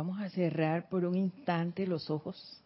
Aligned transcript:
Vamos 0.00 0.18
a 0.18 0.30
cerrar 0.30 0.88
por 0.88 1.04
un 1.04 1.14
instante 1.14 1.86
los 1.86 2.08
ojos 2.08 2.58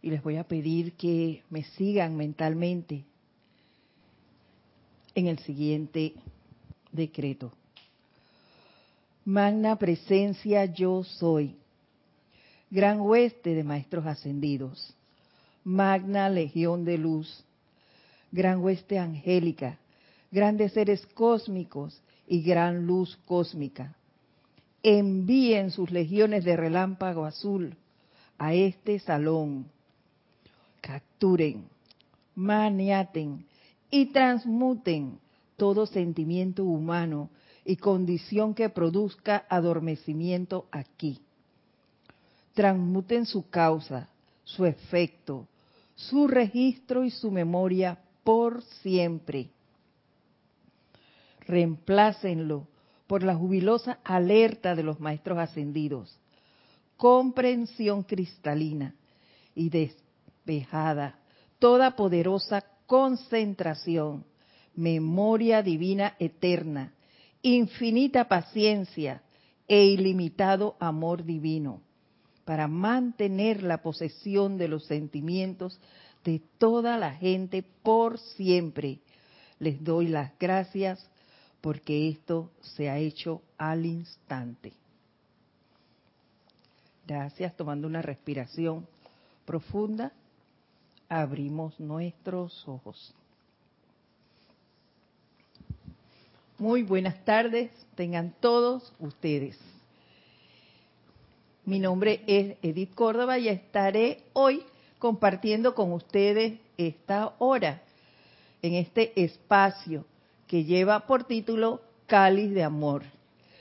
y 0.00 0.08
les 0.08 0.22
voy 0.22 0.36
a 0.36 0.44
pedir 0.48 0.94
que 0.94 1.42
me 1.50 1.64
sigan 1.64 2.16
mentalmente 2.16 3.04
en 5.14 5.26
el 5.26 5.38
siguiente 5.40 6.14
decreto. 6.92 7.52
Magna 9.26 9.76
presencia 9.76 10.64
yo 10.64 11.04
soy, 11.04 11.56
gran 12.70 13.02
hueste 13.02 13.54
de 13.54 13.62
maestros 13.62 14.06
ascendidos, 14.06 14.94
magna 15.62 16.30
legión 16.30 16.86
de 16.86 16.96
luz, 16.96 17.44
gran 18.32 18.64
hueste 18.64 18.98
angélica, 18.98 19.78
grandes 20.30 20.72
seres 20.72 21.04
cósmicos 21.08 22.00
y 22.26 22.40
gran 22.40 22.86
luz 22.86 23.14
cósmica. 23.26 23.94
Envíen 24.82 25.70
sus 25.70 25.90
legiones 25.90 26.44
de 26.44 26.56
relámpago 26.56 27.24
azul 27.24 27.76
a 28.38 28.54
este 28.54 28.98
salón. 29.00 29.66
Capturen, 30.80 31.68
maniaten 32.34 33.46
y 33.90 34.06
transmuten 34.06 35.18
todo 35.56 35.86
sentimiento 35.86 36.64
humano 36.64 37.30
y 37.64 37.76
condición 37.76 38.54
que 38.54 38.68
produzca 38.70 39.44
adormecimiento 39.48 40.66
aquí. 40.70 41.20
Transmuten 42.54 43.26
su 43.26 43.50
causa, 43.50 44.08
su 44.44 44.64
efecto, 44.64 45.48
su 45.96 46.28
registro 46.28 47.04
y 47.04 47.10
su 47.10 47.30
memoria 47.30 47.98
por 48.22 48.62
siempre. 48.62 49.50
Reemplácenlo 51.40 52.66
por 53.08 53.24
la 53.24 53.34
jubilosa 53.34 53.98
alerta 54.04 54.76
de 54.76 54.84
los 54.84 55.00
maestros 55.00 55.38
ascendidos. 55.38 56.20
Comprensión 56.96 58.04
cristalina 58.04 58.94
y 59.54 59.70
despejada, 59.70 61.18
toda 61.58 61.96
poderosa 61.96 62.64
concentración, 62.86 64.24
memoria 64.76 65.62
divina 65.62 66.14
eterna, 66.18 66.92
infinita 67.42 68.28
paciencia 68.28 69.22
e 69.66 69.86
ilimitado 69.86 70.76
amor 70.78 71.24
divino, 71.24 71.80
para 72.44 72.68
mantener 72.68 73.62
la 73.62 73.82
posesión 73.82 74.58
de 74.58 74.68
los 74.68 74.84
sentimientos 74.86 75.80
de 76.24 76.42
toda 76.58 76.98
la 76.98 77.12
gente 77.12 77.64
por 77.82 78.18
siempre. 78.18 78.98
Les 79.58 79.82
doy 79.82 80.08
las 80.08 80.38
gracias 80.38 81.08
porque 81.60 82.08
esto 82.08 82.50
se 82.60 82.88
ha 82.88 82.98
hecho 82.98 83.42
al 83.56 83.86
instante. 83.86 84.72
Gracias, 87.06 87.56
tomando 87.56 87.86
una 87.86 88.02
respiración 88.02 88.86
profunda 89.44 90.12
abrimos 91.08 91.78
nuestros 91.80 92.66
ojos. 92.68 93.14
Muy 96.58 96.82
buenas 96.82 97.24
tardes, 97.24 97.70
tengan 97.94 98.34
todos 98.40 98.92
ustedes. 98.98 99.58
Mi 101.64 101.78
nombre 101.78 102.22
es 102.26 102.56
Edith 102.62 102.94
Córdoba 102.94 103.38
y 103.38 103.48
estaré 103.48 104.24
hoy 104.32 104.64
compartiendo 104.98 105.74
con 105.74 105.92
ustedes 105.92 106.58
esta 106.76 107.34
hora 107.38 107.82
en 108.60 108.74
este 108.74 109.12
espacio 109.22 110.04
que 110.48 110.64
lleva 110.64 111.06
por 111.06 111.24
título 111.24 111.82
Cáliz 112.06 112.52
de 112.52 112.64
Amor 112.64 113.04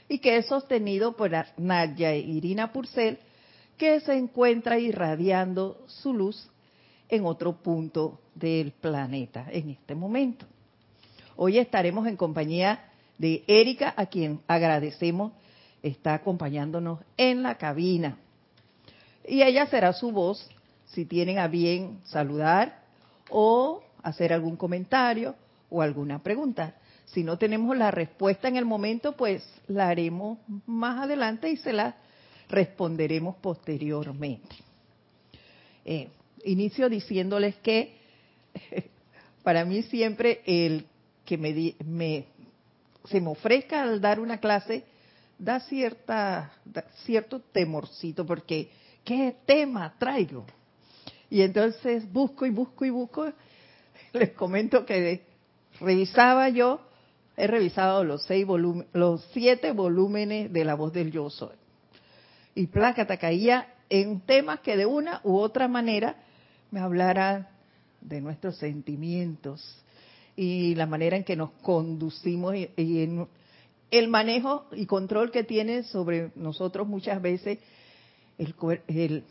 y 0.09 0.19
que 0.19 0.37
es 0.37 0.47
sostenido 0.47 1.15
por 1.15 1.31
Nadia 1.57 2.15
Irina 2.15 2.71
Purcell, 2.71 3.17
que 3.77 3.99
se 3.99 4.15
encuentra 4.15 4.79
irradiando 4.79 5.83
su 5.87 6.13
luz 6.13 6.49
en 7.09 7.25
otro 7.25 7.57
punto 7.57 8.21
del 8.33 8.71
planeta 8.71 9.45
en 9.51 9.71
este 9.71 9.93
momento. 9.93 10.45
Hoy 11.35 11.59
estaremos 11.59 12.07
en 12.07 12.15
compañía 12.15 12.85
de 13.17 13.43
Erika, 13.47 13.93
a 13.95 14.05
quien 14.07 14.39
agradecemos 14.47 15.33
está 15.83 16.15
acompañándonos 16.15 16.99
en 17.17 17.43
la 17.43 17.57
cabina. 17.57 18.17
Y 19.27 19.43
ella 19.43 19.67
será 19.67 19.93
su 19.93 20.11
voz 20.11 20.49
si 20.85 21.05
tienen 21.05 21.37
a 21.37 21.47
bien 21.47 21.99
saludar 22.05 22.81
o 23.29 23.83
hacer 24.01 24.31
algún 24.33 24.55
comentario 24.55 25.35
o 25.69 25.81
alguna 25.81 26.21
pregunta. 26.21 26.75
Si 27.05 27.23
no 27.23 27.37
tenemos 27.37 27.75
la 27.77 27.91
respuesta 27.91 28.47
en 28.47 28.57
el 28.57 28.65
momento, 28.65 29.13
pues 29.13 29.43
la 29.67 29.89
haremos 29.89 30.39
más 30.65 31.03
adelante 31.03 31.49
y 31.49 31.57
se 31.57 31.73
la 31.73 31.95
responderemos 32.49 33.35
posteriormente. 33.37 34.55
Eh, 35.85 36.09
inicio 36.43 36.89
diciéndoles 36.89 37.55
que 37.57 37.95
para 39.43 39.65
mí 39.65 39.83
siempre 39.83 40.41
el 40.45 40.85
que 41.25 41.37
me, 41.37 42.25
se 43.05 43.21
me 43.21 43.29
ofrezca 43.29 43.83
al 43.83 44.01
dar 44.01 44.19
una 44.19 44.39
clase 44.39 44.83
da 45.37 45.59
cierta 45.59 46.51
cierto 47.05 47.39
temorcito 47.39 48.25
porque 48.25 48.69
qué 49.03 49.35
tema 49.45 49.93
traigo 49.99 50.45
y 51.29 51.41
entonces 51.41 52.11
busco 52.11 52.45
y 52.45 52.49
busco 52.49 52.85
y 52.85 52.89
busco 52.89 53.31
les 54.13 54.31
comento 54.31 54.85
que 54.85 55.21
revisaba 55.79 56.49
yo 56.49 56.81
he 57.35 57.47
revisado 57.47 58.03
los 58.03 58.23
seis 58.23 58.45
los 58.93 59.23
siete 59.31 59.71
volúmenes 59.71 60.51
de 60.51 60.65
la 60.65 60.75
voz 60.75 60.93
del 60.93 61.11
yo 61.11 61.29
soy 61.29 61.55
y 62.55 62.67
plácata 62.67 63.17
caía 63.17 63.73
en 63.89 64.21
temas 64.21 64.59
que 64.61 64.75
de 64.75 64.85
una 64.85 65.21
u 65.23 65.37
otra 65.37 65.67
manera 65.67 66.15
me 66.71 66.79
hablara 66.79 67.51
de 68.01 68.21
nuestros 68.21 68.57
sentimientos 68.57 69.83
y 70.35 70.75
la 70.75 70.85
manera 70.85 71.17
en 71.17 71.23
que 71.23 71.35
nos 71.35 71.51
conducimos 71.61 72.55
y, 72.55 72.69
en 72.77 73.27
el 73.91 74.07
manejo 74.07 74.65
y 74.73 74.85
control 74.85 75.31
que 75.31 75.43
tiene 75.43 75.83
sobre 75.83 76.31
nosotros 76.35 76.87
muchas 76.87 77.21
veces 77.21 77.59
el, 78.37 78.53
el 78.87 79.23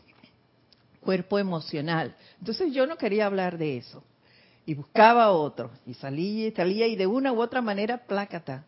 cuerpo 1.00 1.38
emocional. 1.38 2.16
Entonces 2.38 2.72
yo 2.72 2.86
no 2.86 2.96
quería 2.96 3.26
hablar 3.26 3.58
de 3.58 3.76
eso 3.76 4.02
y 4.66 4.74
buscaba 4.74 5.30
otro 5.30 5.70
y 5.86 5.94
salía 5.94 6.48
y 6.48 6.50
salía 6.50 6.88
y 6.88 6.96
de 6.96 7.06
una 7.06 7.32
u 7.32 7.40
otra 7.40 7.62
manera 7.62 7.98
plácata. 7.98 8.64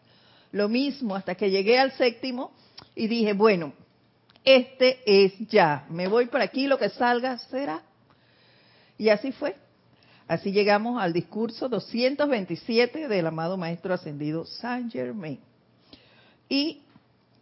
Lo 0.52 0.68
mismo 0.68 1.16
hasta 1.16 1.34
que 1.34 1.50
llegué 1.50 1.78
al 1.78 1.92
séptimo 1.92 2.52
y 2.94 3.08
dije, 3.08 3.32
bueno, 3.32 3.72
este 4.44 5.00
es 5.04 5.36
ya, 5.48 5.84
me 5.90 6.06
voy 6.06 6.26
por 6.26 6.40
aquí, 6.40 6.68
lo 6.68 6.78
que 6.78 6.88
salga 6.88 7.36
será. 7.38 7.82
Y 8.96 9.08
así 9.10 9.32
fue. 9.32 9.56
Así 10.28 10.52
llegamos 10.52 11.02
al 11.02 11.12
discurso 11.12 11.68
227 11.68 13.08
del 13.08 13.26
amado 13.26 13.56
Maestro 13.56 13.92
Ascendido 13.92 14.44
Saint 14.44 14.92
Germain. 14.92 15.40
Y 16.48 16.82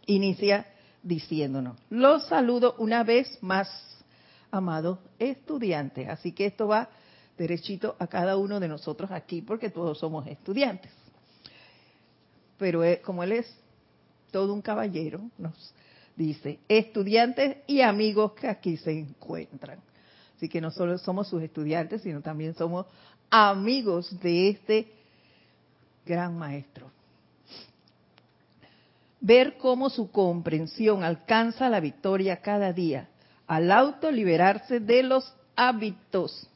inicia 0.05 0.65
diciéndonos, 1.03 1.77
los 1.89 2.27
saludo 2.27 2.75
una 2.79 3.03
vez 3.03 3.37
más, 3.41 3.69
amados 4.51 4.99
estudiantes. 5.19 6.09
Así 6.09 6.31
que 6.31 6.47
esto 6.47 6.67
va 6.67 6.89
derechito 7.37 7.95
a 7.99 8.07
cada 8.07 8.37
uno 8.37 8.59
de 8.59 8.67
nosotros 8.67 9.11
aquí, 9.11 9.41
porque 9.41 9.69
todos 9.69 9.99
somos 9.99 10.25
estudiantes. 10.27 10.91
Pero 12.57 12.81
como 13.03 13.23
él 13.23 13.33
es 13.33 13.55
todo 14.31 14.53
un 14.53 14.61
caballero, 14.61 15.21
nos 15.37 15.73
dice, 16.15 16.59
estudiantes 16.67 17.57
y 17.67 17.81
amigos 17.81 18.33
que 18.33 18.47
aquí 18.47 18.77
se 18.77 18.91
encuentran. 18.91 19.79
Así 20.35 20.49
que 20.49 20.61
no 20.61 20.71
solo 20.71 20.97
somos 20.97 21.27
sus 21.27 21.41
estudiantes, 21.41 22.01
sino 22.01 22.21
también 22.21 22.55
somos 22.55 22.85
amigos 23.29 24.19
de 24.19 24.49
este 24.49 24.91
gran 26.05 26.37
maestro. 26.37 26.91
Ver 29.19 29.57
cómo 29.57 29.89
su 29.89 30.11
comprensión 30.11 31.03
alcanza 31.03 31.69
la 31.69 31.79
victoria 31.79 32.41
cada 32.41 32.71
día 32.73 33.09
al 33.47 33.71
auto 33.71 34.11
liberarse 34.11 34.79
de 34.79 35.03
los 35.03 35.33
hábitos 35.55 36.49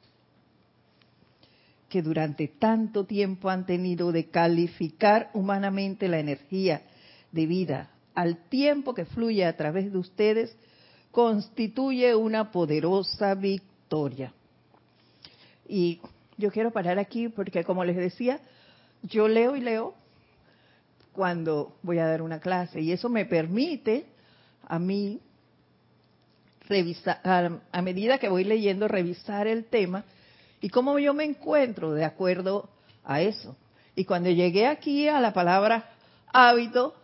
que 1.91 2.01
durante 2.01 2.47
tanto 2.47 3.03
tiempo 3.05 3.49
han 3.49 3.65
tenido 3.65 4.13
de 4.13 4.29
calificar 4.29 5.29
humanamente 5.33 6.07
la 6.07 6.19
energía 6.19 6.83
de 7.33 7.45
vida 7.45 7.89
al 8.15 8.37
tiempo 8.47 8.93
que 8.93 9.03
fluye 9.03 9.45
a 9.45 9.57
través 9.57 9.91
de 9.91 9.97
ustedes, 9.97 10.55
constituye 11.11 12.15
una 12.15 12.49
poderosa 12.49 13.35
victoria. 13.35 14.33
Y 15.67 15.99
yo 16.37 16.49
quiero 16.49 16.71
parar 16.71 16.97
aquí 16.97 17.27
porque, 17.27 17.65
como 17.65 17.83
les 17.83 17.97
decía, 17.97 18.39
yo 19.03 19.27
leo 19.27 19.57
y 19.57 19.59
leo 19.59 19.93
cuando 21.11 21.75
voy 21.83 21.99
a 21.99 22.05
dar 22.05 22.21
una 22.21 22.39
clase 22.39 22.79
y 22.79 22.93
eso 22.93 23.09
me 23.09 23.25
permite 23.25 24.05
a 24.65 24.79
mí 24.79 25.19
revisar, 26.69 27.19
a, 27.69 27.81
medida 27.81 28.17
que 28.17 28.29
voy 28.29 28.45
leyendo, 28.45 28.87
revisar 28.87 29.47
el 29.47 29.65
tema 29.65 30.05
y 30.61 30.69
cómo 30.69 30.99
yo 30.99 31.13
me 31.13 31.25
encuentro 31.25 31.91
de 31.91 32.05
acuerdo 32.05 32.69
a 33.03 33.21
eso. 33.21 33.57
Y 33.95 34.05
cuando 34.05 34.29
llegué 34.29 34.67
aquí 34.67 35.07
a 35.07 35.19
la 35.19 35.33
palabra 35.33 35.89
hábito, 36.31 36.95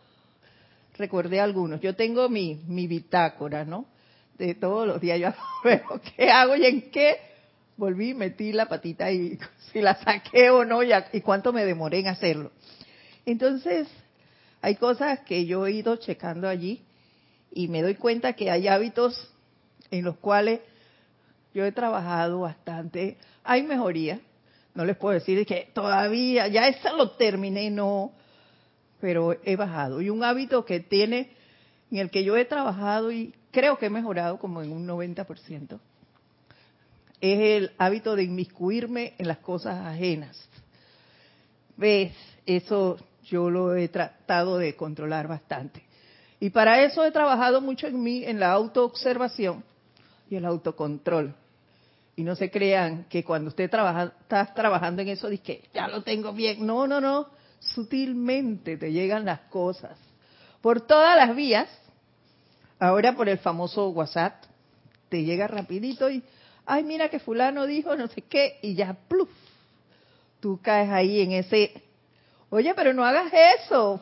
recordé 0.98 1.42
algunos. 1.42 1.82
Yo 1.82 1.96
tengo 1.96 2.30
mi, 2.30 2.62
mi 2.68 2.88
bitácora, 2.88 3.66
¿no? 3.66 3.86
De 4.38 4.54
todos 4.54 4.88
los 4.88 5.02
días 5.02 5.20
yo 5.20 5.30
veo 5.64 6.00
qué 6.16 6.30
hago 6.30 6.56
y 6.56 6.66
en 6.66 6.92
qué 6.92 7.18
volví, 7.76 8.14
metí 8.14 8.54
la 8.54 8.68
patita 8.68 9.12
y 9.12 9.38
si 9.72 9.82
la 9.82 9.96
saqué 9.96 10.50
o 10.52 10.64
no 10.64 10.84
y, 10.84 10.92
y 11.14 11.22
cuánto 11.22 11.52
me 11.52 11.66
demoré 11.66 12.00
en 12.00 12.08
hacerlo. 12.08 12.52
Entonces, 13.26 13.88
hay 14.62 14.76
cosas 14.76 15.20
que 15.22 15.46
yo 15.46 15.66
he 15.66 15.72
ido 15.72 15.96
checando 15.98 16.48
allí 16.48 16.84
y 17.52 17.68
me 17.68 17.82
doy 17.82 17.96
cuenta 17.96 18.34
que 18.34 18.52
hay 18.52 18.68
hábitos 18.68 19.34
en 19.92 20.06
los 20.06 20.18
cuales 20.18 20.62
yo 21.58 21.66
he 21.66 21.72
trabajado 21.72 22.42
bastante. 22.42 23.18
Hay 23.44 23.64
mejoría. 23.64 24.20
No 24.76 24.86
les 24.86 24.96
puedo 24.96 25.16
decir 25.16 25.44
que 25.48 25.72
todavía, 25.74 26.48
ya 26.48 26.68
eso 26.68 26.96
lo 26.96 27.14
terminé, 27.14 27.72
no, 27.72 28.12
pero 29.02 29.36
he 29.44 29.56
bajado. 29.56 30.00
Y 30.00 30.12
un 30.12 30.24
hábito 30.24 30.66
que 30.66 30.82
tiene, 30.82 31.32
en 31.90 31.98
el 31.98 32.12
que 32.12 32.24
yo 32.24 32.38
he 32.38 32.46
trabajado 32.46 33.12
y 33.12 33.34
creo 33.50 33.80
que 33.80 33.88
he 33.88 33.90
mejorado 33.90 34.38
como 34.38 34.62
en 34.62 34.72
un 34.72 34.88
90%, 34.88 35.80
es 37.22 37.40
el 37.40 37.72
hábito 37.80 38.16
de 38.16 38.26
inmiscuirme 38.26 39.16
en 39.18 39.28
las 39.28 39.40
cosas 39.40 39.84
ajenas. 39.84 40.38
¿Ves? 41.76 42.14
Eso 42.46 43.00
yo 43.24 43.50
lo 43.50 43.76
he 43.76 43.88
tratado 43.88 44.60
de 44.60 44.76
controlar 44.76 45.28
bastante. 45.28 45.82
Y 46.40 46.52
para 46.52 46.84
eso 46.84 47.04
he 47.04 47.10
trabajado 47.10 47.62
mucho 47.62 47.88
en 47.88 48.04
mí, 48.04 48.24
en 48.24 48.40
la 48.40 48.52
autoobservación 48.52 49.64
y 50.30 50.36
el 50.36 50.46
autocontrol. 50.46 51.34
Y 52.18 52.24
no 52.24 52.36
se 52.36 52.50
crean 52.50 53.06
que 53.10 53.24
cuando 53.24 53.50
usted 53.50 53.70
trabaja, 53.70 54.12
está 54.22 54.52
trabajando 54.54 55.04
en 55.04 55.10
eso, 55.10 55.30
dice 55.30 55.62
ya 55.72 55.88
lo 55.88 56.02
tengo 56.02 56.34
bien. 56.34 56.66
No, 56.66 56.88
no, 56.88 57.00
no. 57.00 57.28
Sutilmente 57.60 58.76
te 58.76 58.92
llegan 58.92 59.24
las 59.24 59.42
cosas. 59.42 59.98
Por 60.62 60.82
todas 60.82 61.16
las 61.16 61.36
vías, 61.36 61.70
ahora 62.80 63.16
por 63.16 63.30
el 63.30 63.38
famoso 63.38 63.90
WhatsApp, 63.90 64.44
te 65.10 65.24
llega 65.24 65.48
rapidito 65.48 66.10
y, 66.10 66.24
ay, 66.66 66.84
mira 66.84 67.10
que 67.10 67.20
fulano 67.20 67.68
dijo 67.68 67.96
no 67.96 68.08
sé 68.08 68.24
qué, 68.24 68.58
y 68.64 68.74
ya, 68.74 68.98
pluf, 69.08 69.30
tú 70.40 70.60
caes 70.62 70.90
ahí 70.90 71.22
en 71.22 71.34
ese, 71.34 71.84
oye, 72.50 72.74
pero 72.74 72.94
no 72.94 73.06
hagas 73.06 73.32
eso, 73.62 74.02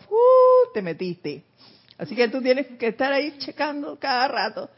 te 0.74 0.82
metiste. 0.82 1.44
Así 1.98 2.16
que 2.16 2.30
tú 2.30 2.42
tienes 2.42 2.68
que 2.78 2.88
estar 2.88 3.12
ahí 3.12 3.38
checando 3.40 4.00
cada 4.00 4.28
rato 4.30 4.70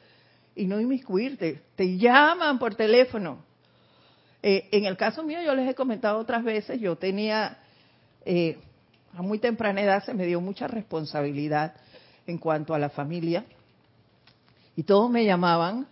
y 0.57 0.65
no 0.65 0.81
inmiscuirte. 0.81 1.61
Te 1.75 1.97
llaman 1.97 2.59
por 2.59 2.75
teléfono. 2.75 3.45
Eh, 4.41 4.67
en 4.71 4.85
el 4.85 4.97
caso 4.97 5.23
mío, 5.23 5.39
yo 5.41 5.55
les 5.55 5.69
he 5.69 5.75
comentado 5.75 6.19
otras 6.19 6.43
veces, 6.43 6.81
yo 6.81 6.95
tenía, 6.95 7.59
eh, 8.25 8.57
a 9.13 9.21
muy 9.21 9.39
temprana 9.39 9.81
edad 9.81 10.03
se 10.03 10.13
me 10.13 10.25
dio 10.25 10.41
mucha 10.41 10.67
responsabilidad 10.67 11.75
en 12.25 12.37
cuanto 12.37 12.73
a 12.73 12.79
la 12.79 12.89
familia. 12.89 13.45
Y 14.75 14.83
todos 14.83 15.09
me 15.09 15.25
llamaban, 15.25 15.87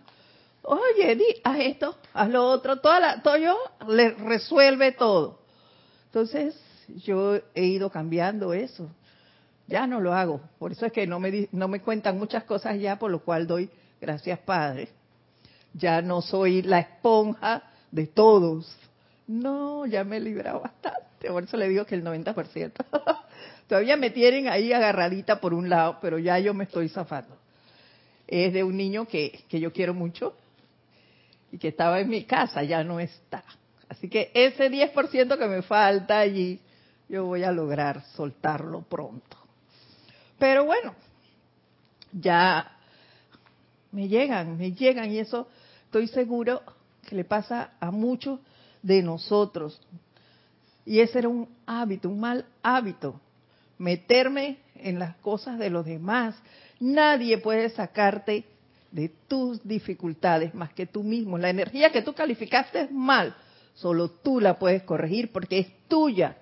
oye, 0.62 1.16
di, 1.16 1.24
haz 1.44 1.58
esto, 1.60 1.96
haz 2.12 2.28
lo 2.28 2.44
otro, 2.44 2.80
toda 2.80 3.00
la, 3.00 3.22
todo 3.22 3.36
yo 3.36 3.56
le 3.88 4.10
resuelve 4.10 4.92
todo. 4.92 5.40
Entonces, 6.06 6.60
yo 7.04 7.40
he 7.54 7.64
ido 7.64 7.90
cambiando 7.90 8.52
eso. 8.52 8.88
Ya 9.68 9.86
no 9.88 10.00
lo 10.00 10.14
hago. 10.14 10.40
Por 10.58 10.70
eso 10.70 10.86
es 10.86 10.92
que 10.92 11.06
no 11.08 11.18
me, 11.18 11.48
no 11.50 11.66
me 11.66 11.80
cuentan 11.80 12.18
muchas 12.18 12.44
cosas 12.44 12.78
ya, 12.78 12.98
por 12.98 13.10
lo 13.10 13.24
cual 13.24 13.48
doy 13.48 13.68
gracias 14.00 14.38
Padre. 14.40 14.88
Ya 15.74 16.00
no 16.00 16.22
soy 16.22 16.62
la 16.62 16.80
esponja 16.80 17.62
de 17.90 18.06
todos. 18.06 18.76
No, 19.26 19.86
ya 19.86 20.04
me 20.04 20.16
he 20.16 20.20
librado 20.20 20.60
bastante. 20.60 21.28
Por 21.28 21.42
eso 21.42 21.56
le 21.56 21.68
digo 21.68 21.84
que 21.84 21.94
el 21.94 22.04
90%. 22.04 22.72
Todavía 23.68 23.96
me 23.96 24.10
tienen 24.10 24.48
ahí 24.48 24.72
agarradita 24.72 25.40
por 25.40 25.52
un 25.52 25.68
lado, 25.68 25.98
pero 26.00 26.18
ya 26.18 26.38
yo 26.38 26.54
me 26.54 26.64
estoy 26.64 26.88
zafando. 26.88 27.36
Es 28.26 28.52
de 28.52 28.64
un 28.64 28.76
niño 28.76 29.06
que, 29.06 29.44
que 29.48 29.60
yo 29.60 29.72
quiero 29.72 29.92
mucho 29.92 30.34
y 31.50 31.58
que 31.58 31.68
estaba 31.68 32.00
en 32.00 32.08
mi 32.08 32.24
casa, 32.24 32.62
ya 32.62 32.84
no 32.84 33.00
está. 33.00 33.42
Así 33.88 34.08
que 34.08 34.30
ese 34.34 34.70
10% 34.70 35.38
que 35.38 35.46
me 35.46 35.62
falta 35.62 36.18
allí, 36.18 36.60
yo 37.08 37.24
voy 37.24 37.44
a 37.44 37.52
lograr 37.52 38.02
soltarlo 38.14 38.82
pronto. 38.82 39.36
Pero 40.38 40.64
bueno, 40.64 40.94
ya 42.12 42.75
me 43.96 44.08
llegan, 44.08 44.58
me 44.58 44.72
llegan 44.72 45.10
y 45.10 45.18
eso 45.18 45.48
estoy 45.86 46.06
seguro 46.08 46.60
que 47.08 47.16
le 47.16 47.24
pasa 47.24 47.70
a 47.80 47.90
muchos 47.90 48.40
de 48.82 49.02
nosotros. 49.02 49.80
Y 50.84 51.00
ese 51.00 51.20
era 51.20 51.30
un 51.30 51.48
hábito, 51.64 52.10
un 52.10 52.20
mal 52.20 52.44
hábito, 52.62 53.18
meterme 53.78 54.58
en 54.74 54.98
las 54.98 55.16
cosas 55.16 55.58
de 55.58 55.70
los 55.70 55.86
demás. 55.86 56.36
Nadie 56.78 57.38
puede 57.38 57.70
sacarte 57.70 58.44
de 58.90 59.08
tus 59.28 59.66
dificultades 59.66 60.54
más 60.54 60.74
que 60.74 60.84
tú 60.84 61.02
mismo. 61.02 61.38
La 61.38 61.48
energía 61.48 61.90
que 61.90 62.02
tú 62.02 62.12
calificaste 62.12 62.88
mal, 62.90 63.34
solo 63.72 64.10
tú 64.10 64.40
la 64.40 64.58
puedes 64.58 64.82
corregir 64.82 65.32
porque 65.32 65.58
es 65.58 65.68
tuya. 65.88 66.36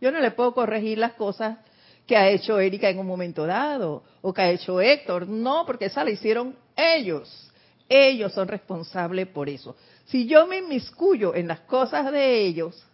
Yo 0.00 0.10
no 0.10 0.20
le 0.20 0.30
puedo 0.30 0.54
corregir 0.54 0.96
las 0.96 1.12
cosas 1.12 1.58
que 2.06 2.16
ha 2.16 2.30
hecho 2.30 2.58
Erika 2.58 2.88
en 2.88 2.98
un 2.98 3.06
momento 3.06 3.46
dado 3.46 4.02
o 4.22 4.32
que 4.32 4.40
ha 4.40 4.50
hecho 4.50 4.80
Héctor. 4.80 5.28
No, 5.28 5.66
porque 5.66 5.86
esa 5.86 6.02
la 6.02 6.10
hicieron 6.10 6.56
ellos. 6.76 7.50
Ellos 7.88 8.32
son 8.32 8.48
responsables 8.48 9.28
por 9.28 9.48
eso. 9.48 9.76
Si 10.06 10.26
yo 10.26 10.46
me 10.46 10.58
inmiscuyo 10.58 11.34
en 11.34 11.48
las 11.48 11.60
cosas 11.60 12.10
de 12.12 12.44
ellos, 12.44 12.84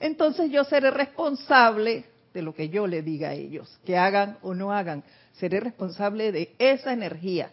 entonces 0.00 0.50
yo 0.50 0.64
seré 0.64 0.90
responsable 0.90 2.04
de 2.32 2.42
lo 2.42 2.54
que 2.54 2.68
yo 2.68 2.86
le 2.86 3.02
diga 3.02 3.30
a 3.30 3.34
ellos, 3.34 3.78
que 3.84 3.96
hagan 3.96 4.38
o 4.42 4.54
no 4.54 4.72
hagan. 4.72 5.02
Seré 5.34 5.60
responsable 5.60 6.32
de 6.32 6.54
esa 6.58 6.92
energía. 6.92 7.50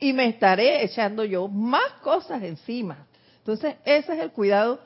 Y 0.00 0.12
me 0.12 0.26
estaré 0.26 0.84
echando 0.84 1.24
yo 1.24 1.48
más 1.48 1.92
cosas 2.02 2.42
encima. 2.42 3.06
Entonces, 3.38 3.76
ese 3.84 4.14
es 4.14 4.20
el 4.20 4.30
cuidado 4.30 4.80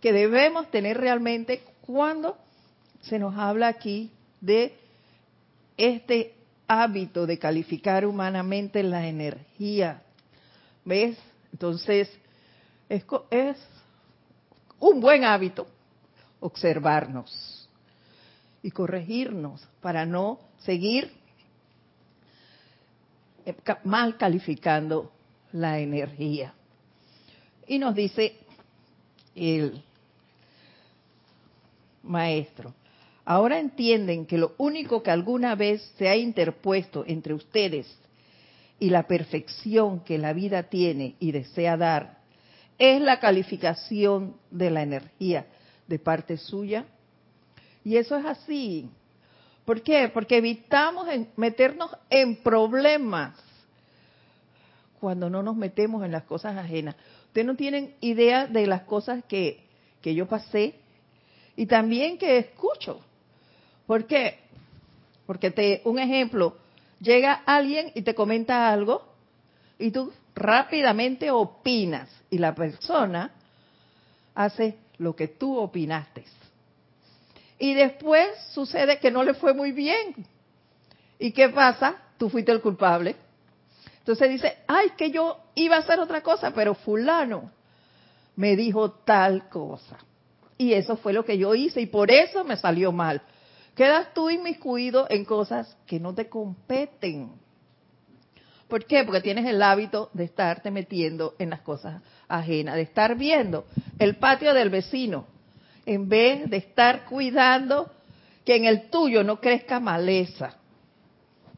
que 0.00 0.12
debemos 0.12 0.70
tener 0.70 0.98
realmente 0.98 1.62
cuando 1.82 2.38
se 3.02 3.18
nos 3.18 3.36
habla 3.36 3.68
aquí 3.68 4.10
de 4.40 4.74
este 5.76 6.34
hábito 6.66 7.26
de 7.26 7.38
calificar 7.38 8.06
humanamente 8.06 8.82
la 8.82 9.06
energía. 9.06 10.02
¿Ves? 10.84 11.18
Entonces, 11.52 12.10
es, 12.88 13.04
es 13.30 13.56
un 14.80 15.00
buen 15.00 15.24
hábito 15.24 15.66
observarnos 16.40 17.68
y 18.62 18.70
corregirnos 18.70 19.66
para 19.80 20.04
no 20.04 20.40
seguir 20.58 21.12
eh, 23.46 23.54
mal 23.84 24.16
calificando 24.16 25.12
la 25.52 25.78
energía. 25.78 26.54
Y 27.66 27.78
nos 27.78 27.94
dice 27.94 28.36
el 29.34 29.82
maestro, 32.02 32.74
Ahora 33.24 33.58
entienden 33.58 34.26
que 34.26 34.38
lo 34.38 34.54
único 34.58 35.02
que 35.02 35.10
alguna 35.10 35.54
vez 35.54 35.82
se 35.96 36.08
ha 36.08 36.16
interpuesto 36.16 37.04
entre 37.06 37.32
ustedes 37.32 37.86
y 38.78 38.90
la 38.90 39.06
perfección 39.06 40.00
que 40.00 40.18
la 40.18 40.32
vida 40.32 40.64
tiene 40.64 41.16
y 41.20 41.32
desea 41.32 41.76
dar 41.76 42.18
es 42.78 43.00
la 43.00 43.20
calificación 43.20 44.36
de 44.50 44.70
la 44.70 44.82
energía 44.82 45.46
de 45.86 45.98
parte 45.98 46.36
suya. 46.36 46.84
Y 47.84 47.96
eso 47.96 48.16
es 48.16 48.26
así. 48.26 48.90
¿Por 49.64 49.82
qué? 49.82 50.10
Porque 50.12 50.38
evitamos 50.38 51.06
meternos 51.36 51.90
en 52.10 52.36
problemas 52.36 53.38
cuando 55.00 55.30
no 55.30 55.42
nos 55.42 55.56
metemos 55.56 56.04
en 56.04 56.12
las 56.12 56.24
cosas 56.24 56.56
ajenas. 56.56 56.96
Ustedes 57.26 57.46
no 57.46 57.56
tienen 57.56 57.94
idea 58.00 58.46
de 58.46 58.66
las 58.66 58.82
cosas 58.82 59.24
que, 59.24 59.64
que 60.02 60.14
yo 60.14 60.26
pasé 60.26 60.74
y 61.56 61.66
también 61.66 62.18
que 62.18 62.38
escucho. 62.38 63.00
¿Por 63.86 64.06
qué? 64.06 64.38
Porque 65.26 65.50
te, 65.50 65.82
un 65.84 65.98
ejemplo, 65.98 66.56
llega 67.00 67.42
alguien 67.46 67.92
y 67.94 68.02
te 68.02 68.14
comenta 68.14 68.70
algo 68.70 69.06
y 69.78 69.90
tú 69.90 70.12
rápidamente 70.34 71.30
opinas 71.30 72.08
y 72.30 72.38
la 72.38 72.54
persona 72.54 73.32
hace 74.34 74.76
lo 74.98 75.14
que 75.14 75.28
tú 75.28 75.58
opinaste. 75.58 76.24
Y 77.58 77.74
después 77.74 78.28
sucede 78.50 78.98
que 78.98 79.10
no 79.10 79.22
le 79.22 79.34
fue 79.34 79.54
muy 79.54 79.72
bien. 79.72 80.26
¿Y 81.18 81.32
qué 81.32 81.48
pasa? 81.48 81.96
Tú 82.18 82.28
fuiste 82.28 82.52
el 82.52 82.60
culpable. 82.60 83.16
Entonces 83.98 84.28
dice, 84.28 84.58
ay, 84.66 84.90
que 84.96 85.10
yo 85.10 85.38
iba 85.54 85.76
a 85.76 85.78
hacer 85.78 85.98
otra 85.98 86.22
cosa, 86.22 86.50
pero 86.50 86.74
fulano 86.74 87.50
me 88.36 88.56
dijo 88.56 88.90
tal 88.90 89.48
cosa. 89.48 89.96
Y 90.58 90.74
eso 90.74 90.96
fue 90.96 91.12
lo 91.12 91.24
que 91.24 91.38
yo 91.38 91.54
hice 91.54 91.80
y 91.80 91.86
por 91.86 92.10
eso 92.10 92.44
me 92.44 92.56
salió 92.56 92.92
mal. 92.92 93.22
Quedas 93.74 94.14
tú 94.14 94.30
inmiscuido 94.30 95.06
en 95.10 95.24
cosas 95.24 95.76
que 95.86 95.98
no 95.98 96.14
te 96.14 96.28
competen. 96.28 97.32
¿Por 98.68 98.86
qué? 98.86 99.04
Porque 99.04 99.20
tienes 99.20 99.46
el 99.46 99.62
hábito 99.62 100.10
de 100.12 100.24
estarte 100.24 100.70
metiendo 100.70 101.34
en 101.38 101.50
las 101.50 101.60
cosas 101.60 102.02
ajenas, 102.28 102.76
de 102.76 102.82
estar 102.82 103.16
viendo 103.16 103.66
el 103.98 104.16
patio 104.16 104.54
del 104.54 104.70
vecino, 104.70 105.26
en 105.86 106.08
vez 106.08 106.48
de 106.48 106.56
estar 106.56 107.04
cuidando 107.04 107.90
que 108.44 108.56
en 108.56 108.64
el 108.64 108.90
tuyo 108.90 109.24
no 109.24 109.40
crezca 109.40 109.80
maleza. 109.80 110.56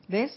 ¿Ves? 0.08 0.36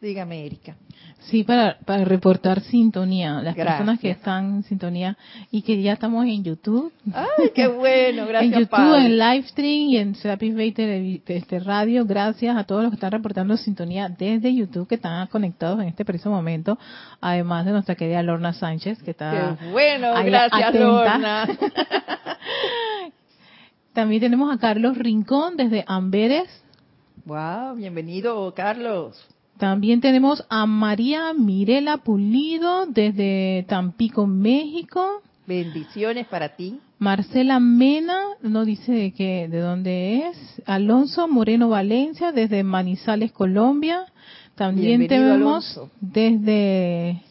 Dígame, 0.00 0.46
Erika. 0.46 0.76
Sí, 1.22 1.42
para, 1.42 1.78
para 1.84 2.04
reportar 2.04 2.60
sintonía, 2.60 3.40
las 3.42 3.56
personas 3.56 3.98
que 3.98 4.10
están 4.10 4.56
en 4.56 4.62
sintonía 4.62 5.16
y 5.50 5.62
que 5.62 5.82
ya 5.82 5.94
estamos 5.94 6.24
en 6.24 6.44
YouTube. 6.44 6.92
¡Ay, 7.12 7.50
qué 7.52 7.66
bueno! 7.66 8.26
Gracias, 8.28 8.52
En 8.52 8.60
YouTube, 8.60 8.94
en 8.94 9.18
Livestream 9.18 9.88
y 9.88 9.96
en 9.96 10.14
Serapis 10.14 10.54
Bay 10.54 11.22
este, 11.26 11.58
Radio. 11.58 12.06
Gracias 12.06 12.56
a 12.56 12.64
todos 12.64 12.82
los 12.82 12.92
que 12.92 12.94
están 12.94 13.10
reportando 13.10 13.56
sintonía 13.56 14.08
desde 14.08 14.54
YouTube, 14.54 14.86
que 14.86 14.94
están 14.94 15.26
conectados 15.26 15.80
en 15.80 15.88
este 15.88 16.04
preciso 16.04 16.30
momento. 16.30 16.78
Además 17.20 17.66
de 17.66 17.72
nuestra 17.72 17.96
querida 17.96 18.22
Lorna 18.22 18.52
Sánchez, 18.52 19.02
que 19.02 19.10
está. 19.10 19.56
¡Qué 19.58 19.70
bueno! 19.70 20.14
Gracias, 20.24 20.74
Lorna. 20.74 21.48
También 23.92 24.20
tenemos 24.20 24.54
a 24.54 24.58
Carlos 24.58 24.96
Rincón 24.96 25.56
desde 25.56 25.84
Amberes. 25.88 26.48
¡Wow! 27.24 27.74
Bienvenido, 27.74 28.54
Carlos. 28.54 29.26
También 29.58 30.00
tenemos 30.00 30.44
a 30.48 30.66
María 30.66 31.32
Mirela 31.34 31.98
Pulido 31.98 32.86
desde 32.86 33.64
Tampico, 33.68 34.26
México. 34.26 35.22
Bendiciones 35.46 36.26
para 36.28 36.50
ti. 36.50 36.78
Marcela 37.00 37.58
Mena, 37.58 38.18
no 38.42 38.64
dice 38.64 38.92
de 38.92 39.12
qué, 39.12 39.48
de 39.48 39.58
dónde 39.58 40.28
es. 40.28 40.62
Alonso 40.66 41.26
Moreno 41.26 41.68
Valencia 41.68 42.32
desde 42.32 42.62
Manizales, 42.62 43.32
Colombia. 43.32 44.06
También 44.54 45.06
tenemos 45.08 45.80
desde 46.00 47.22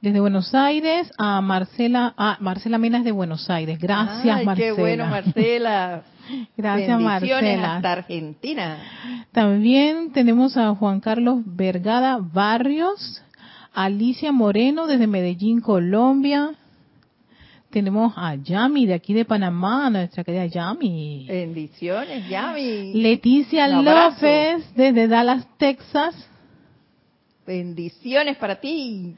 desde 0.00 0.18
Buenos 0.18 0.52
Aires 0.52 1.10
a 1.16 1.40
Marcela, 1.40 2.12
a 2.16 2.36
Marcela 2.40 2.76
Mena 2.76 2.98
es 2.98 3.04
de 3.04 3.12
Buenos 3.12 3.48
Aires. 3.48 3.78
Gracias, 3.80 4.36
Ay, 4.36 4.44
Marcela. 4.44 4.74
Qué 4.74 4.80
bueno, 4.80 5.06
Marcela. 5.06 6.02
Gracias, 6.56 7.00
Marcela. 7.00 7.76
hasta 7.76 7.92
Argentina. 7.92 8.78
También 9.32 10.12
tenemos 10.12 10.56
a 10.56 10.74
Juan 10.74 11.00
Carlos 11.00 11.42
Vergada 11.44 12.18
Barrios, 12.18 13.22
Alicia 13.72 14.32
Moreno 14.32 14.86
desde 14.86 15.06
Medellín, 15.06 15.60
Colombia. 15.60 16.52
Tenemos 17.70 18.12
a 18.16 18.34
Yami 18.34 18.86
de 18.86 18.94
aquí 18.94 19.14
de 19.14 19.24
Panamá, 19.24 19.88
nuestra 19.88 20.24
querida 20.24 20.46
Yami. 20.46 21.26
Bendiciones, 21.26 22.28
Yami. 22.28 22.92
Leticia 22.94 23.66
López 23.68 24.74
desde 24.74 25.08
Dallas, 25.08 25.46
Texas. 25.56 26.14
Bendiciones 27.46 28.36
para 28.36 28.60
ti 28.60 29.16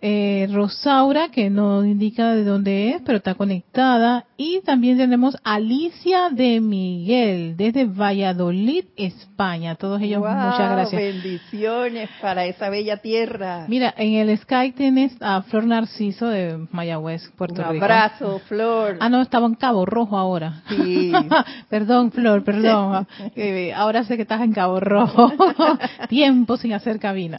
eh, 0.00 0.48
Rosaura, 0.52 1.28
que 1.30 1.50
no 1.50 1.84
indica 1.84 2.34
de 2.34 2.44
dónde 2.44 2.90
es, 2.90 3.02
pero 3.04 3.18
está 3.18 3.34
conectada. 3.34 4.24
Y 4.36 4.60
también 4.60 4.96
tenemos 4.96 5.36
Alicia 5.42 6.30
de 6.30 6.60
Miguel, 6.60 7.56
desde 7.56 7.84
Valladolid, 7.86 8.84
España. 8.96 9.74
Todos 9.74 10.00
ellos, 10.00 10.20
muchas 10.20 10.70
gracias. 10.70 11.02
Bendiciones 11.02 12.08
para 12.20 12.44
esa 12.46 12.70
bella 12.70 12.98
tierra. 12.98 13.64
Mira, 13.66 13.92
en 13.96 14.14
el 14.14 14.38
Skype 14.38 14.76
tienes 14.76 15.16
a 15.20 15.42
Flor 15.42 15.64
Narciso 15.64 16.28
de 16.28 16.66
Mayagüez, 16.70 17.28
Puerto 17.36 17.62
Rico. 17.62 17.70
Un 17.70 17.82
abrazo, 17.82 18.38
Flor. 18.46 18.98
Ah, 19.00 19.08
no, 19.08 19.20
estaba 19.20 19.46
en 19.46 19.56
Cabo 19.56 19.84
Rojo 19.84 20.16
ahora. 20.16 20.62
Sí. 20.68 21.12
perdón, 21.68 22.12
Flor, 22.12 22.44
perdón. 22.44 23.06
Eh, 23.34 23.72
ahora 23.74 24.04
sé 24.04 24.16
que 24.16 24.22
estás 24.22 24.40
en 24.42 24.52
Cabo 24.52 24.80
Rojo. 24.80 25.32
Tiempo 26.08 26.56
sin 26.56 26.72
hacer 26.72 26.98
cabina. 26.98 27.38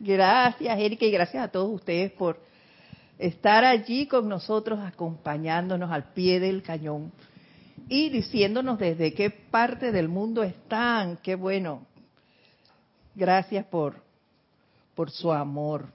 Gracias, 0.00 0.78
Erika, 0.78 1.04
y 1.04 1.10
gracias 1.10 1.44
a 1.44 1.48
todos 1.48 1.74
ustedes 1.74 2.12
por 2.12 2.40
estar 3.18 3.64
allí 3.64 4.06
con 4.06 4.28
nosotros, 4.28 4.78
acompañándonos 4.80 5.90
al 5.90 6.12
pie 6.12 6.40
del 6.40 6.62
cañón 6.62 7.12
y 7.88 8.08
diciéndonos 8.10 8.78
desde 8.78 9.14
qué 9.14 9.30
parte 9.30 9.92
del 9.92 10.08
mundo 10.08 10.42
están. 10.42 11.18
Qué 11.18 11.34
bueno. 11.34 11.86
Gracias 13.14 13.64
por, 13.66 14.02
por 14.94 15.10
su 15.10 15.32
amor. 15.32 15.86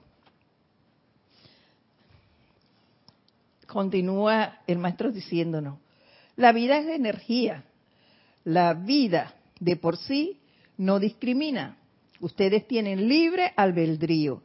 Continúa 3.66 4.60
el 4.66 4.78
maestro 4.78 5.10
diciéndonos, 5.10 5.78
la 6.36 6.52
vida 6.52 6.78
es 6.78 6.88
energía. 6.88 7.64
La 8.44 8.74
vida 8.74 9.34
de 9.60 9.76
por 9.76 9.96
sí 9.96 10.40
no 10.76 10.98
discrimina. 10.98 11.76
Ustedes 12.22 12.68
tienen 12.68 13.08
libre 13.08 13.52
albedrío 13.56 14.44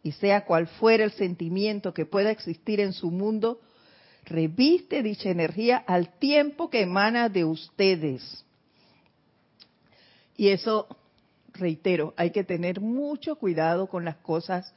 y 0.00 0.12
sea 0.12 0.44
cual 0.44 0.68
fuera 0.68 1.02
el 1.02 1.10
sentimiento 1.10 1.92
que 1.92 2.06
pueda 2.06 2.30
existir 2.30 2.78
en 2.78 2.92
su 2.92 3.10
mundo, 3.10 3.60
reviste 4.24 5.02
dicha 5.02 5.30
energía 5.30 5.76
al 5.88 6.20
tiempo 6.20 6.70
que 6.70 6.82
emana 6.82 7.28
de 7.28 7.44
ustedes. 7.44 8.44
Y 10.36 10.50
eso, 10.50 10.86
reitero, 11.52 12.14
hay 12.16 12.30
que 12.30 12.44
tener 12.44 12.80
mucho 12.80 13.34
cuidado 13.34 13.88
con 13.88 14.04
las 14.04 14.18
cosas 14.18 14.72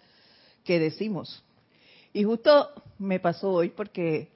que 0.64 0.80
decimos. 0.80 1.44
Y 2.14 2.24
justo 2.24 2.72
me 2.98 3.20
pasó 3.20 3.52
hoy 3.52 3.70
porque 3.70 4.32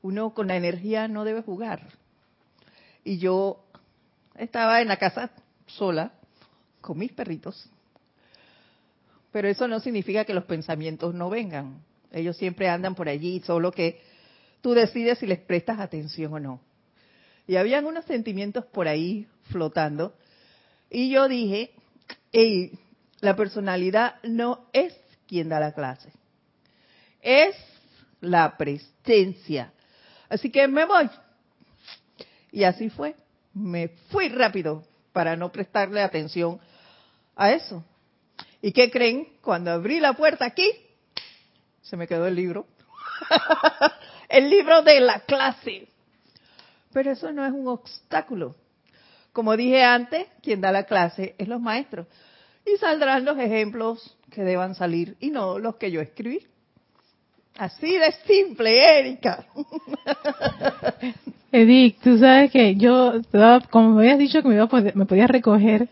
uno 0.00 0.32
con 0.32 0.46
la 0.46 0.56
energía 0.56 1.08
no 1.08 1.24
debe 1.24 1.42
jugar. 1.42 1.88
Y 3.02 3.18
yo 3.18 3.64
estaba 4.36 4.80
en 4.80 4.86
la 4.86 4.98
casa 4.98 5.32
sola 5.66 6.12
con 6.80 6.98
mis 6.98 7.12
perritos. 7.12 7.70
Pero 9.32 9.48
eso 9.48 9.68
no 9.68 9.80
significa 9.80 10.24
que 10.24 10.34
los 10.34 10.44
pensamientos 10.44 11.14
no 11.14 11.30
vengan. 11.30 11.82
Ellos 12.10 12.36
siempre 12.36 12.68
andan 12.68 12.94
por 12.94 13.08
allí, 13.08 13.40
solo 13.40 13.72
que 13.72 14.00
tú 14.60 14.72
decides 14.72 15.18
si 15.18 15.26
les 15.26 15.38
prestas 15.38 15.78
atención 15.80 16.32
o 16.32 16.40
no. 16.40 16.60
Y 17.46 17.56
habían 17.56 17.86
unos 17.86 18.04
sentimientos 18.04 18.64
por 18.66 18.88
ahí 18.88 19.26
flotando. 19.50 20.14
Y 20.90 21.10
yo 21.10 21.28
dije, 21.28 21.72
hey, 22.32 22.78
la 23.20 23.36
personalidad 23.36 24.16
no 24.22 24.66
es 24.72 24.98
quien 25.26 25.48
da 25.48 25.60
la 25.60 25.72
clase. 25.72 26.12
Es 27.20 27.56
la 28.20 28.56
presencia. 28.56 29.72
Así 30.28 30.50
que 30.50 30.66
me 30.68 30.84
voy. 30.84 31.08
Y 32.52 32.64
así 32.64 32.90
fue. 32.90 33.16
Me 33.54 33.88
fui 34.10 34.28
rápido 34.28 34.84
para 35.12 35.36
no 35.36 35.50
prestarle 35.50 36.00
atención 36.00 36.60
a 37.38 37.52
eso. 37.52 37.82
¿Y 38.60 38.72
qué 38.72 38.90
creen? 38.90 39.28
Cuando 39.40 39.70
abrí 39.70 40.00
la 40.00 40.12
puerta 40.12 40.44
aquí, 40.44 40.70
se 41.80 41.96
me 41.96 42.06
quedó 42.06 42.26
el 42.26 42.34
libro. 42.34 42.66
el 44.28 44.50
libro 44.50 44.82
de 44.82 45.00
la 45.00 45.20
clase. 45.20 45.88
Pero 46.92 47.12
eso 47.12 47.32
no 47.32 47.46
es 47.46 47.52
un 47.52 47.68
obstáculo. 47.68 48.56
Como 49.32 49.56
dije 49.56 49.84
antes, 49.84 50.26
quien 50.42 50.60
da 50.60 50.72
la 50.72 50.84
clase 50.84 51.36
es 51.38 51.46
los 51.46 51.60
maestros. 51.60 52.08
Y 52.66 52.76
saldrán 52.78 53.24
los 53.24 53.38
ejemplos 53.38 54.16
que 54.30 54.42
deban 54.42 54.74
salir 54.74 55.16
y 55.20 55.30
no 55.30 55.58
los 55.58 55.76
que 55.76 55.92
yo 55.92 56.00
escribí. 56.00 56.44
Así 57.56 57.96
de 57.96 58.12
simple, 58.26 58.98
Erika. 58.98 59.46
Edith, 61.52 62.00
tú 62.02 62.18
sabes 62.18 62.50
que 62.50 62.74
yo, 62.76 63.14
como 63.70 63.94
me 63.94 64.02
habías 64.02 64.18
dicho 64.18 64.42
que 64.42 64.48
me, 64.48 64.56
iba 64.56 64.64
a 64.64 64.92
me 64.94 65.06
podías 65.06 65.30
recoger, 65.30 65.88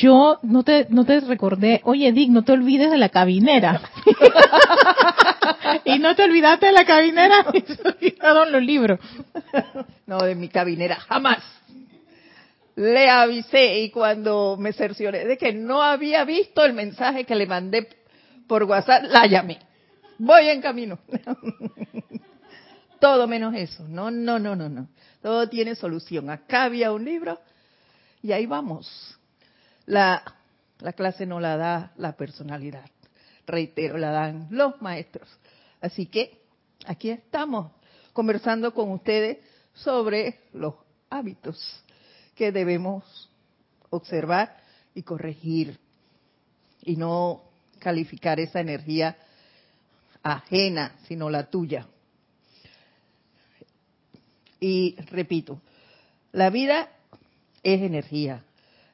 yo 0.00 0.38
no 0.42 0.62
te, 0.62 0.86
no 0.88 1.04
te 1.04 1.20
recordé, 1.20 1.80
oye 1.84 2.12
Dick, 2.12 2.30
no 2.30 2.44
te 2.44 2.52
olvides 2.52 2.90
de 2.90 2.98
la 2.98 3.10
cabinera. 3.10 3.80
y 5.84 5.98
no 5.98 6.14
te 6.14 6.24
olvidaste 6.24 6.66
de 6.66 6.72
la 6.72 6.84
cabinera 6.84 7.46
y 7.52 7.60
se 7.60 7.82
olvidaron 7.82 8.52
los 8.52 8.62
libros. 8.62 9.00
no, 10.06 10.18
de 10.22 10.34
mi 10.34 10.48
cabinera, 10.48 10.96
jamás. 10.96 11.38
Le 12.74 13.10
avisé 13.10 13.80
y 13.80 13.90
cuando 13.90 14.56
me 14.58 14.72
cercioré 14.72 15.26
de 15.26 15.36
que 15.36 15.52
no 15.52 15.82
había 15.82 16.24
visto 16.24 16.64
el 16.64 16.72
mensaje 16.72 17.24
que 17.24 17.34
le 17.34 17.46
mandé 17.46 17.86
por 18.46 18.64
WhatsApp, 18.64 19.04
la 19.10 19.26
llamé. 19.26 19.58
Voy 20.18 20.48
en 20.48 20.62
camino. 20.62 20.98
Todo 23.00 23.26
menos 23.26 23.54
eso. 23.54 23.86
No, 23.88 24.10
no, 24.10 24.38
no, 24.38 24.56
no, 24.56 24.68
no. 24.68 24.88
Todo 25.20 25.48
tiene 25.48 25.74
solución. 25.74 26.30
Acá 26.30 26.64
había 26.64 26.92
un 26.92 27.04
libro 27.04 27.38
y 28.22 28.32
ahí 28.32 28.46
vamos 28.46 29.18
la, 29.86 30.22
la 30.78 30.92
clase 30.92 31.26
no 31.26 31.40
la 31.40 31.56
da 31.56 31.92
la 31.96 32.16
personalidad, 32.16 32.90
reitero, 33.46 33.98
la 33.98 34.10
dan 34.10 34.48
los 34.50 34.80
maestros. 34.80 35.28
Así 35.80 36.06
que 36.06 36.40
aquí 36.86 37.10
estamos 37.10 37.72
conversando 38.12 38.72
con 38.74 38.90
ustedes 38.90 39.38
sobre 39.74 40.40
los 40.52 40.74
hábitos 41.10 41.84
que 42.34 42.52
debemos 42.52 43.30
observar 43.90 44.56
y 44.94 45.02
corregir 45.02 45.78
y 46.82 46.96
no 46.96 47.42
calificar 47.78 48.40
esa 48.40 48.60
energía 48.60 49.16
ajena, 50.22 50.96
sino 51.06 51.30
la 51.30 51.50
tuya. 51.50 51.86
Y 54.60 54.94
repito, 55.10 55.60
la 56.30 56.50
vida 56.50 56.88
es 57.62 57.82
energía, 57.82 58.44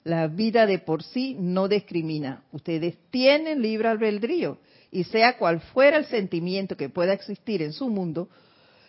la 0.09 0.27
vida 0.27 0.67
de 0.67 0.79
por 0.79 1.03
sí 1.03 1.37
no 1.38 1.69
discrimina. 1.69 2.43
Ustedes 2.53 2.97
tienen 3.11 3.61
libre 3.61 3.88
albedrío 3.88 4.59
y 4.91 5.05
sea 5.05 5.37
cual 5.37 5.61
fuera 5.61 5.99
el 5.99 6.07
sentimiento 6.07 6.79
que 6.79 6.88
pueda 6.88 7.12
existir 7.12 7.61
en 7.61 7.75
su 7.75 7.91
mundo, 7.91 8.31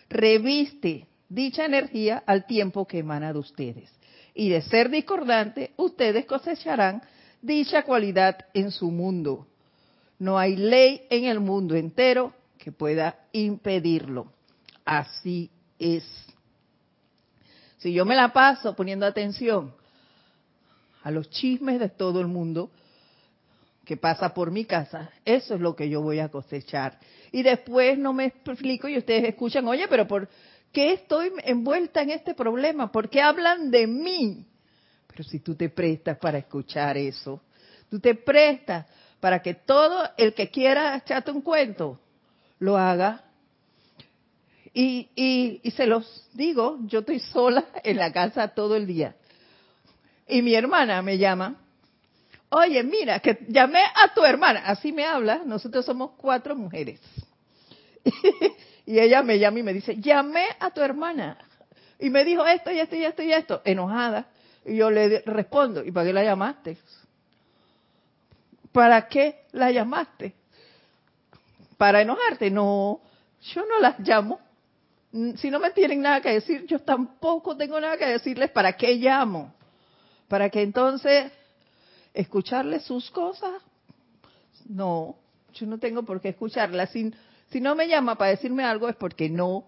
reviste 0.08 1.06
dicha 1.28 1.66
energía 1.66 2.22
al 2.26 2.46
tiempo 2.46 2.86
que 2.86 2.98
emana 2.98 3.32
de 3.32 3.38
ustedes. 3.38 3.90
y 4.32 4.48
de 4.48 4.62
ser 4.62 4.88
discordante, 4.90 5.72
ustedes 5.76 6.24
cosecharán 6.24 7.02
dicha 7.42 7.82
cualidad 7.82 8.38
en 8.54 8.70
su 8.70 8.90
mundo. 8.90 9.48
No 10.18 10.38
hay 10.38 10.56
ley 10.56 11.02
en 11.10 11.24
el 11.24 11.40
mundo 11.40 11.74
entero 11.74 12.32
que 12.56 12.70
pueda 12.70 13.18
impedirlo. 13.32 14.32
Así 14.84 15.50
es. 15.78 16.04
Si 17.78 17.92
yo 17.92 18.06
me 18.06 18.14
la 18.14 18.32
paso 18.32 18.74
poniendo 18.76 19.04
atención 19.04 19.74
a 21.02 21.10
los 21.10 21.30
chismes 21.30 21.80
de 21.80 21.88
todo 21.88 22.20
el 22.20 22.26
mundo 22.26 22.70
que 23.84 23.96
pasa 23.96 24.32
por 24.32 24.50
mi 24.50 24.64
casa, 24.64 25.10
eso 25.24 25.54
es 25.54 25.60
lo 25.60 25.74
que 25.74 25.88
yo 25.88 26.00
voy 26.00 26.20
a 26.20 26.28
cosechar. 26.28 26.98
Y 27.32 27.42
después 27.42 27.98
no 27.98 28.12
me 28.12 28.26
explico 28.26 28.88
y 28.88 28.98
ustedes 28.98 29.24
escuchan, 29.24 29.66
oye, 29.66 29.86
pero 29.88 30.06
¿por 30.06 30.28
qué 30.72 30.92
estoy 30.92 31.32
envuelta 31.44 32.02
en 32.02 32.10
este 32.10 32.34
problema? 32.34 32.92
¿Por 32.92 33.08
qué 33.08 33.20
hablan 33.20 33.70
de 33.70 33.86
mí? 33.86 34.46
Pero 35.08 35.24
si 35.24 35.40
tú 35.40 35.54
te 35.56 35.68
prestas 35.68 36.18
para 36.18 36.38
escuchar 36.38 36.96
eso, 36.96 37.40
tú 37.90 37.98
te 37.98 38.14
prestas 38.14 38.86
para 39.18 39.42
que 39.42 39.54
todo 39.54 40.08
el 40.16 40.34
que 40.34 40.50
quiera 40.50 40.96
echarte 40.96 41.30
un 41.30 41.42
cuento 41.42 41.98
lo 42.58 42.76
haga. 42.76 43.24
Y, 44.72 45.08
y, 45.16 45.60
y 45.64 45.70
se 45.72 45.86
los 45.86 46.28
digo, 46.32 46.78
yo 46.84 47.00
estoy 47.00 47.18
sola 47.18 47.64
en 47.82 47.96
la 47.96 48.12
casa 48.12 48.46
todo 48.48 48.76
el 48.76 48.86
día. 48.86 49.16
Y 50.30 50.42
mi 50.42 50.54
hermana 50.54 51.02
me 51.02 51.18
llama, 51.18 51.56
oye, 52.50 52.82
mira, 52.82 53.20
que 53.20 53.38
llamé 53.48 53.82
a 53.94 54.12
tu 54.14 54.24
hermana, 54.24 54.62
así 54.66 54.92
me 54.92 55.04
habla, 55.04 55.42
nosotros 55.44 55.84
somos 55.84 56.12
cuatro 56.16 56.54
mujeres. 56.54 57.00
y 58.86 58.98
ella 58.98 59.22
me 59.22 59.38
llama 59.38 59.58
y 59.58 59.62
me 59.62 59.72
dice, 59.72 59.96
llamé 59.96 60.46
a 60.58 60.70
tu 60.70 60.80
hermana. 60.80 61.38
Y 61.98 62.10
me 62.10 62.24
dijo 62.24 62.46
esto 62.46 62.70
y 62.70 62.80
esto 62.80 62.96
y 62.96 63.04
esto 63.04 63.22
y 63.22 63.32
esto, 63.32 63.60
enojada. 63.64 64.26
Y 64.64 64.76
yo 64.76 64.90
le 64.90 65.20
respondo, 65.26 65.84
¿y 65.84 65.90
para 65.90 66.06
qué 66.06 66.12
la 66.12 66.24
llamaste? 66.24 66.78
¿Para 68.72 69.08
qué 69.08 69.42
la 69.52 69.70
llamaste? 69.70 70.34
¿Para 71.76 72.02
enojarte? 72.02 72.50
No, 72.50 73.00
yo 73.54 73.64
no 73.66 73.80
las 73.80 73.98
llamo. 74.00 74.40
Si 75.36 75.50
no 75.50 75.58
me 75.58 75.70
tienen 75.72 76.02
nada 76.02 76.20
que 76.20 76.30
decir, 76.30 76.66
yo 76.66 76.78
tampoco 76.78 77.56
tengo 77.56 77.80
nada 77.80 77.96
que 77.96 78.06
decirles 78.06 78.50
para 78.50 78.74
qué 78.74 78.94
llamo. 78.94 79.52
Para 80.30 80.48
que 80.48 80.62
entonces 80.62 81.32
escucharles 82.14 82.84
sus 82.84 83.10
cosas. 83.10 83.50
No, 84.68 85.16
yo 85.54 85.66
no 85.66 85.78
tengo 85.78 86.04
por 86.04 86.20
qué 86.20 86.28
escucharlas. 86.28 86.90
Si, 86.90 87.12
si 87.50 87.60
no 87.60 87.74
me 87.74 87.88
llama 87.88 88.14
para 88.14 88.30
decirme 88.30 88.62
algo 88.62 88.88
es 88.88 88.94
porque 88.94 89.28
no 89.28 89.64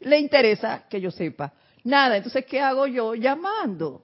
le 0.00 0.18
interesa 0.18 0.82
que 0.90 1.00
yo 1.00 1.12
sepa. 1.12 1.52
Nada, 1.84 2.16
entonces, 2.16 2.44
¿qué 2.44 2.60
hago 2.60 2.88
yo? 2.88 3.14
Llamando. 3.14 4.02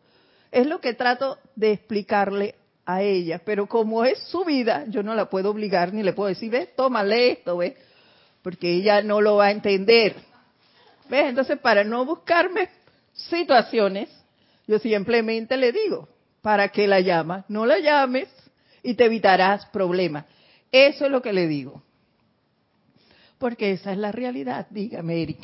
Es 0.53 0.69
lo 0.69 0.81
que 0.81 0.95
trato 0.95 1.39
de 1.57 1.73
explicarle 1.73 2.55
a 2.85 3.03
ella, 3.03 3.43
pero 3.45 3.67
como 3.67 4.05
es 4.05 4.17
su 4.29 4.45
vida, 4.45 4.85
yo 4.87 5.03
no 5.03 5.13
la 5.17 5.29
puedo 5.29 5.51
obligar 5.51 5.93
ni 5.93 6.05
le 6.05 6.13
puedo 6.13 6.29
decir, 6.29 6.53
ve, 6.53 6.67
tómale 6.67 7.33
esto, 7.33 7.57
ve, 7.57 7.77
porque 8.43 8.71
ella 8.71 9.03
no 9.03 9.21
lo 9.21 9.39
va 9.39 9.47
a 9.47 9.51
entender. 9.51 10.15
¿Ves? 11.09 11.31
Entonces, 11.31 11.59
para 11.59 11.83
no 11.83 12.05
buscarme 12.05 12.69
situaciones, 13.13 14.09
yo 14.67 14.79
simplemente 14.79 15.57
le 15.57 15.73
digo, 15.73 16.09
¿para 16.43 16.69
qué 16.69 16.87
la 16.87 17.01
llamas? 17.01 17.45
No 17.49 17.67
la 17.67 17.79
llames 17.79 18.29
y 18.83 18.95
te 18.95 19.05
evitarás 19.05 19.67
problemas. 19.67 20.25
Eso 20.73 21.07
es 21.07 21.11
lo 21.11 21.23
que 21.23 21.33
le 21.33 21.47
digo. 21.47 21.83
Porque 23.39 23.73
esa 23.73 23.93
es 23.93 23.99
la 23.99 24.13
realidad, 24.13 24.67
dígame, 24.71 25.23
Eric. 25.23 25.39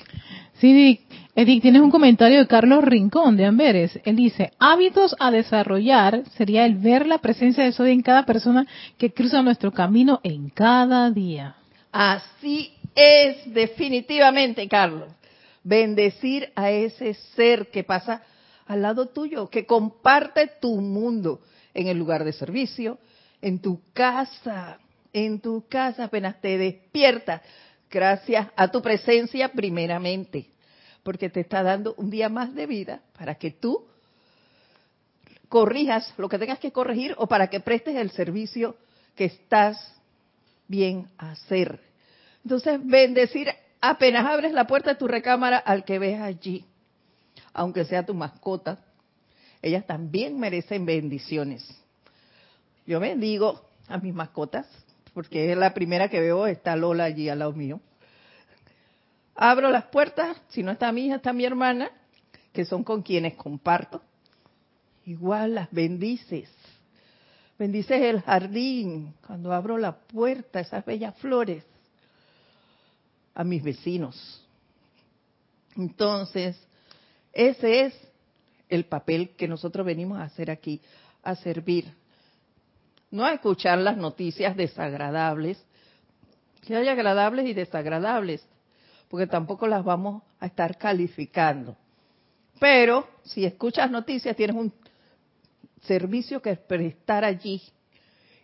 Sí, 0.54 1.00
Edith, 1.34 1.62
tienes 1.62 1.82
un 1.82 1.90
comentario 1.90 2.38
de 2.38 2.46
Carlos 2.46 2.84
Rincón 2.84 3.36
de 3.36 3.44
Amberes. 3.44 4.00
Él 4.04 4.16
dice, 4.16 4.52
hábitos 4.58 5.14
a 5.18 5.30
desarrollar 5.30 6.22
sería 6.36 6.64
el 6.64 6.76
ver 6.76 7.06
la 7.06 7.18
presencia 7.18 7.64
de 7.64 7.72
Soy 7.72 7.92
en 7.92 8.02
cada 8.02 8.24
persona 8.24 8.66
que 8.96 9.12
cruza 9.12 9.42
nuestro 9.42 9.72
camino 9.72 10.20
en 10.22 10.48
cada 10.48 11.10
día. 11.10 11.56
Así 11.90 12.72
es, 12.94 13.52
definitivamente, 13.52 14.66
Carlos. 14.68 15.08
Bendecir 15.62 16.50
a 16.54 16.70
ese 16.70 17.14
ser 17.36 17.70
que 17.70 17.84
pasa 17.84 18.22
al 18.72 18.82
lado 18.82 19.06
tuyo, 19.06 19.50
que 19.50 19.66
comparte 19.66 20.50
tu 20.60 20.76
mundo 20.80 21.40
en 21.74 21.88
el 21.88 21.98
lugar 21.98 22.24
de 22.24 22.32
servicio, 22.32 22.98
en 23.40 23.60
tu 23.60 23.80
casa, 23.92 24.78
en 25.12 25.40
tu 25.40 25.66
casa 25.68 26.04
apenas 26.04 26.40
te 26.40 26.56
despiertas 26.56 27.42
gracias 27.90 28.48
a 28.56 28.68
tu 28.68 28.80
presencia 28.80 29.52
primeramente, 29.52 30.50
porque 31.02 31.28
te 31.28 31.40
está 31.40 31.62
dando 31.62 31.94
un 31.98 32.10
día 32.10 32.28
más 32.28 32.54
de 32.54 32.66
vida 32.66 33.02
para 33.18 33.34
que 33.34 33.50
tú 33.50 33.84
corrijas 35.48 36.14
lo 36.16 36.30
que 36.30 36.38
tengas 36.38 36.58
que 36.58 36.72
corregir 36.72 37.14
o 37.18 37.26
para 37.26 37.48
que 37.48 37.60
prestes 37.60 37.96
el 37.96 38.10
servicio 38.10 38.76
que 39.14 39.26
estás 39.26 39.76
bien 40.66 41.08
a 41.18 41.32
hacer. 41.32 41.78
Entonces, 42.42 42.80
bendecir 42.82 43.48
apenas 43.82 44.24
abres 44.24 44.52
la 44.52 44.66
puerta 44.66 44.90
de 44.90 44.96
tu 44.96 45.06
recámara 45.06 45.58
al 45.58 45.84
que 45.84 45.98
ves 45.98 46.20
allí, 46.22 46.64
aunque 47.52 47.84
sea 47.84 48.04
tu 48.04 48.14
mascota, 48.14 48.78
ellas 49.60 49.86
también 49.86 50.38
merecen 50.38 50.84
bendiciones. 50.84 51.66
Yo 52.86 52.98
bendigo 52.98 53.60
a 53.88 53.98
mis 53.98 54.14
mascotas 54.14 54.66
porque 55.14 55.52
es 55.52 55.58
la 55.58 55.74
primera 55.74 56.08
que 56.08 56.20
veo, 56.20 56.46
está 56.46 56.74
Lola 56.76 57.04
allí 57.04 57.28
al 57.28 57.40
lado 57.40 57.52
mío. 57.52 57.80
Abro 59.34 59.70
las 59.70 59.84
puertas, 59.84 60.36
si 60.48 60.62
no 60.62 60.72
está 60.72 60.90
mi 60.92 61.06
hija, 61.06 61.16
está 61.16 61.32
mi 61.32 61.44
hermana, 61.44 61.90
que 62.52 62.64
son 62.64 62.84
con 62.84 63.02
quienes 63.02 63.34
comparto. 63.34 64.02
Igual 65.04 65.54
las 65.54 65.70
bendices. 65.70 66.48
Bendices 67.58 68.02
el 68.02 68.20
jardín 68.22 69.14
cuando 69.26 69.52
abro 69.52 69.78
la 69.78 69.96
puerta, 69.98 70.60
esas 70.60 70.84
bellas 70.84 71.16
flores, 71.18 71.64
a 73.34 73.44
mis 73.44 73.62
vecinos. 73.62 74.46
Entonces, 75.76 76.56
ese 77.32 77.82
es 77.82 77.94
el 78.68 78.84
papel 78.84 79.30
que 79.36 79.48
nosotros 79.48 79.84
venimos 79.84 80.18
a 80.18 80.24
hacer 80.24 80.50
aquí, 80.50 80.80
a 81.22 81.34
servir 81.36 81.92
no 83.12 83.26
a 83.26 83.34
escuchar 83.34 83.78
las 83.78 83.96
noticias 83.96 84.56
desagradables, 84.56 85.62
que 86.66 86.74
hay 86.74 86.88
agradables 86.88 87.46
y 87.46 87.52
desagradables, 87.52 88.44
porque 89.08 89.26
tampoco 89.26 89.68
las 89.68 89.84
vamos 89.84 90.22
a 90.40 90.46
estar 90.46 90.78
calificando. 90.78 91.76
Pero 92.58 93.06
si 93.22 93.44
escuchas 93.44 93.90
noticias, 93.90 94.34
tienes 94.34 94.56
un 94.56 94.72
servicio 95.82 96.40
que 96.40 96.56
prestar 96.56 97.24
allí, 97.24 97.62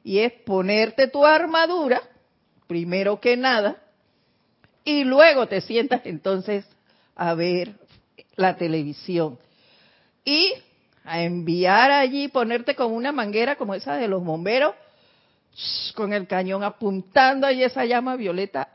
y 0.04 0.18
es 0.18 0.32
ponerte 0.32 1.08
tu 1.08 1.24
armadura, 1.24 2.02
primero 2.66 3.18
que 3.18 3.38
nada, 3.38 3.82
y 4.84 5.02
luego 5.04 5.46
te 5.48 5.62
sientas 5.62 6.02
entonces 6.04 6.66
a 7.16 7.32
ver 7.32 7.74
la 8.38 8.56
televisión. 8.56 9.38
Y 10.24 10.54
a 11.04 11.22
enviar 11.22 11.90
allí, 11.90 12.28
ponerte 12.28 12.74
con 12.74 12.92
una 12.92 13.12
manguera 13.12 13.56
como 13.56 13.74
esa 13.74 13.96
de 13.96 14.08
los 14.08 14.24
bomberos, 14.24 14.74
con 15.94 16.12
el 16.12 16.26
cañón 16.26 16.62
apuntando 16.62 17.46
ahí 17.46 17.62
esa 17.62 17.84
llama 17.84 18.16
violeta 18.16 18.68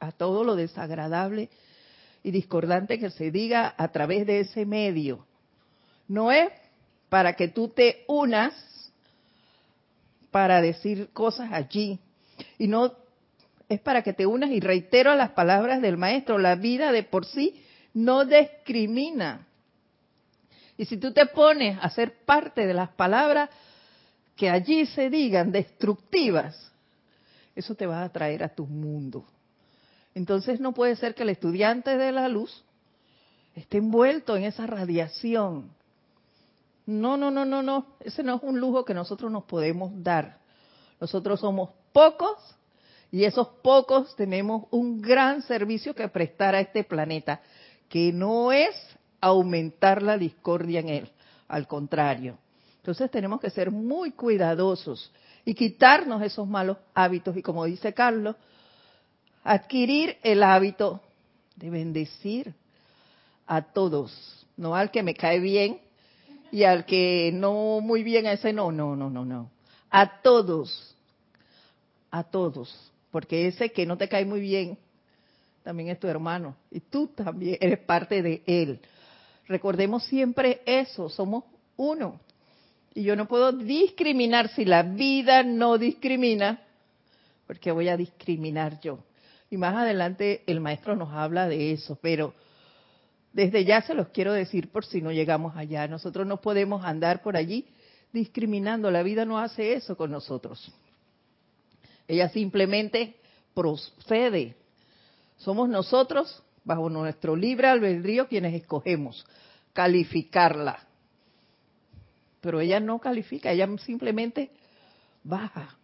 a, 0.00 0.12
todo 0.12 0.44
lo 0.44 0.54
desagradable 0.54 1.48
y 2.22 2.30
discordante 2.30 3.00
que 3.00 3.10
se 3.10 3.32
diga 3.32 3.74
a 3.76 3.88
través 3.88 4.26
de 4.26 4.40
ese 4.40 4.64
medio. 4.64 5.26
No 6.06 6.30
es 6.30 6.50
para 7.08 7.34
que 7.34 7.48
tú 7.48 7.68
te 7.68 8.04
unas 8.06 8.54
para 10.30 10.62
decir 10.62 11.08
cosas 11.12 11.52
allí. 11.52 11.98
Y 12.58 12.68
no 12.68 12.92
es 13.68 13.80
para 13.80 14.02
que 14.02 14.12
te 14.12 14.26
unas 14.26 14.50
y 14.50 14.60
reitero 14.60 15.14
las 15.16 15.30
palabras 15.30 15.82
del 15.82 15.96
maestro, 15.96 16.38
la 16.38 16.54
vida 16.54 16.92
de 16.92 17.02
por 17.02 17.26
sí 17.26 17.64
no 17.94 18.24
discrimina. 18.24 19.46
Y 20.76 20.84
si 20.84 20.96
tú 20.96 21.12
te 21.12 21.26
pones 21.26 21.78
a 21.82 21.90
ser 21.90 22.24
parte 22.24 22.66
de 22.66 22.74
las 22.74 22.90
palabras 22.90 23.50
que 24.36 24.48
allí 24.48 24.86
se 24.86 25.10
digan 25.10 25.50
destructivas, 25.50 26.72
eso 27.56 27.74
te 27.74 27.86
va 27.86 28.04
a 28.04 28.08
traer 28.08 28.44
a 28.44 28.54
tu 28.54 28.66
mundo. 28.66 29.24
Entonces 30.14 30.60
no 30.60 30.72
puede 30.72 30.96
ser 30.96 31.14
que 31.14 31.24
el 31.24 31.30
estudiante 31.30 31.96
de 31.96 32.12
la 32.12 32.28
luz 32.28 32.64
esté 33.56 33.78
envuelto 33.78 34.36
en 34.36 34.44
esa 34.44 34.66
radiación. 34.66 35.70
No, 36.86 37.16
no, 37.16 37.30
no, 37.30 37.44
no, 37.44 37.62
no. 37.62 37.86
Ese 38.00 38.22
no 38.22 38.36
es 38.36 38.42
un 38.42 38.60
lujo 38.60 38.84
que 38.84 38.94
nosotros 38.94 39.30
nos 39.30 39.44
podemos 39.44 39.90
dar. 40.02 40.38
Nosotros 41.00 41.40
somos 41.40 41.70
pocos 41.92 42.38
y 43.10 43.24
esos 43.24 43.48
pocos 43.62 44.14
tenemos 44.16 44.64
un 44.70 45.00
gran 45.00 45.42
servicio 45.42 45.94
que 45.94 46.08
prestar 46.08 46.54
a 46.54 46.60
este 46.60 46.84
planeta, 46.84 47.40
que 47.88 48.12
no 48.12 48.52
es 48.52 48.74
aumentar 49.20 50.02
la 50.02 50.18
discordia 50.18 50.80
en 50.80 50.88
él, 50.88 51.10
al 51.48 51.66
contrario. 51.66 52.38
Entonces 52.76 53.10
tenemos 53.10 53.40
que 53.40 53.50
ser 53.50 53.70
muy 53.70 54.12
cuidadosos 54.12 55.12
y 55.44 55.54
quitarnos 55.54 56.22
esos 56.22 56.46
malos 56.46 56.78
hábitos 56.94 57.36
y 57.36 57.42
como 57.42 57.64
dice 57.64 57.92
Carlos, 57.92 58.36
adquirir 59.44 60.16
el 60.22 60.42
hábito 60.42 61.00
de 61.56 61.70
bendecir 61.70 62.54
a 63.46 63.62
todos, 63.62 64.46
no 64.56 64.74
al 64.74 64.90
que 64.90 65.02
me 65.02 65.14
cae 65.14 65.40
bien 65.40 65.80
y 66.52 66.64
al 66.64 66.84
que 66.84 67.30
no 67.34 67.80
muy 67.80 68.02
bien 68.02 68.26
a 68.26 68.32
ese 68.32 68.52
no, 68.52 68.70
no, 68.72 68.94
no, 68.94 69.10
no, 69.10 69.24
no. 69.24 69.50
A 69.90 70.20
todos, 70.20 70.94
a 72.10 72.24
todos, 72.24 72.92
porque 73.10 73.48
ese 73.48 73.70
que 73.72 73.86
no 73.86 73.96
te 73.96 74.08
cae 74.08 74.24
muy 74.24 74.40
bien 74.40 74.78
también 75.68 75.90
es 75.90 76.00
tu 76.00 76.06
hermano 76.06 76.56
y 76.70 76.80
tú 76.80 77.08
también 77.08 77.58
eres 77.60 77.80
parte 77.80 78.22
de 78.22 78.42
él. 78.46 78.80
Recordemos 79.48 80.02
siempre 80.06 80.62
eso, 80.64 81.10
somos 81.10 81.44
uno. 81.76 82.18
Y 82.94 83.02
yo 83.02 83.14
no 83.16 83.28
puedo 83.28 83.52
discriminar 83.52 84.48
si 84.48 84.64
la 84.64 84.82
vida 84.82 85.42
no 85.42 85.76
discrimina, 85.76 86.62
porque 87.46 87.70
voy 87.70 87.90
a 87.90 87.98
discriminar 87.98 88.80
yo. 88.80 89.00
Y 89.50 89.58
más 89.58 89.76
adelante 89.76 90.42
el 90.46 90.60
maestro 90.60 90.96
nos 90.96 91.12
habla 91.12 91.46
de 91.48 91.72
eso, 91.72 91.98
pero 92.00 92.32
desde 93.34 93.66
ya 93.66 93.82
se 93.82 93.92
los 93.92 94.08
quiero 94.08 94.32
decir 94.32 94.70
por 94.70 94.86
si 94.86 95.02
no 95.02 95.12
llegamos 95.12 95.54
allá. 95.54 95.86
Nosotros 95.86 96.26
no 96.26 96.40
podemos 96.40 96.82
andar 96.82 97.20
por 97.20 97.36
allí 97.36 97.66
discriminando. 98.10 98.90
La 98.90 99.02
vida 99.02 99.26
no 99.26 99.38
hace 99.38 99.74
eso 99.74 99.98
con 99.98 100.12
nosotros. 100.12 100.72
Ella 102.06 102.30
simplemente 102.30 103.16
procede. 103.52 104.56
Somos 105.38 105.68
nosotros, 105.68 106.42
bajo 106.64 106.90
nuestro 106.90 107.34
libre 107.34 107.68
albedrío, 107.68 108.28
quienes 108.28 108.54
escogemos 108.54 109.24
calificarla. 109.72 110.80
Pero 112.40 112.60
ella 112.60 112.80
no 112.80 112.98
califica, 112.98 113.52
ella 113.52 113.68
simplemente 113.78 114.50
baja. 115.22 115.76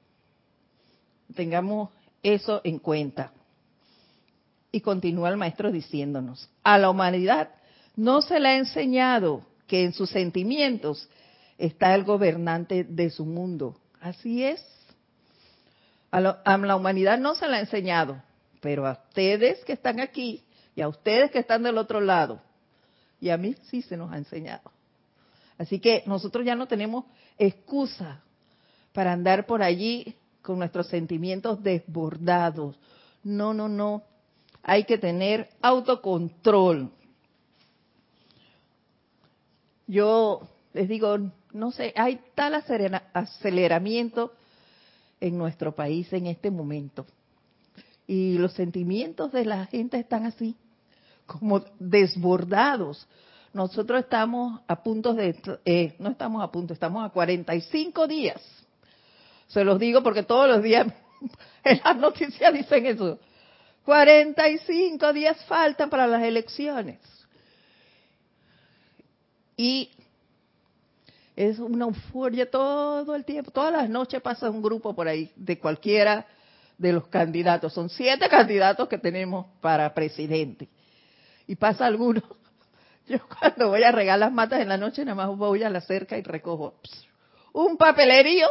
Tengamos 1.35 1.91
eso 2.23 2.61
en 2.65 2.79
cuenta. 2.79 3.33
Y 4.73 4.81
continúa 4.81 5.29
el 5.29 5.37
maestro 5.37 5.71
diciéndonos, 5.71 6.51
a 6.65 6.79
la 6.79 6.91
humanidad 6.91 7.51
no 7.97 8.23
se 8.23 8.41
le 8.41 8.49
ha 8.49 8.57
enseñado 8.57 9.47
que 9.69 9.85
en 9.85 9.93
sus 9.93 10.11
sentimientos 10.11 11.09
está 11.59 11.95
el 11.95 12.05
gobernante 12.05 12.83
de 12.83 13.11
su 13.11 13.25
mundo. 13.25 13.77
Así 14.01 14.45
es. 14.45 14.65
A, 16.11 16.21
la 16.21 16.77
humanidad 16.77 17.19
no 17.19 17.35
se 17.35 17.49
le 17.49 17.57
ha 17.57 17.61
enseñado, 17.61 18.23
pero 18.65 18.87
a 18.87 18.93
ustedes 18.93 19.63
que 19.67 19.75
están 19.75 20.01
aquí 20.01 20.43
y 20.75 20.81
a 20.81 20.89
ustedes 20.89 21.31
que 21.31 21.39
están 21.39 21.63
del 21.65 21.77
otro 21.77 22.01
lado, 22.01 22.41
y 23.21 23.29
a 23.29 23.37
mí 23.37 23.55
sí 23.65 23.83
se 23.83 23.95
nos 23.95 24.11
ha 24.11 24.17
enseñado. 24.17 24.73
Así 25.59 25.81
que 25.81 26.03
nosotros 26.07 26.47
ya 26.47 26.55
no 26.55 26.67
tenemos 26.67 27.05
excusa 27.37 28.23
para 28.95 29.13
andar 29.13 29.45
por 29.45 29.63
allí 29.63 30.17
con 30.41 30.61
nuestros 30.61 30.87
sentimientos 30.87 31.63
desbordados. 31.63 32.79
No, 33.23 33.53
no, 33.53 33.69
no 33.69 34.03
hay 34.63 34.85
que 34.85 34.97
tener 34.97 35.51
autocontrol. 35.61 36.91
Yo 39.87 40.41
les 40.73 40.89
digo, 40.89 41.19
no 41.53 41.71
sé, 41.71 41.93
hay 41.97 42.19
tal 42.35 42.55
aceleramiento 42.55 44.33
en 45.21 45.37
nuestro 45.37 45.75
país 45.75 46.11
en 46.15 46.29
este 46.29 46.51
momento. 46.51 47.05
Y 48.07 48.37
los 48.39 48.53
sentimientos 48.53 49.33
de 49.33 49.45
la 49.45 49.67
gente 49.67 49.99
están 49.99 50.27
así, 50.27 50.57
como 51.27 51.65
desbordados. 51.79 53.07
Nosotros 53.53 54.01
estamos 54.01 54.61
a 54.67 54.83
punto 54.83 55.15
de, 55.15 55.37
eh, 55.65 55.95
no 55.99 56.11
estamos 56.11 56.43
a 56.43 56.51
punto, 56.51 56.75
estamos 56.75 57.05
a 57.05 57.11
45 57.11 58.07
días. 58.07 58.41
Se 59.49 59.65
los 59.65 59.79
digo 59.79 60.03
porque 60.03 60.23
todos 60.23 60.49
los 60.49 60.63
días 60.63 60.87
en 61.65 61.81
las 61.85 61.97
noticias 61.97 62.53
dicen 62.53 62.87
eso. 62.87 63.19
45 63.85 65.13
días 65.13 65.45
faltan 65.45 65.89
para 65.89 66.07
las 66.07 66.23
elecciones. 66.23 66.99
Y 69.57 69.91
es 71.37 71.59
una 71.59 71.85
euforia 71.85 72.51
todo 72.51 73.15
el 73.15 73.25
tiempo. 73.25 73.51
Todas 73.51 73.73
las 73.73 73.89
noches 73.89 74.21
pasa 74.21 74.51
un 74.51 74.63
grupo 74.63 74.95
por 74.95 75.09
ahí 75.09 75.33
de 75.37 75.59
cualquiera 75.59 76.27
de 76.79 76.93
los 76.93 77.07
candidatos. 77.09 77.73
Son 77.73 77.89
siete 77.89 78.29
candidatos 78.29 78.89
que 78.89 78.99
tenemos 78.99 79.47
para 79.61 79.93
presidente. 79.95 80.69
Y 81.47 81.57
pasa 81.57 81.87
alguno. 81.87 82.23
Yo 83.07 83.19
cuando 83.29 83.69
voy 83.69 83.83
a 83.83 83.93
regar 83.93 84.19
las 84.19 84.33
matas 84.33 84.61
en 84.61 84.69
la 84.69 84.79
noche, 84.79 85.05
nada 85.05 85.15
más 85.15 85.37
voy 85.37 85.63
a 85.63 85.71
la 85.71 85.81
cerca 85.81 86.17
y 86.17 86.23
recojo 86.23 86.75
un 87.53 87.77
papelerío. 87.77 88.49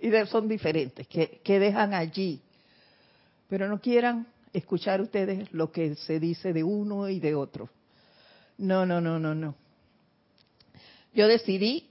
Y 0.00 0.10
son 0.26 0.48
diferentes, 0.48 1.06
que, 1.08 1.40
que 1.44 1.58
dejan 1.58 1.92
allí 1.92 2.40
pero 3.50 3.68
no 3.68 3.80
quieran 3.80 4.28
escuchar 4.52 5.00
ustedes 5.00 5.52
lo 5.52 5.72
que 5.72 5.96
se 5.96 6.20
dice 6.20 6.52
de 6.52 6.62
uno 6.62 7.08
y 7.08 7.18
de 7.18 7.34
otro. 7.34 7.68
No, 8.56 8.86
no, 8.86 9.00
no, 9.00 9.18
no, 9.18 9.34
no. 9.34 9.56
Yo 11.12 11.26
decidí 11.26 11.88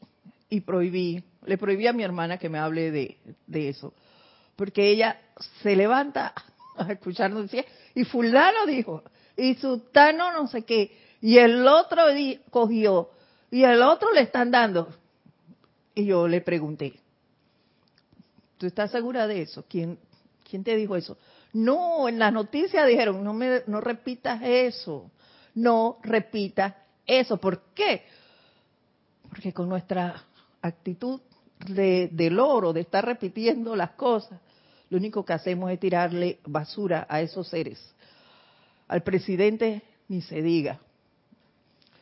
y 0.50 0.62
prohibí, 0.62 1.22
le 1.46 1.58
prohibí 1.58 1.86
a 1.86 1.94
mi 1.94 2.04
hermana 2.04 2.38
que 2.38 2.48
me 2.48 2.58
hable 2.58 2.92
de, 2.92 3.18
eso, 3.70 3.94
porque 4.60 4.90
ella 4.90 5.18
se 5.64 5.74
levanta 5.74 6.34
a 6.78 6.92
escucharnos 6.92 7.44
decir, 7.44 7.64
y 7.96 8.04
fulano 8.04 8.66
dijo, 8.66 9.04
y 9.38 9.56
sultano 9.56 10.34
no 10.34 10.48
sé 10.48 10.64
qué, 10.64 10.92
y 11.22 11.38
el 11.38 11.66
otro 11.66 12.04
cogió, 12.50 13.10
y 13.50 13.64
el 13.64 13.82
otro 13.82 14.12
le 14.12 14.20
están 14.20 14.52
dando. 14.52 14.90
Y 15.96 16.08
yo 16.08 16.28
le 16.28 16.42
pregunté, 16.42 17.00
¿tú 18.58 18.68
estás 18.68 18.92
segura 18.92 19.28
de 19.28 19.44
eso? 19.44 19.64
¿Quién, 19.70 19.98
quién 20.50 20.66
te 20.66 20.76
dijo 20.76 20.98
eso? 20.98 21.18
No, 21.54 22.10
en 22.10 22.20
la 22.20 22.30
noticia 22.30 22.86
dijeron, 22.86 23.24
no, 23.24 23.34
me, 23.34 23.62
no 23.66 23.80
repitas 23.80 24.42
eso, 24.44 25.10
no 25.56 26.00
repitas 26.04 26.76
eso. 27.06 27.38
¿Por 27.38 27.62
qué? 27.74 28.04
Porque 29.30 29.54
con 29.54 29.70
nuestra 29.70 30.22
actitud 30.62 31.22
de, 31.66 32.10
del 32.12 32.42
oro, 32.42 32.74
de 32.74 32.82
estar 32.82 33.06
repitiendo 33.06 33.74
las 33.78 33.92
cosas, 33.92 34.42
lo 34.90 34.98
único 34.98 35.24
que 35.24 35.34
hacemos 35.34 35.72
es 35.72 35.80
tirarle 35.80 36.40
basura 36.46 37.06
a 37.10 37.22
esos 37.22 37.48
seres. 37.48 37.80
Al 38.88 39.04
presidente 39.04 39.82
ni 40.08 40.22
se 40.22 40.42
diga. 40.42 40.80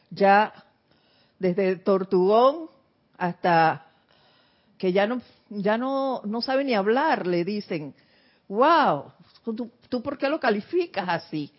Ya 0.09 0.53
desde 1.39 1.75
Tortugón 1.77 2.69
hasta 3.17 3.85
que 4.77 4.93
ya 4.93 5.07
no 5.07 5.21
ya 5.49 5.77
no 5.77 6.21
no 6.25 6.41
sabe 6.41 6.63
ni 6.63 6.73
hablar, 6.73 7.27
le 7.27 7.43
dicen, 7.43 7.93
"Wow, 8.47 9.11
¿Tú, 9.89 10.01
por 10.01 10.17
qué 10.17 10.29
lo 10.29 10.39
calificas 10.39 11.07
así? 11.07 11.51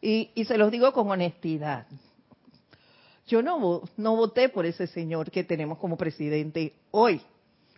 Y, 0.00 0.44
se 0.44 0.58
los 0.58 0.70
digo 0.70 0.92
con 0.92 1.10
honestidad. 1.10 1.86
Yo 3.26 3.42
no, 3.42 3.82
no 3.96 4.16
voté 4.16 4.48
por 4.48 4.66
ese 4.66 4.86
señor 4.86 5.30
que 5.30 5.44
tenemos 5.44 5.78
como 5.78 5.96
presidente 5.96 6.74
hoy, 6.92 7.20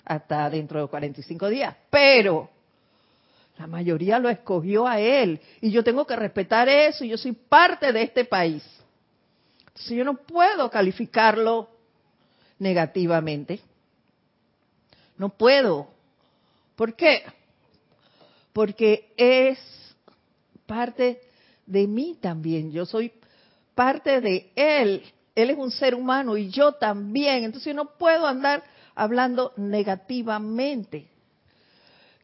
hasta 0.05 0.51
dentro 0.51 0.81
de 0.81 0.89
45 0.89 1.49
días, 1.49 1.75
pero 1.91 2.51
la 3.59 3.67
mayoría 3.67 4.19
lo 4.19 4.29
escogió 4.29 4.87
a 4.87 5.01
él 5.01 5.41
y 5.61 5.71
yo 5.71 5.83
tengo 5.83 6.07
que 6.07 6.17
respetar 6.17 6.69
eso 6.69 7.05
y 7.05 7.09
yo 7.09 7.19
soy 7.19 7.33
parte 7.33 7.93
de 7.93 8.03
este 8.03 8.25
país. 8.25 8.63
Entonces 9.67 9.97
yo 9.97 10.05
no 10.05 10.15
puedo 10.15 10.71
calificarlo 10.71 11.69
negativamente. 12.59 13.61
No 15.17 15.31
puedo. 15.31 15.89
¿Por 16.77 16.95
qué? 16.95 17.25
porque 18.59 19.13
es 19.17 19.57
parte 20.67 21.21
de 21.65 21.87
mí 21.87 22.19
también. 22.21 22.73
Yo 22.73 22.85
soy 22.87 23.13
parte 23.73 24.21
de 24.21 24.51
Él. 24.57 25.05
Él 25.37 25.51
es 25.51 25.57
un 25.57 25.71
ser 25.71 25.95
humano 25.95 26.37
y 26.37 26.51
yo 26.51 26.73
también. 26.73 27.45
Entonces 27.45 27.73
yo 27.73 27.75
no 27.75 27.97
puedo 27.97 28.27
andar 28.27 28.65
hablando 28.97 29.53
negativamente. 29.57 31.07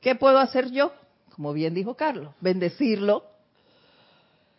¿Qué 0.01 0.17
puedo 0.17 0.39
hacer 0.39 0.73
yo? 0.73 0.93
Como 1.35 1.53
bien 1.53 1.75
dijo 1.75 1.97
Carlos, 1.97 2.33
bendecirlo, 2.41 3.25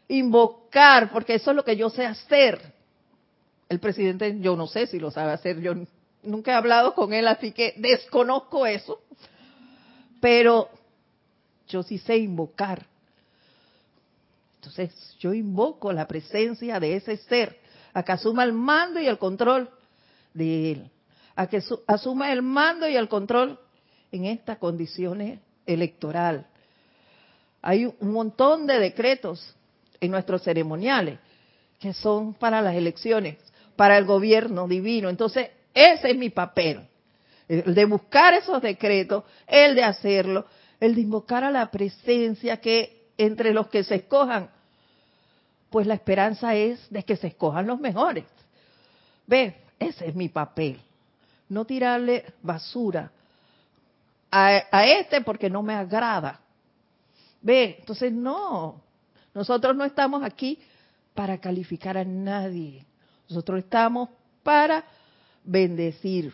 invocar, 0.10 1.10
porque 1.10 1.36
eso 1.36 1.52
es 1.52 1.56
lo 1.56 1.64
que 1.64 1.78
yo 1.78 1.90
sé 1.90 2.06
hacer. 2.06 2.74
El 3.70 3.80
presidente, 3.80 4.38
yo 4.42 4.58
no 4.58 4.68
sé 4.68 4.86
si 4.88 5.00
lo 5.00 5.10
sabe 5.10 5.32
hacer, 5.32 5.62
yo 5.62 5.74
nunca 6.22 6.52
he 6.52 6.56
hablado 6.56 6.94
con 6.94 7.14
él, 7.14 7.30
así 7.30 7.54
que 7.54 7.76
desconozco 7.78 8.66
eso. 8.66 9.00
Pero 10.20 10.70
yo 11.70 11.82
sí 11.82 11.98
sé 11.98 12.18
invocar. 12.18 12.86
Entonces 14.58 15.16
yo 15.20 15.34
invoco 15.34 15.94
la 15.94 16.08
presencia 16.08 16.78
de 16.82 16.98
ese 16.98 17.16
ser 17.16 17.58
a 17.94 18.04
que 18.04 18.12
asuma 18.12 18.44
el 18.44 18.52
mando 18.52 19.00
y 19.00 19.08
el 19.08 19.18
control 19.18 19.70
de 20.34 20.74
él, 20.74 20.92
a 21.38 21.48
que 21.48 21.64
asuma 21.88 22.34
el 22.34 22.42
mando 22.42 22.86
y 22.86 22.98
el 22.98 23.08
control 23.08 23.58
en 24.12 24.26
esta 24.26 24.58
condición 24.58 25.40
electoral. 25.66 26.48
Hay 27.68 27.86
un 27.86 28.12
montón 28.12 28.68
de 28.68 28.78
decretos 28.78 29.56
en 30.00 30.12
nuestros 30.12 30.44
ceremoniales 30.44 31.18
que 31.80 31.94
son 31.94 32.36
para 32.36 32.62
las 32.62 32.76
elecciones, 32.76 33.38
para 33.76 33.98
el 33.98 34.06
gobierno 34.06 34.68
divino. 34.68 35.10
Entonces, 35.10 35.50
ese 35.74 36.12
es 36.12 36.16
mi 36.16 36.30
papel, 36.30 36.88
el 37.48 37.74
de 37.74 37.86
buscar 37.86 38.36
esos 38.36 38.62
decretos, 38.62 39.24
el 39.48 39.74
de 39.74 39.84
hacerlo, 39.84 40.46
el 40.80 40.94
de 40.94 41.02
invocar 41.02 41.44
a 41.44 41.50
la 41.50 41.72
presencia 41.72 42.58
que 42.58 43.08
entre 43.18 43.52
los 43.52 43.68
que 43.70 43.84
se 43.84 43.96
escojan, 43.96 44.52
pues 45.72 45.88
la 45.88 45.96
esperanza 45.96 46.54
es 46.54 46.88
de 46.92 47.02
que 47.02 47.16
se 47.16 47.28
escojan 47.28 47.66
los 47.66 47.80
mejores. 47.80 48.26
Ve, 49.26 49.56
Ese 49.80 50.08
es 50.08 50.14
mi 50.14 50.30
papel. 50.30 50.80
No 51.50 51.66
tirarle 51.66 52.26
basura 52.44 53.12
a 54.30 54.86
este 54.86 55.22
porque 55.22 55.50
no 55.50 55.64
me 55.64 55.74
agrada. 55.74 56.45
Ve, 57.46 57.78
entonces 57.80 58.12
no. 58.12 58.82
Nosotros 59.36 59.76
no 59.76 59.86
estamos 59.86 60.24
aquí 60.24 60.58
para 61.14 61.38
calificar 61.38 61.96
a 61.96 62.04
nadie. 62.04 62.88
Nosotros 63.30 63.60
estamos 63.60 64.10
para 64.42 64.84
bendecir, 65.44 66.34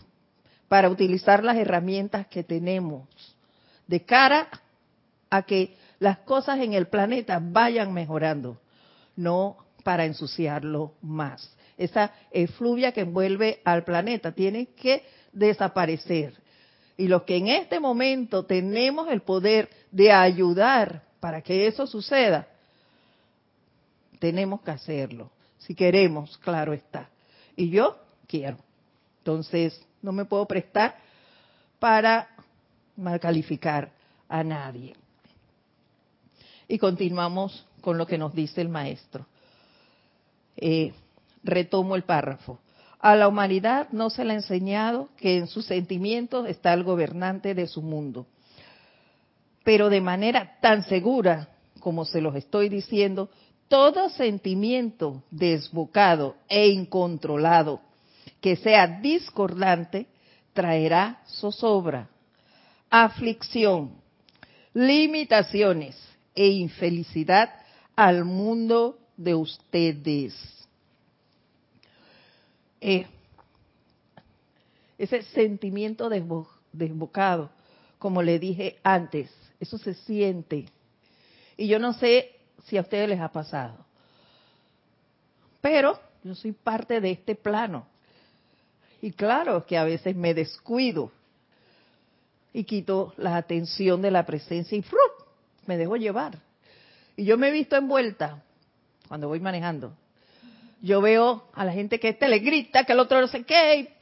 para 0.69 0.89
utilizar 0.89 1.43
las 1.43 1.57
herramientas 1.57 2.27
que 2.27 2.45
tenemos 2.45 3.09
de 3.87 4.05
cara 4.05 4.47
a 5.29 5.41
que 5.41 5.75
las 5.99 6.19
cosas 6.19 6.59
en 6.61 6.71
el 6.71 6.87
planeta 6.87 7.41
vayan 7.43 7.93
mejorando, 7.93 8.61
no 9.17 9.57
para 9.83 10.05
ensuciarlo 10.05 10.93
más. 11.01 11.57
Esa 11.77 12.13
efluvia 12.31 12.93
que 12.93 13.01
envuelve 13.01 13.59
al 13.65 13.83
planeta 13.83 14.31
tiene 14.31 14.67
que 14.67 15.03
desaparecer. 15.33 16.35
Y 16.95 17.09
los 17.09 17.23
que 17.23 17.35
en 17.35 17.47
este 17.49 17.81
momento 17.81 18.45
tenemos 18.45 19.09
el 19.09 19.23
poder 19.23 19.69
de 19.91 20.11
ayudar 20.11 21.03
para 21.19 21.41
que 21.41 21.67
eso 21.67 21.85
suceda, 21.85 22.47
tenemos 24.19 24.61
que 24.61 24.71
hacerlo. 24.71 25.31
Si 25.57 25.75
queremos, 25.75 26.37
claro 26.39 26.73
está. 26.73 27.09
Y 27.55 27.69
yo 27.69 27.97
quiero. 28.27 28.57
Entonces, 29.19 29.79
no 30.01 30.11
me 30.11 30.25
puedo 30.25 30.47
prestar 30.47 30.95
para 31.79 32.29
mal 32.95 33.19
calificar 33.19 33.91
a 34.27 34.43
nadie. 34.43 34.95
Y 36.67 36.77
continuamos 36.77 37.65
con 37.81 37.97
lo 37.97 38.07
que 38.07 38.17
nos 38.17 38.33
dice 38.33 38.61
el 38.61 38.69
maestro. 38.69 39.25
Eh, 40.55 40.93
retomo 41.43 41.95
el 41.95 42.03
párrafo. 42.03 42.59
A 42.99 43.15
la 43.15 43.27
humanidad 43.27 43.89
no 43.91 44.09
se 44.09 44.23
le 44.23 44.33
ha 44.33 44.35
enseñado 44.35 45.09
que 45.17 45.37
en 45.37 45.47
sus 45.47 45.65
sentimientos 45.65 46.47
está 46.47 46.73
el 46.73 46.83
gobernante 46.83 47.55
de 47.55 47.67
su 47.67 47.81
mundo. 47.81 48.27
Pero 49.63 49.89
de 49.89 50.01
manera 50.01 50.57
tan 50.61 50.83
segura 50.85 51.49
como 51.81 52.05
se 52.05 52.21
los 52.21 52.35
estoy 52.35 52.69
diciendo, 52.69 53.29
todo 53.67 54.09
sentimiento 54.09 55.23
desbocado 55.31 56.35
e 56.47 56.67
incontrolado 56.69 57.81
que 58.39 58.55
sea 58.55 58.99
discordante 58.99 60.07
traerá 60.53 61.21
zozobra, 61.25 62.09
aflicción, 62.89 63.93
limitaciones 64.73 65.97
e 66.35 66.47
infelicidad 66.47 67.49
al 67.95 68.25
mundo 68.25 68.99
de 69.15 69.35
ustedes. 69.35 70.35
Eh, 72.81 73.05
ese 74.97 75.23
sentimiento 75.23 76.09
desbocado, 76.09 77.49
como 77.99 78.21
le 78.21 78.39
dije 78.39 78.77
antes, 78.83 79.31
eso 79.61 79.77
se 79.77 79.93
siente. 79.93 80.65
Y 81.55 81.67
yo 81.67 81.77
no 81.79 81.93
sé 81.93 82.35
si 82.65 82.77
a 82.77 82.81
ustedes 82.81 83.07
les 83.07 83.21
ha 83.21 83.31
pasado. 83.31 83.85
Pero 85.61 85.99
yo 86.23 86.33
soy 86.33 86.51
parte 86.51 86.99
de 86.99 87.11
este 87.11 87.35
plano. 87.35 87.85
Y 89.01 89.11
claro 89.11 89.65
que 89.65 89.77
a 89.77 89.83
veces 89.83 90.15
me 90.15 90.33
descuido 90.33 91.11
y 92.53 92.63
quito 92.63 93.13
la 93.17 93.37
atención 93.37 94.01
de 94.01 94.11
la 94.11 94.25
presencia 94.25 94.77
y 94.77 94.83
me 95.67 95.77
dejo 95.77 95.95
llevar. 95.95 96.39
Y 97.15 97.25
yo 97.25 97.37
me 97.37 97.49
he 97.49 97.51
visto 97.51 97.75
envuelta 97.75 98.43
cuando 99.07 99.27
voy 99.27 99.39
manejando. 99.39 99.95
Yo 100.81 101.01
veo 101.01 101.47
a 101.53 101.63
la 101.63 101.71
gente 101.71 101.99
que 101.99 102.09
este 102.09 102.27
le 102.27 102.39
grita, 102.39 102.83
que 102.83 102.93
el 102.93 102.99
otro 102.99 103.21
no 103.21 103.27
sé 103.27 103.43
qué, 103.43 103.95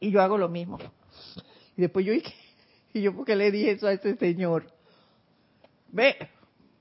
y 0.00 0.06
Y 0.06 0.10
yo 0.10 0.22
hago 0.22 0.38
lo 0.38 0.48
mismo. 0.48 0.78
Y 1.76 1.82
después 1.82 2.06
yo, 2.06 2.14
¿y, 2.14 2.22
y 2.96 3.02
yo 3.02 3.14
porque 3.14 3.36
le 3.36 3.50
dije 3.50 3.72
eso 3.72 3.86
a 3.86 3.92
ese 3.92 4.16
señor? 4.16 4.66
Ve, 5.88 6.16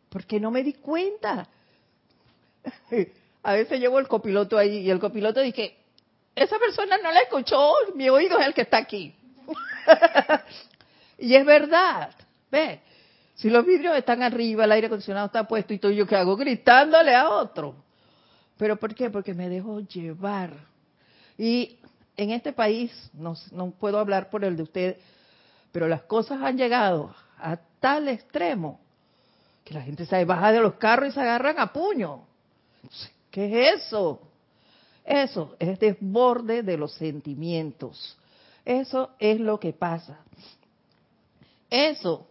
porque 0.10 0.40
no 0.40 0.50
me 0.52 0.64
di 0.64 0.74
cuenta. 0.74 1.48
A 3.44 3.54
veces 3.54 3.80
llevo 3.80 4.00
el 4.00 4.08
copiloto 4.08 4.58
ahí 4.58 4.78
y 4.78 4.90
el 4.90 5.00
copiloto 5.00 5.40
dice, 5.40 5.76
esa 6.34 6.58
persona 6.58 6.98
no 6.98 7.12
la 7.12 7.22
escuchó, 7.22 7.74
mi 7.94 8.10
oído 8.10 8.40
es 8.40 8.48
el 8.48 8.54
que 8.56 8.62
está 8.62 8.78
aquí. 8.78 9.14
y 11.20 11.36
es 11.36 11.46
verdad, 11.46 12.10
ve, 12.50 12.82
si 13.36 13.52
los 13.52 13.64
vidrios 13.66 13.96
están 13.96 14.24
arriba, 14.24 14.66
el 14.66 14.72
aire 14.72 14.88
acondicionado 14.88 15.28
está 15.28 15.48
puesto 15.48 15.74
y 15.74 15.80
todo 15.80 15.92
yo 15.92 16.08
que 16.08 16.16
hago 16.16 16.36
gritándole 16.36 17.14
a 17.14 17.30
otro. 17.30 17.76
¿Pero 18.58 18.78
por 18.78 18.96
qué? 18.96 19.10
Porque 19.12 19.34
me 19.34 19.48
dejo 19.48 19.82
llevar. 19.82 20.52
Y 21.38 21.78
en 22.18 22.32
este 22.32 22.54
país, 22.54 22.92
no, 23.14 23.36
no 23.52 23.72
puedo 23.72 24.00
hablar 24.00 24.30
por 24.30 24.44
el 24.44 24.56
de 24.56 24.64
usted, 24.64 24.98
pero 25.76 25.90
las 25.90 26.04
cosas 26.04 26.42
han 26.42 26.56
llegado 26.56 27.14
a 27.38 27.58
tal 27.82 28.08
extremo 28.08 28.80
que 29.66 29.74
la 29.74 29.82
gente 29.82 30.06
se 30.06 30.24
baja 30.24 30.54
de 30.54 30.62
los 30.62 30.76
carros 30.76 31.10
y 31.10 31.12
se 31.12 31.20
agarran 31.20 31.60
a 31.60 31.74
puño. 31.74 32.26
¿Qué 33.30 33.68
es 33.68 33.84
eso? 33.84 34.22
Eso 35.04 35.58
es 35.60 35.78
desborde 35.78 36.64
de 36.64 36.78
los 36.78 36.94
sentimientos. 36.94 38.18
Eso 38.64 39.10
es 39.20 39.38
lo 39.42 39.60
que 39.60 39.74
pasa. 39.74 40.20
Eso 41.70 42.26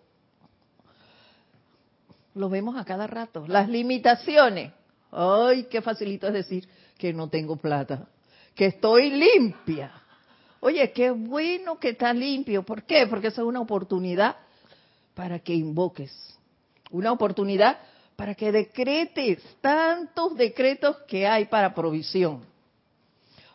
lo 2.35 2.49
vemos 2.49 2.79
a 2.79 2.87
cada 2.87 3.07
rato. 3.07 3.45
Las 3.47 3.69
limitaciones. 3.69 4.73
Ay, 5.13 5.65
qué 5.65 5.83
facilito 5.83 6.29
es 6.29 6.33
decir 6.33 6.67
que 6.97 7.13
no 7.13 7.29
tengo 7.29 7.57
plata, 7.57 8.09
que 8.55 8.65
estoy 8.65 9.11
limpia. 9.11 9.93
Oye, 10.65 10.93
qué 10.93 11.11
bueno 11.11 11.79
que 11.79 11.91
está 11.91 12.15
limpio. 12.15 12.63
¿Por 12.63 12.85
qué? 12.85 13.07
Porque 13.07 13.27
esa 13.27 13.43
es 13.43 13.47
una 13.47 13.61
oportunidad 13.61 14.37
para 15.13 15.39
que 15.39 15.53
invoques. 15.53 16.11
Una 16.91 17.13
oportunidad 17.13 17.81
para 18.17 18.35
que 18.35 18.51
decretes 18.51 19.43
tantos 19.61 20.35
decretos 20.39 20.97
que 21.07 21.27
hay 21.27 21.45
para 21.45 21.75
provisión. 21.75 22.47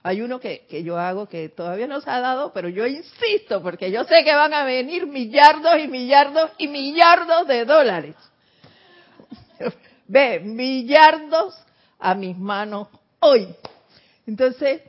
Hay 0.04 0.22
uno 0.22 0.40
que, 0.40 0.68
yo 0.86 1.00
hago 1.00 1.28
que 1.28 1.50
todavía 1.50 1.88
no 1.88 2.00
se 2.00 2.12
ha 2.12 2.20
dado, 2.20 2.54
pero 2.54 2.70
yo 2.70 2.86
insisto, 2.86 3.60
porque 3.64 3.90
yo 3.90 4.04
sé 4.04 4.24
que 4.24 4.36
van 4.36 4.54
a 4.54 4.64
venir 4.64 5.08
millardos 5.08 5.80
y 5.80 5.88
millardos 5.88 6.52
y 6.60 6.68
millardos 6.68 7.48
de 7.48 7.66
dólares. 7.66 8.16
Ve, 10.08 10.42
millardos 10.42 11.56
a 11.98 12.14
mis 12.14 12.38
manos 12.38 12.88
hoy. 13.20 13.48
Entonces, 14.28 14.84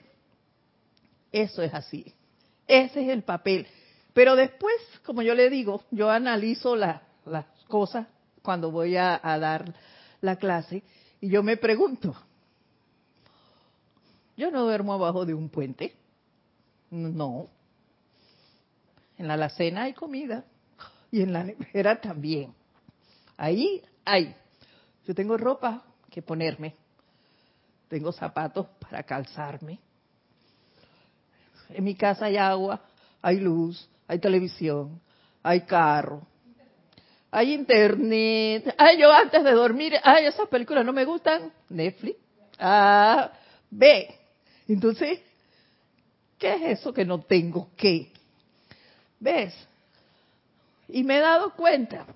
eso 1.33 1.63
es 1.63 1.73
así. 1.75 2.15
Ese 2.67 3.03
es 3.03 3.09
el 3.09 3.23
papel. 3.23 3.67
Pero 4.13 4.37
después, 4.37 4.75
como 5.05 5.23
yo 5.23 5.35
le 5.35 5.51
digo, 5.51 5.85
yo 5.91 6.11
analizo 6.11 6.77
las 6.77 7.01
cosas 7.69 8.07
cuando 8.43 8.71
voy 8.71 8.97
a 8.97 9.19
dar 9.23 9.75
la 10.21 10.37
clase 10.37 10.83
y 11.21 11.29
yo 11.29 11.43
me 11.43 11.57
pregunto, 11.57 12.15
yo 14.37 14.51
no 14.51 14.63
duermo 14.63 14.95
abajo 14.95 15.27
de 15.27 15.35
un 15.35 15.51
puente. 15.51 15.95
No. 16.91 17.49
En 19.19 19.29
la 19.29 19.35
alacena 19.35 19.83
hay 19.83 19.93
comida 19.93 20.47
y 21.11 21.21
en 21.21 21.35
la 21.35 21.45
nevera 21.45 22.01
también. 22.01 22.55
Ahí 23.37 23.83
hay. 24.05 24.35
Yo 25.07 25.15
tengo 25.15 25.37
ropa 25.37 25.85
que 26.11 26.23
ponerme. 26.23 26.75
Tengo 27.89 28.13
zapatos 28.13 28.67
para 28.81 29.03
calzarme. 29.03 29.79
En 31.73 31.85
mi 31.85 31.95
casa 31.95 32.27
hay 32.27 32.37
agua, 32.37 32.81
hay 33.23 33.39
luz, 33.39 33.89
hay 34.07 34.19
televisión, 34.19 35.01
hay 35.43 35.63
carro, 35.63 36.27
hay 37.31 37.53
internet. 37.55 38.75
Ay, 38.77 38.99
yo 38.99 39.13
antes 39.13 39.45
de 39.45 39.53
dormir, 39.53 39.95
ay, 40.03 40.27
esas 40.27 40.49
películas 40.49 40.85
no 40.85 40.93
me 40.93 41.05
gustan. 41.05 41.53
Netflix. 41.69 42.19
Ah, 42.59 43.33
ve, 43.71 44.15
entonces, 44.69 45.21
¿qué 46.39 46.55
es 46.55 46.79
eso 46.81 46.93
que 46.93 47.05
no 47.05 47.21
tengo 47.21 47.71
que? 47.77 48.13
¿Ves? 49.19 49.55
Y 50.89 51.05
me 51.05 51.19
he 51.19 51.21
dado 51.21 51.55
cuenta, 51.55 52.07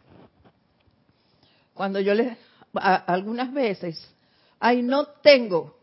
cuando 1.73 2.01
yo 2.01 2.15
les, 2.15 2.37
algunas 2.75 3.53
veces, 3.53 4.13
ay, 4.59 4.83
no 4.83 5.07
tengo, 5.07 5.79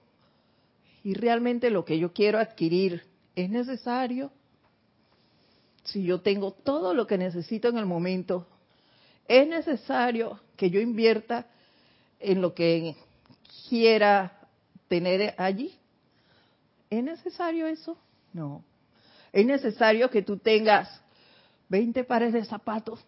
y 1.04 1.14
realmente 1.14 1.70
lo 1.70 1.86
que 1.86 1.98
yo 1.98 2.14
quiero 2.14 2.38
adquirir 2.38 3.04
es 3.36 3.50
necesario, 3.50 4.32
si 5.84 6.04
yo 6.04 6.22
tengo 6.22 6.52
todo 6.52 6.94
lo 6.94 7.08
que 7.08 7.18
necesito 7.18 7.70
en 7.70 7.78
el 7.78 7.86
momento, 7.86 8.48
es 9.28 9.48
necesario 9.48 10.40
que 10.58 10.70
yo 10.70 10.80
invierta 10.80 11.48
en 12.20 12.42
lo 12.42 12.54
que 12.54 12.96
quiera 13.70 14.48
tener 14.88 15.34
allí. 15.38 15.74
¿Es 16.90 17.04
necesario 17.04 17.68
eso? 17.68 17.98
No. 18.34 18.64
¿Es 19.32 19.46
necesario 19.46 20.10
que 20.10 20.22
tú 20.22 20.38
tengas 20.38 21.02
20 21.70 22.04
pares 22.04 22.34
de 22.34 22.44
zapatos? 22.44 23.00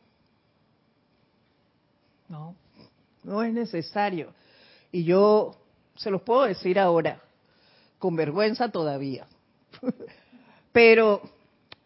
No, 2.29 2.55
no 3.23 3.43
es 3.43 3.53
necesario. 3.53 4.33
Y 4.91 5.03
yo 5.03 5.55
se 5.97 6.09
los 6.09 6.21
puedo 6.21 6.43
decir 6.43 6.79
ahora, 6.79 7.21
con 7.99 8.15
vergüenza 8.15 8.69
todavía. 8.69 9.27
Pero 10.71 11.21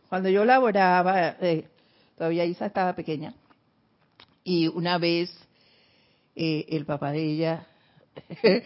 cuando 0.10 0.30
yo 0.30 0.46
laboraba, 0.46 1.36
eh, 1.42 1.68
todavía 2.18 2.46
Isa 2.46 2.66
estaba 2.66 2.96
pequeña, 2.96 3.34
y 4.44 4.68
una 4.68 4.98
vez 4.98 5.30
eh, 6.36 6.66
el 6.70 6.86
papá 6.86 7.12
de 7.12 7.24
ella 7.24 7.68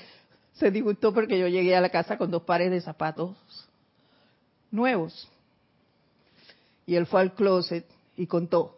se 0.54 0.72
disgustó 0.72 1.14
porque 1.14 1.40
yo 1.40 1.48
llegué 1.48 1.76
a 1.76 1.82
la 1.82 1.90
casa 1.90 2.18
con 2.18 2.30
dos 2.30 2.44
pares 2.44 2.70
de 2.70 2.82
zapatos 2.82 3.36
nuevos. 4.70 5.28
Y 6.86 6.96
él 6.96 7.06
fue 7.06 7.22
al 7.22 7.34
closet 7.34 7.86
y 8.18 8.28
contó. 8.28 8.78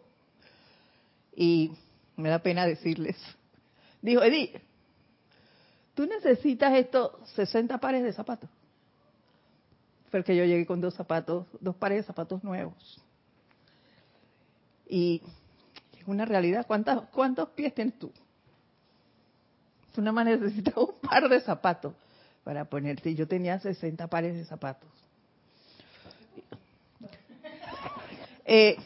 Y 1.36 1.72
me 2.16 2.28
da 2.28 2.38
pena 2.38 2.66
decirles. 2.66 3.16
Dijo, 4.00 4.22
Edith, 4.22 4.56
tú 5.94 6.06
necesitas 6.06 6.74
estos 6.74 7.12
60 7.30 7.78
pares 7.78 8.02
de 8.02 8.12
zapatos. 8.12 8.48
Porque 10.14 10.36
yo 10.36 10.44
llegué 10.44 10.64
con 10.64 10.80
dos 10.80 10.94
zapatos, 10.94 11.44
dos 11.58 11.74
pares 11.74 11.98
de 11.98 12.02
zapatos 12.04 12.44
nuevos. 12.44 13.02
Y 14.86 15.20
es 15.98 16.06
una 16.06 16.24
realidad. 16.24 16.64
¿Cuántos, 16.68 17.06
cuántos 17.06 17.48
pies 17.48 17.74
tienes 17.74 17.98
tú? 17.98 18.12
Tú 19.92 20.00
nada 20.00 20.12
más 20.12 20.26
necesitas 20.26 20.76
un 20.76 20.94
par 21.02 21.28
de 21.28 21.40
zapatos 21.40 21.94
para 22.44 22.64
ponerte. 22.64 23.12
Yo 23.16 23.26
tenía 23.26 23.58
60 23.58 24.06
pares 24.06 24.36
de 24.36 24.44
zapatos. 24.44 24.88
Eh, 28.44 28.76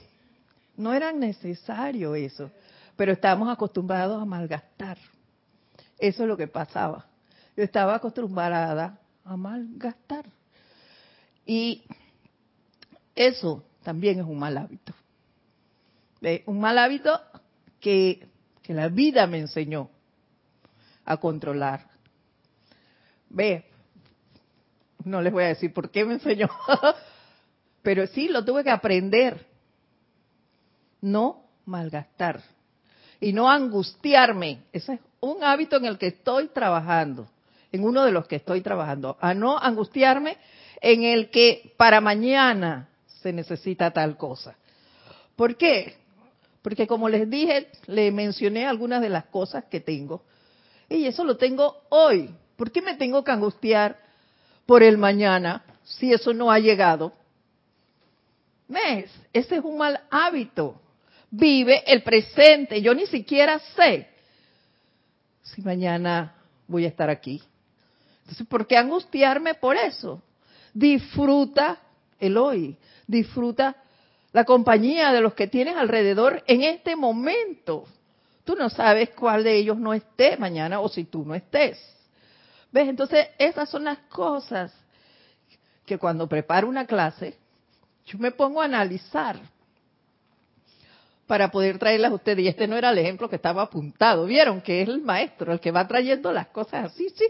no 0.78 0.94
era 0.94 1.12
necesario 1.12 2.14
eso, 2.14 2.50
pero 2.96 3.12
estábamos 3.12 3.50
acostumbrados 3.50 4.22
a 4.22 4.24
malgastar. 4.24 4.96
Eso 5.98 6.22
es 6.22 6.26
lo 6.26 6.38
que 6.38 6.48
pasaba. 6.48 7.04
Yo 7.54 7.64
estaba 7.64 7.96
acostumbrada 7.96 8.98
a 9.26 9.36
malgastar. 9.36 10.24
Y 11.48 11.82
eso 13.14 13.64
también 13.82 14.20
es 14.20 14.26
un 14.26 14.38
mal 14.38 14.58
hábito. 14.58 14.92
Un 16.44 16.60
mal 16.60 16.76
hábito 16.76 17.18
que, 17.80 18.28
que 18.62 18.74
la 18.74 18.88
vida 18.88 19.26
me 19.26 19.38
enseñó 19.38 19.88
a 21.06 21.16
controlar. 21.16 21.88
Ve, 23.30 23.64
no 25.04 25.22
les 25.22 25.32
voy 25.32 25.44
a 25.44 25.48
decir 25.48 25.72
por 25.72 25.90
qué 25.90 26.04
me 26.04 26.14
enseñó, 26.14 26.50
pero 27.82 28.06
sí 28.08 28.28
lo 28.28 28.44
tuve 28.44 28.62
que 28.62 28.70
aprender. 28.70 29.46
No 31.00 31.46
malgastar 31.64 32.42
y 33.20 33.32
no 33.32 33.50
angustiarme. 33.50 34.64
Ese 34.70 34.94
es 34.94 35.00
un 35.20 35.42
hábito 35.42 35.78
en 35.78 35.86
el 35.86 35.96
que 35.96 36.08
estoy 36.08 36.48
trabajando, 36.48 37.26
en 37.72 37.84
uno 37.84 38.04
de 38.04 38.12
los 38.12 38.26
que 38.26 38.36
estoy 38.36 38.60
trabajando, 38.60 39.16
a 39.20 39.34
no 39.34 39.58
angustiarme 39.58 40.36
en 40.80 41.02
el 41.02 41.30
que 41.30 41.74
para 41.76 42.00
mañana 42.00 42.88
se 43.20 43.32
necesita 43.32 43.90
tal 43.90 44.16
cosa. 44.16 44.56
¿Por 45.36 45.56
qué? 45.56 45.96
Porque 46.62 46.86
como 46.86 47.08
les 47.08 47.28
dije, 47.28 47.68
le 47.86 48.10
mencioné 48.10 48.66
algunas 48.66 49.00
de 49.00 49.08
las 49.08 49.26
cosas 49.26 49.64
que 49.64 49.80
tengo 49.80 50.22
y 50.88 51.06
eso 51.06 51.24
lo 51.24 51.36
tengo 51.36 51.82
hoy. 51.90 52.34
¿Por 52.56 52.72
qué 52.72 52.82
me 52.82 52.96
tengo 52.96 53.22
que 53.22 53.30
angustiar 53.30 53.96
por 54.66 54.82
el 54.82 54.98
mañana 54.98 55.64
si 55.84 56.12
eso 56.12 56.32
no 56.32 56.50
ha 56.50 56.58
llegado? 56.58 57.12
¿Ves? 58.66 59.10
Ese 59.32 59.56
es 59.56 59.64
un 59.64 59.78
mal 59.78 60.00
hábito. 60.10 60.80
Vive 61.30 61.84
el 61.86 62.02
presente. 62.02 62.80
Yo 62.82 62.94
ni 62.94 63.06
siquiera 63.06 63.58
sé 63.76 64.08
si 65.42 65.62
mañana 65.62 66.34
voy 66.66 66.84
a 66.84 66.88
estar 66.88 67.08
aquí. 67.10 67.42
Entonces, 68.28 68.46
¿por 68.46 68.66
qué 68.66 68.76
angustiarme 68.76 69.54
por 69.54 69.74
eso? 69.74 70.22
Disfruta 70.74 71.78
el 72.20 72.36
hoy. 72.36 72.76
Disfruta 73.06 73.74
la 74.32 74.44
compañía 74.44 75.12
de 75.12 75.22
los 75.22 75.32
que 75.32 75.46
tienes 75.46 75.76
alrededor 75.76 76.44
en 76.46 76.62
este 76.62 76.94
momento. 76.94 77.86
Tú 78.44 78.54
no 78.54 78.68
sabes 78.68 79.08
cuál 79.18 79.44
de 79.44 79.56
ellos 79.56 79.78
no 79.78 79.94
esté 79.94 80.36
mañana 80.36 80.80
o 80.80 80.90
si 80.90 81.04
tú 81.04 81.24
no 81.24 81.34
estés. 81.34 81.78
¿Ves? 82.70 82.90
Entonces, 82.90 83.28
esas 83.38 83.70
son 83.70 83.84
las 83.84 83.96
cosas 84.10 84.74
que 85.86 85.96
cuando 85.96 86.28
preparo 86.28 86.68
una 86.68 86.84
clase, 86.84 87.34
yo 88.04 88.18
me 88.18 88.30
pongo 88.30 88.60
a 88.60 88.66
analizar 88.66 89.40
para 91.26 91.50
poder 91.50 91.78
traerlas 91.78 92.12
a 92.12 92.16
ustedes. 92.16 92.44
Y 92.44 92.48
este 92.48 92.68
no 92.68 92.76
era 92.76 92.90
el 92.90 92.98
ejemplo 92.98 93.30
que 93.30 93.36
estaba 93.36 93.62
apuntado. 93.62 94.26
Vieron 94.26 94.60
que 94.60 94.82
es 94.82 94.88
el 94.90 95.00
maestro 95.00 95.50
el 95.50 95.60
que 95.60 95.70
va 95.70 95.88
trayendo 95.88 96.30
las 96.30 96.48
cosas 96.48 96.92
así, 96.92 97.08
sí, 97.08 97.24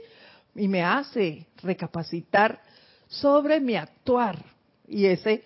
y 0.58 0.68
me 0.68 0.82
hace 0.82 1.46
recapacitar 1.62 2.60
sobre 3.06 3.60
mi 3.60 3.76
actuar. 3.76 4.44
Y 4.86 5.06
ese 5.06 5.44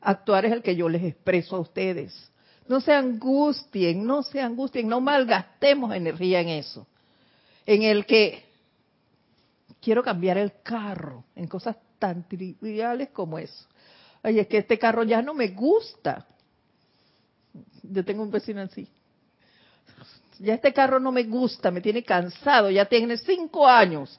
actuar 0.00 0.46
es 0.46 0.52
el 0.52 0.62
que 0.62 0.74
yo 0.74 0.88
les 0.88 1.04
expreso 1.04 1.56
a 1.56 1.60
ustedes. 1.60 2.30
No 2.66 2.80
se 2.80 2.92
angustien, 2.92 4.04
no 4.04 4.22
se 4.22 4.40
angustien, 4.40 4.88
no 4.88 5.00
malgastemos 5.00 5.94
energía 5.94 6.40
en 6.40 6.48
eso. 6.48 6.86
En 7.66 7.82
el 7.82 8.06
que 8.06 8.44
quiero 9.80 10.02
cambiar 10.02 10.38
el 10.38 10.52
carro, 10.62 11.24
en 11.36 11.46
cosas 11.46 11.76
tan 11.98 12.26
triviales 12.26 13.10
como 13.10 13.38
eso. 13.38 13.66
Ay, 14.22 14.38
es 14.38 14.46
que 14.46 14.58
este 14.58 14.78
carro 14.78 15.02
ya 15.02 15.20
no 15.22 15.34
me 15.34 15.48
gusta. 15.48 16.26
Yo 17.82 18.04
tengo 18.04 18.22
un 18.22 18.30
vecino 18.30 18.62
así. 18.62 18.88
Ya 20.42 20.54
este 20.54 20.72
carro 20.72 20.98
no 20.98 21.12
me 21.12 21.22
gusta, 21.22 21.70
me 21.70 21.80
tiene 21.80 22.02
cansado, 22.02 22.68
ya 22.68 22.86
tiene 22.86 23.16
cinco 23.16 23.68
años. 23.68 24.18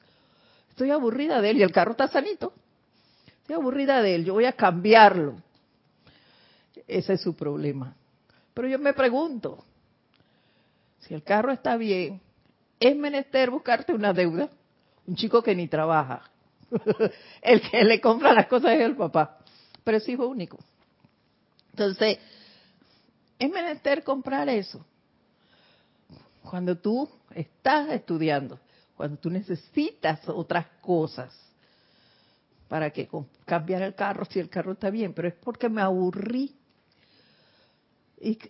Estoy 0.69 0.89
aburrida 0.89 1.41
de 1.41 1.49
él 1.49 1.57
y 1.57 1.63
el 1.63 1.71
carro 1.73 1.91
está 1.91 2.07
sanito. 2.07 2.53
Estoy 3.41 3.57
aburrida 3.57 4.01
de 4.01 4.15
él, 4.15 4.25
yo 4.25 4.33
voy 4.33 4.45
a 4.45 4.53
cambiarlo. 4.53 5.35
Ese 6.87 7.13
es 7.13 7.21
su 7.21 7.35
problema. 7.35 7.93
Pero 8.53 8.69
yo 8.69 8.79
me 8.79 8.93
pregunto, 8.93 9.65
si 10.99 11.13
el 11.13 11.23
carro 11.23 11.51
está 11.51 11.75
bien, 11.75 12.21
es 12.79 12.95
menester 12.95 13.49
buscarte 13.49 13.93
una 13.93 14.13
deuda. 14.13 14.49
Un 15.05 15.17
chico 15.17 15.43
que 15.43 15.53
ni 15.53 15.67
trabaja. 15.67 16.29
el 17.41 17.69
que 17.69 17.83
le 17.83 17.99
compra 17.99 18.33
las 18.33 18.47
cosas 18.47 18.71
es 18.71 18.81
el 18.81 18.95
papá. 18.95 19.39
Pero 19.83 19.97
es 19.97 20.07
hijo 20.07 20.25
único. 20.25 20.57
Entonces, 21.71 22.17
es 23.37 23.49
menester 23.49 24.05
comprar 24.05 24.47
eso. 24.47 24.85
Cuando 26.49 26.77
tú 26.77 27.09
estás 27.33 27.89
estudiando, 27.89 28.59
cuando 28.95 29.17
tú 29.17 29.29
necesitas 29.29 30.27
otras 30.27 30.67
cosas. 30.81 31.33
¿Para 32.67 32.89
que 32.89 33.07
Cambiar 33.45 33.81
el 33.83 33.93
carro 33.93 34.25
si 34.25 34.39
el 34.39 34.49
carro 34.49 34.73
está 34.73 34.89
bien, 34.89 35.13
pero 35.13 35.27
es 35.27 35.33
porque 35.35 35.69
me 35.69 35.81
aburrí 35.81 36.55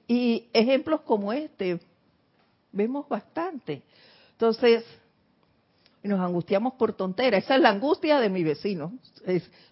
y, 0.08 0.50
ejemplos 0.54 1.02
como 1.02 1.34
este 1.34 1.80
vemos 2.72 3.08
bastante. 3.10 3.82
Entonces, 4.32 4.84
nos 6.04 6.20
angustiamos 6.20 6.74
por 6.74 6.94
tonteras. 6.94 7.44
Esa 7.44 7.56
es 7.56 7.62
la 7.62 7.70
angustia 7.70 8.20
de 8.20 8.30
mi 8.30 8.44
vecino. 8.44 8.94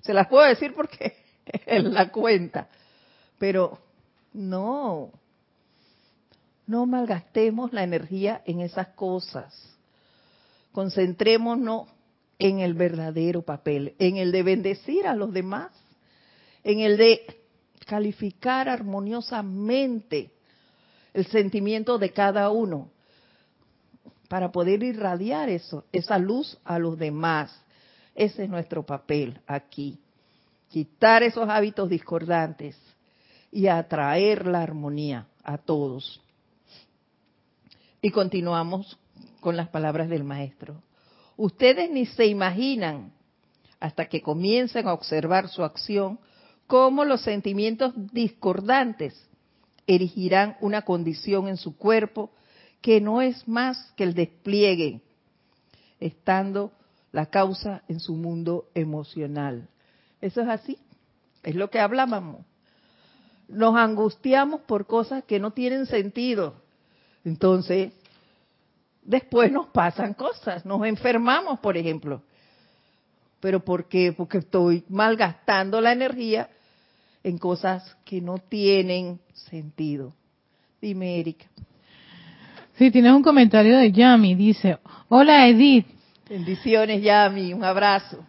se 0.02 0.14
las 0.14 0.28
puedo 0.28 0.48
decir 0.48 0.74
porque 0.74 1.18
él 1.66 1.94
la 1.94 2.12
cuenta. 2.12 2.68
Pero 3.38 3.78
no, 4.34 5.12
no 6.68 6.86
malgastemos 6.86 7.74
la 7.74 7.84
energía 7.84 8.42
en 8.46 8.62
esas 8.62 8.90
cosas. 8.90 9.54
Concentrémonos 10.72 11.88
en 12.40 12.60
el 12.60 12.74
verdadero 12.74 13.42
papel, 13.42 13.96
en 14.00 14.18
el 14.18 14.32
de 14.32 14.44
bendecir 14.44 15.06
a 15.06 15.16
los 15.16 15.34
demás, 15.34 15.72
en 16.64 16.80
el 16.80 16.98
de 16.98 17.42
calificar 17.86 18.70
armoniosamente 18.70 20.32
el 21.14 21.26
sentimiento 21.28 21.98
de 21.98 22.12
cada 22.12 22.50
uno 22.50 22.90
para 24.28 24.52
poder 24.52 24.82
irradiar 24.82 25.50
eso, 25.50 25.84
esa 25.92 26.18
luz 26.18 26.58
a 26.64 26.80
los 26.80 26.98
demás. 26.98 27.54
Ese 28.16 28.46
es 28.46 28.50
nuestro 28.50 28.86
papel 28.86 29.40
aquí. 29.46 30.00
Quitar 30.70 31.22
esos 31.22 31.50
hábitos 31.50 31.90
discordantes 31.90 32.78
y 33.52 33.68
atraer 33.68 34.48
la 34.48 34.62
armonía 34.62 35.28
a 35.44 35.58
todos. 35.58 36.22
Y 38.02 38.10
continuamos 38.10 38.98
con 39.42 39.56
las 39.56 39.70
palabras 39.70 40.10
del 40.10 40.24
maestro. 40.24 40.82
Ustedes 41.38 41.90
ni 41.92 42.08
se 42.08 42.26
imaginan 42.26 43.14
hasta 43.80 44.08
que 44.08 44.22
comiencen 44.22 44.88
a 44.88 44.94
observar 44.94 45.50
su 45.50 45.64
acción 45.64 46.20
cómo 46.66 47.06
los 47.06 47.22
sentimientos 47.22 47.94
discordantes 48.12 49.14
erigirán 49.86 50.58
una 50.62 50.82
condición 50.82 51.48
en 51.48 51.58
su 51.58 51.78
cuerpo 51.78 52.32
que 52.82 53.02
no 53.02 53.22
es 53.22 53.48
más 53.48 53.92
que 53.96 54.04
el 54.04 54.16
despliegue, 54.16 55.02
estando 56.00 56.72
la 57.12 57.28
causa 57.28 57.84
en 57.88 58.00
su 58.00 58.16
mundo 58.16 58.70
emocional. 58.74 59.70
Eso 60.22 60.42
es 60.42 60.48
así, 60.48 60.80
es 61.44 61.56
lo 61.56 61.70
que 61.70 61.80
hablábamos. 61.80 62.46
Nos 63.48 63.76
angustiamos 63.76 64.62
por 64.62 64.88
cosas 64.88 65.24
que 65.26 65.40
no 65.40 65.52
tienen 65.52 65.86
sentido. 65.86 66.61
Entonces, 67.24 67.94
después 69.04 69.52
nos 69.52 69.68
pasan 69.68 70.14
cosas, 70.14 70.66
nos 70.66 70.86
enfermamos, 70.86 71.60
por 71.60 71.78
ejemplo. 71.78 72.22
¿Pero 73.40 73.60
por 73.60 73.88
qué? 73.88 74.14
Porque 74.14 74.40
estoy 74.40 74.84
malgastando 74.90 75.82
la 75.82 75.92
energía 75.92 76.50
en 77.24 77.38
cosas 77.38 77.98
que 78.06 78.22
no 78.22 78.38
tienen 78.38 79.20
sentido. 79.34 80.14
Dime, 80.82 81.20
Erika. 81.20 81.46
Sí, 82.78 82.90
tienes 82.90 83.14
un 83.14 83.24
comentario 83.24 83.78
de 83.78 83.92
Yami. 83.92 84.36
Dice, 84.36 84.80
hola 85.10 85.48
Edith. 85.48 85.86
Bendiciones, 86.28 87.04
Yami. 87.04 87.54
Un 87.54 87.64
abrazo. 87.64 88.26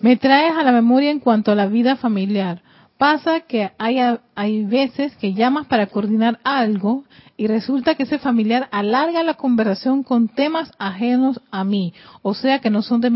Me 0.00 0.16
traes 0.16 0.54
a 0.56 0.62
la 0.62 0.72
memoria 0.72 1.10
en 1.10 1.20
cuanto 1.20 1.52
a 1.52 1.54
la 1.54 1.66
vida 1.66 1.96
familiar. 1.96 2.62
Pasa 3.00 3.40
que 3.40 3.70
hay, 3.78 3.96
hay 4.34 4.64
veces 4.66 5.16
que 5.16 5.32
llamas 5.32 5.66
para 5.68 5.86
coordinar 5.86 6.38
algo 6.44 7.04
y 7.38 7.46
resulta 7.46 7.94
que 7.94 8.02
ese 8.02 8.18
familiar 8.18 8.68
alarga 8.72 9.22
la 9.22 9.38
conversación 9.38 10.02
con 10.02 10.28
temas 10.28 10.70
ajenos 10.78 11.40
a 11.50 11.64
mí, 11.64 11.94
o 12.20 12.34
sea 12.34 12.58
que 12.58 12.68
no 12.68 12.82
son 12.82 13.00
de 13.00 13.08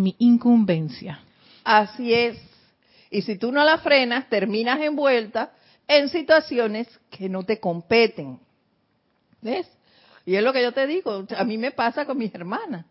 mi, 0.00 0.14
incumbencia. 0.20 1.18
Así 1.64 2.14
es. 2.14 2.38
Y 3.10 3.22
si 3.22 3.36
tú 3.36 3.50
no 3.50 3.64
la 3.64 3.78
frenas, 3.78 4.28
terminas 4.28 4.80
envuelta 4.80 5.50
en 5.88 6.08
situaciones 6.08 6.86
que 7.10 7.28
no 7.28 7.42
te 7.42 7.58
competen. 7.58 8.38
¿Ves? 9.40 9.68
Y 10.24 10.36
es 10.36 10.44
lo 10.44 10.52
que 10.52 10.62
yo 10.62 10.70
te 10.70 10.86
digo, 10.86 11.26
a 11.36 11.42
mí 11.42 11.58
me 11.58 11.72
pasa 11.72 12.06
con 12.06 12.16
mis 12.16 12.32
hermanas. 12.32 12.86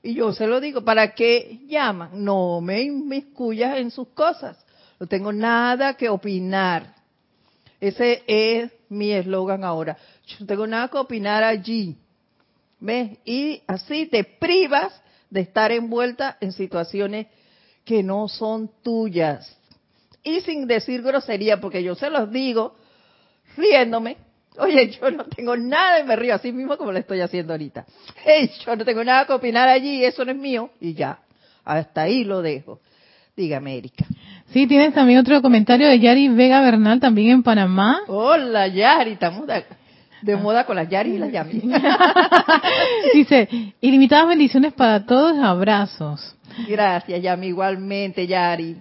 Y 0.00 0.14
yo 0.14 0.32
se 0.32 0.46
lo 0.46 0.60
digo, 0.60 0.84
¿para 0.84 1.12
qué 1.16 1.58
llaman? 1.66 2.24
No 2.24 2.60
me 2.60 2.82
inmiscuyas 2.82 3.78
en 3.78 3.90
sus 3.90 4.06
cosas. 4.10 4.64
No 5.02 5.08
tengo 5.08 5.32
nada 5.32 5.94
que 5.94 6.08
opinar. 6.08 6.94
Ese 7.80 8.22
es 8.24 8.70
mi 8.88 9.10
eslogan 9.10 9.64
ahora. 9.64 9.96
Yo 10.28 10.36
no 10.38 10.46
tengo 10.46 10.64
nada 10.64 10.86
que 10.86 10.96
opinar 10.96 11.42
allí. 11.42 11.96
¿Ves? 12.78 13.18
Y 13.24 13.62
así 13.66 14.06
te 14.06 14.22
privas 14.22 14.92
de 15.28 15.40
estar 15.40 15.72
envuelta 15.72 16.36
en 16.40 16.52
situaciones 16.52 17.26
que 17.84 18.04
no 18.04 18.28
son 18.28 18.70
tuyas. 18.84 19.58
Y 20.22 20.40
sin 20.42 20.68
decir 20.68 21.02
grosería, 21.02 21.60
porque 21.60 21.82
yo 21.82 21.96
se 21.96 22.08
los 22.08 22.30
digo 22.30 22.76
riéndome. 23.56 24.18
Oye, 24.58 24.88
yo 25.00 25.10
no 25.10 25.24
tengo 25.24 25.56
nada 25.56 25.98
y 25.98 26.04
me 26.04 26.14
río 26.14 26.36
así 26.36 26.52
mismo 26.52 26.78
como 26.78 26.92
lo 26.92 27.00
estoy 27.00 27.22
haciendo 27.22 27.54
ahorita. 27.54 27.86
Yo 28.64 28.76
no 28.76 28.84
tengo 28.84 29.02
nada 29.02 29.26
que 29.26 29.32
opinar 29.32 29.68
allí, 29.68 30.04
eso 30.04 30.24
no 30.24 30.30
es 30.30 30.38
mío. 30.38 30.70
Y 30.80 30.94
ya, 30.94 31.18
hasta 31.64 32.02
ahí 32.02 32.22
lo 32.22 32.40
dejo. 32.40 32.80
Dígame, 33.34 33.78
Erika. 33.78 34.06
Sí, 34.52 34.66
tienes 34.66 34.92
también 34.92 35.18
otro 35.18 35.40
comentario 35.40 35.88
de 35.88 35.98
Yari 35.98 36.28
Vega 36.28 36.60
Bernal, 36.60 37.00
también 37.00 37.30
en 37.30 37.42
Panamá. 37.42 38.00
Hola, 38.06 38.68
Yari, 38.68 39.12
estamos 39.12 39.46
de, 39.46 40.36
moda 40.36 40.66
con 40.66 40.76
las 40.76 40.90
Yari 40.90 41.14
y 41.14 41.18
las 41.18 41.32
Yami. 41.32 41.62
Dice, 43.14 43.48
ilimitadas 43.80 44.28
bendiciones 44.28 44.74
para 44.74 45.06
todos, 45.06 45.38
abrazos. 45.38 46.36
Gracias, 46.68 47.22
Yami, 47.22 47.46
igualmente, 47.46 48.26
Yari. 48.26 48.76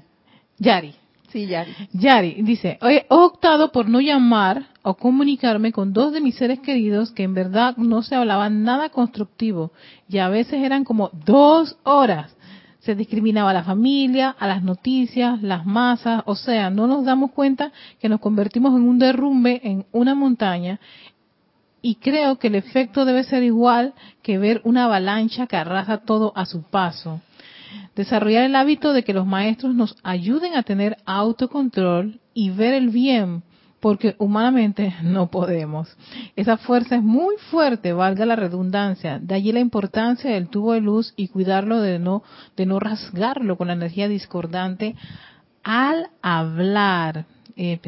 Yari. 0.57 0.93
Sí, 1.31 1.47
Yari. 1.47 1.73
Yari 1.93 2.41
dice, 2.41 2.77
he 2.81 3.05
optado 3.07 3.71
por 3.71 3.87
no 3.87 4.01
llamar 4.01 4.63
o 4.81 4.95
comunicarme 4.95 5.71
con 5.71 5.93
dos 5.93 6.11
de 6.11 6.19
mis 6.19 6.35
seres 6.35 6.59
queridos 6.59 7.11
que 7.11 7.23
en 7.23 7.33
verdad 7.33 7.77
no 7.77 8.03
se 8.03 8.15
hablaban 8.15 8.63
nada 8.63 8.89
constructivo 8.89 9.71
y 10.09 10.17
a 10.17 10.27
veces 10.27 10.61
eran 10.61 10.83
como 10.83 11.09
dos 11.13 11.77
horas 11.83 12.35
se 12.81 12.95
discriminaba 12.95 13.51
a 13.51 13.53
la 13.53 13.63
familia, 13.63 14.35
a 14.37 14.47
las 14.47 14.63
noticias, 14.63 15.41
las 15.41 15.65
masas, 15.65 16.23
o 16.25 16.35
sea, 16.35 16.69
no 16.69 16.87
nos 16.87 17.05
damos 17.05 17.31
cuenta 17.31 17.71
que 17.99 18.09
nos 18.09 18.19
convertimos 18.19 18.75
en 18.75 18.87
un 18.87 18.99
derrumbe 18.99 19.61
en 19.63 19.85
una 19.91 20.15
montaña 20.15 20.79
y 21.81 21.95
creo 21.95 22.37
que 22.37 22.47
el 22.47 22.55
efecto 22.55 23.05
debe 23.05 23.23
ser 23.23 23.43
igual 23.43 23.93
que 24.21 24.37
ver 24.37 24.61
una 24.63 24.85
avalancha 24.85 25.47
que 25.47 25.57
arrasa 25.57 25.99
todo 25.99 26.33
a 26.35 26.45
su 26.45 26.63
paso. 26.63 27.21
Desarrollar 27.95 28.43
el 28.43 28.55
hábito 28.55 28.93
de 28.93 29.03
que 29.03 29.13
los 29.13 29.25
maestros 29.25 29.73
nos 29.73 29.95
ayuden 30.03 30.55
a 30.55 30.63
tener 30.63 30.97
autocontrol 31.05 32.19
y 32.33 32.49
ver 32.49 32.73
el 32.73 32.89
bien 32.89 33.43
porque 33.81 34.15
humanamente 34.19 34.95
no 35.01 35.29
podemos. 35.29 35.97
Esa 36.35 36.57
fuerza 36.57 36.95
es 36.95 37.03
muy 37.03 37.35
fuerte, 37.49 37.91
valga 37.93 38.25
la 38.25 38.35
redundancia. 38.35 39.19
De 39.19 39.35
allí 39.35 39.51
la 39.51 39.59
importancia 39.59 40.31
del 40.31 40.47
tubo 40.47 40.73
de 40.73 40.81
luz 40.81 41.13
y 41.17 41.27
cuidarlo 41.27 41.81
de 41.81 41.99
no, 41.99 42.23
de 42.55 42.65
no 42.67 42.79
rasgarlo 42.79 43.57
con 43.57 43.67
la 43.67 43.73
energía 43.73 44.07
discordante 44.07 44.95
al 45.63 46.09
hablar. 46.21 47.25
Eh, 47.57 47.79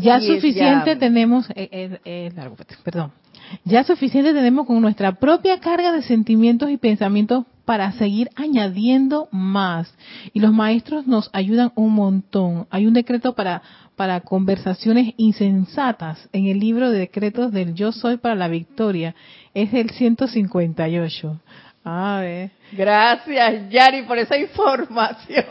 ya 0.00 0.20
suficiente 0.20 0.96
tenemos, 0.96 1.48
eh, 1.54 1.98
eh, 2.04 2.32
perdón, 2.84 3.12
ya 3.64 3.82
suficiente 3.84 4.32
tenemos 4.32 4.66
con 4.66 4.80
nuestra 4.80 5.12
propia 5.12 5.58
carga 5.58 5.92
de 5.92 6.02
sentimientos 6.02 6.70
y 6.70 6.76
pensamientos 6.76 7.46
para 7.64 7.92
seguir 7.92 8.30
añadiendo 8.36 9.28
más. 9.30 9.94
Y 10.32 10.40
los 10.40 10.52
maestros 10.52 11.06
nos 11.06 11.30
ayudan 11.32 11.72
un 11.74 11.92
montón. 11.92 12.66
Hay 12.70 12.86
un 12.86 12.94
decreto 12.94 13.34
para, 13.34 13.62
para 13.96 14.20
conversaciones 14.20 15.14
insensatas 15.16 16.28
en 16.32 16.46
el 16.46 16.58
libro 16.58 16.90
de 16.90 16.98
decretos 16.98 17.52
del 17.52 17.74
Yo 17.74 17.92
Soy 17.92 18.16
para 18.18 18.34
la 18.34 18.48
Victoria. 18.48 19.14
Es 19.54 19.72
el 19.72 19.90
158. 19.90 21.40
A 21.84 22.20
ver. 22.20 22.50
Gracias, 22.72 23.68
Yari, 23.70 24.02
por 24.02 24.18
esa 24.18 24.36
información. 24.38 25.44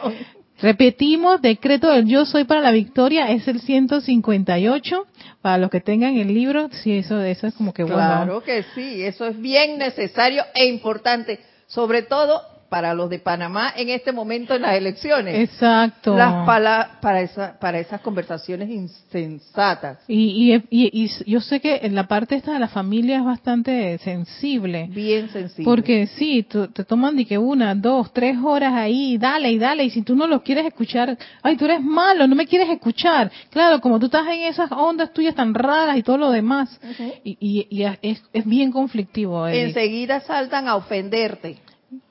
Repetimos, 0.61 1.41
decreto 1.41 1.89
del 1.89 2.07
Yo 2.07 2.25
Soy 2.25 2.45
para 2.45 2.61
la 2.61 2.71
Victoria 2.71 3.29
es 3.29 3.47
el 3.47 3.59
158. 3.59 5.07
Para 5.41 5.57
los 5.57 5.69
que 5.69 5.81
tengan 5.81 6.15
el 6.15 6.33
libro, 6.33 6.69
sí, 6.71 6.97
eso, 6.97 7.21
eso 7.21 7.47
es 7.47 7.53
como 7.53 7.73
que 7.73 7.83
bueno. 7.83 7.97
Claro 7.97 8.43
que 8.43 8.63
sí, 8.73 9.03
eso 9.03 9.27
es 9.27 9.39
bien 9.39 9.77
necesario 9.77 10.43
e 10.55 10.67
importante 10.67 11.39
sobre 11.67 12.03
todo 12.03 12.52
para 12.73 12.95
los 12.95 13.07
de 13.07 13.19
Panamá 13.19 13.71
en 13.77 13.89
este 13.89 14.11
momento 14.11 14.55
en 14.55 14.63
las 14.63 14.73
elecciones. 14.73 15.47
Exacto. 15.47 16.17
Las 16.17 16.43
para, 16.43 17.21
esa, 17.21 17.59
para 17.59 17.77
esas 17.77 18.01
conversaciones 18.01 18.67
insensatas. 18.67 19.99
Y, 20.07 20.59
y, 20.71 21.07
yo 21.27 21.39
sé 21.39 21.59
que 21.59 21.81
en 21.83 21.93
la 21.93 22.07
parte 22.07 22.33
esta 22.33 22.53
de 22.53 22.57
la 22.57 22.67
familia 22.67 23.17
es 23.17 23.25
bastante 23.25 23.99
sensible. 23.99 24.87
Bien 24.89 25.29
sensible. 25.29 25.65
Porque 25.65 26.07
sí, 26.07 26.47
te 26.49 26.83
toman 26.83 27.15
de 27.15 27.25
que 27.25 27.37
una, 27.37 27.75
dos, 27.75 28.11
tres 28.11 28.39
horas 28.43 28.73
ahí, 28.73 29.19
dale 29.19 29.51
y 29.51 29.59
dale, 29.59 29.83
y 29.83 29.91
si 29.91 30.01
tú 30.01 30.15
no 30.15 30.25
lo 30.25 30.41
quieres 30.41 30.65
escuchar, 30.65 31.15
ay, 31.43 31.55
tú 31.57 31.65
eres 31.65 31.79
malo, 31.79 32.25
no 32.25 32.35
me 32.35 32.47
quieres 32.47 32.71
escuchar. 32.71 33.31
Claro, 33.51 33.81
como 33.81 33.99
tú 33.99 34.07
estás 34.07 34.25
en 34.25 34.45
esas 34.45 34.71
ondas 34.71 35.13
tuyas 35.13 35.35
tan 35.35 35.53
raras 35.53 35.95
y 35.95 36.01
todo 36.01 36.17
lo 36.17 36.31
demás. 36.31 36.79
Y, 37.23 37.37
y, 37.39 37.83
es, 38.01 38.23
es 38.33 38.45
bien 38.47 38.71
conflictivo. 38.71 39.47
Enseguida 39.47 40.21
saltan 40.21 40.67
a 40.67 40.75
ofenderte. 40.75 41.57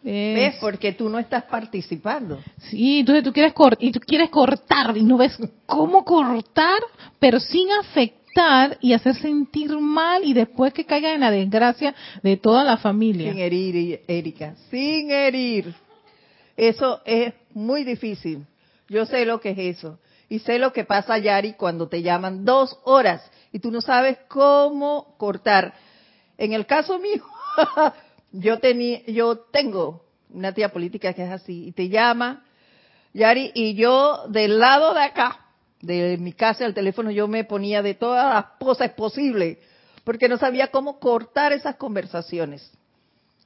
¿Ves? 0.03 0.57
Porque 0.61 0.93
tú 0.93 1.09
no 1.09 1.19
estás 1.19 1.45
participando. 1.45 2.41
Sí, 2.71 3.01
entonces 3.01 3.25
tú 3.25 3.33
quieres, 3.33 3.53
y 3.79 3.93
tú 3.93 4.01
quieres 4.01 4.31
cortar 4.31 4.97
y 4.97 5.03
no 5.03 5.17
ves 5.17 5.37
cómo 5.67 6.05
cortar, 6.05 6.81
pero 7.19 7.39
sin 7.41 7.71
afectar 7.73 8.79
y 8.81 8.93
hacer 8.93 9.15
sentir 9.17 9.79
mal 9.79 10.25
y 10.25 10.33
después 10.33 10.73
que 10.73 10.85
caiga 10.85 11.15
en 11.15 11.21
la 11.21 11.31
desgracia 11.31 11.95
de 12.23 12.37
toda 12.37 12.65
la 12.65 12.77
familia. 12.77 13.31
Sin 13.31 13.41
herir, 13.41 14.01
Erika, 14.07 14.55
sin 14.71 15.11
herir. 15.11 15.75
Eso 16.57 17.01
es 17.05 17.35
muy 17.55 17.85
difícil. 17.85 18.47
Yo 18.89 19.07
sé 19.07 19.25
lo 19.25 19.41
que 19.41 19.51
es 19.51 19.79
eso. 19.79 19.99
Y 20.29 20.39
sé 20.39 20.59
lo 20.59 20.73
que 20.73 20.85
pasa, 20.85 21.19
Yari, 21.19 21.55
cuando 21.55 21.89
te 21.89 22.03
llaman 22.03 22.45
dos 22.45 22.79
horas 22.85 23.23
y 23.53 23.59
tú 23.59 23.71
no 23.71 23.81
sabes 23.81 24.19
cómo 24.29 25.15
cortar. 25.19 25.75
En 26.39 26.53
el 26.55 26.65
caso 26.67 26.99
mío, 26.99 27.23
yo 28.33 28.59
tenía, 28.59 29.05
yo 29.07 29.39
tengo 29.39 30.05
una 30.31 30.53
tía 30.53 30.71
política 30.71 31.13
que 31.13 31.25
es 31.25 31.31
así, 31.31 31.69
y 31.69 31.73
te 31.73 31.89
llama, 31.89 32.45
Yari, 33.13 33.53
y 33.55 33.75
yo 33.75 34.27
del 34.29 34.59
lado 34.59 34.95
de 34.95 35.03
acá, 35.03 35.47
de 35.81 36.17
mi 36.19 36.33
casa, 36.33 36.65
el 36.65 36.75
teléfono, 36.75 37.11
yo 37.11 37.29
me 37.29 37.45
ponía 37.45 37.83
de 37.83 37.95
todas 37.95 38.35
las 38.35 38.45
cosas 38.59 38.93
posibles, 38.93 39.59
porque 40.05 40.29
no 40.29 40.39
sabía 40.39 40.69
cómo 40.69 40.99
cortar 40.99 41.53
esas 41.53 41.77
conversaciones. 41.77 42.73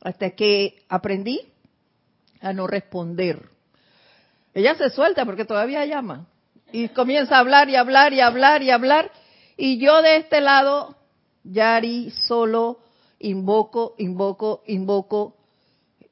Hasta 0.00 0.30
que 0.30 0.82
aprendí 0.88 1.40
a 2.40 2.52
no 2.52 2.66
responder. 2.66 3.48
Ella 4.54 4.74
se 4.76 4.90
suelta 4.90 5.24
porque 5.24 5.44
todavía 5.44 5.84
llama. 5.84 6.26
Y 6.72 6.88
comienza 6.88 7.36
a 7.36 7.40
hablar 7.40 7.68
y 7.68 7.76
hablar 7.76 8.12
y 8.12 8.20
hablar 8.20 8.62
y 8.62 8.70
hablar. 8.70 9.10
Y 9.56 9.78
yo 9.78 10.02
de 10.02 10.16
este 10.16 10.40
lado, 10.40 10.96
Yari, 11.44 12.10
solo 12.10 12.78
invoco, 13.18 13.94
invoco, 13.98 14.62
invoco 14.66 15.36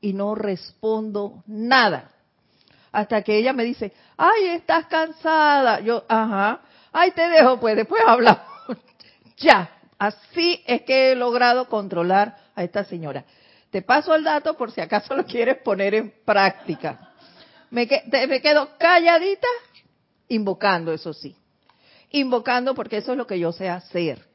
y 0.01 0.13
no 0.13 0.35
respondo 0.35 1.43
nada. 1.47 2.11
Hasta 2.93 3.23
que 3.23 3.37
ella 3.37 3.53
me 3.53 3.65
dice, 3.65 3.93
ay, 4.17 4.47
estás 4.49 4.87
cansada. 4.87 5.81
Yo, 5.81 6.05
ajá, 6.09 6.61
ay, 6.93 7.11
te 7.13 7.29
dejo, 7.29 7.59
pues 7.59 7.77
después 7.77 8.03
hablamos. 8.07 8.45
ya, 9.37 9.71
así 9.99 10.63
es 10.67 10.83
que 10.83 11.13
he 11.13 11.17
logrado 11.17 11.69
controlar 11.69 12.37
a 12.55 12.63
esta 12.63 12.85
señora. 12.85 13.25
Te 13.71 13.83
paso 13.83 14.15
el 14.15 14.23
dato 14.23 14.57
por 14.57 14.71
si 14.71 14.81
acaso 14.81 15.17
lo 15.17 15.25
quieres 15.25 15.59
poner 15.59 15.95
en 15.95 16.15
práctica. 16.25 17.13
Me, 17.71 17.89
me 18.29 18.41
quedo 18.41 18.69
calladita, 18.79 19.49
invocando, 20.29 20.93
eso 20.93 21.13
sí. 21.13 21.35
Invocando 22.11 22.75
porque 22.75 22.99
eso 22.99 23.13
es 23.13 23.19
lo 23.19 23.27
que 23.27 23.41
yo 23.41 23.51
sé 23.51 23.69
hacer 23.69 24.34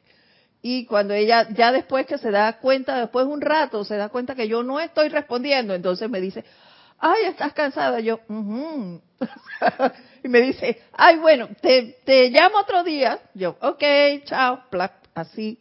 Y 0.62 0.86
cuando 0.86 1.14
ella, 1.14 1.48
ya 1.52 1.72
después 1.72 2.06
que 2.06 2.18
se 2.18 2.32
da 2.32 2.60
cuenta, 2.60 3.00
después 3.00 3.26
de 3.26 3.34
un 3.34 3.42
rato, 3.42 3.86
se 3.86 3.96
da 3.96 4.10
cuenta 4.10 4.36
que 4.36 4.48
yo 4.48 4.62
no 4.64 4.80
estoy 4.80 5.10
respondiendo, 5.10 5.74
entonces 5.74 6.10
me 6.10 6.20
dice, 6.20 6.44
ay, 6.98 7.26
estás 7.28 7.54
cansada. 7.54 8.00
Yo, 8.02 8.20
y 10.24 10.28
me 10.28 10.42
dice, 10.42 10.82
ay, 10.94 11.18
bueno, 11.18 11.48
te, 11.62 11.98
te 12.04 12.30
llamo 12.30 12.60
otro 12.60 12.84
día. 12.84 13.20
Yo, 13.34 13.56
ok, 13.62 13.84
chao, 14.26 14.64
así 15.14 15.60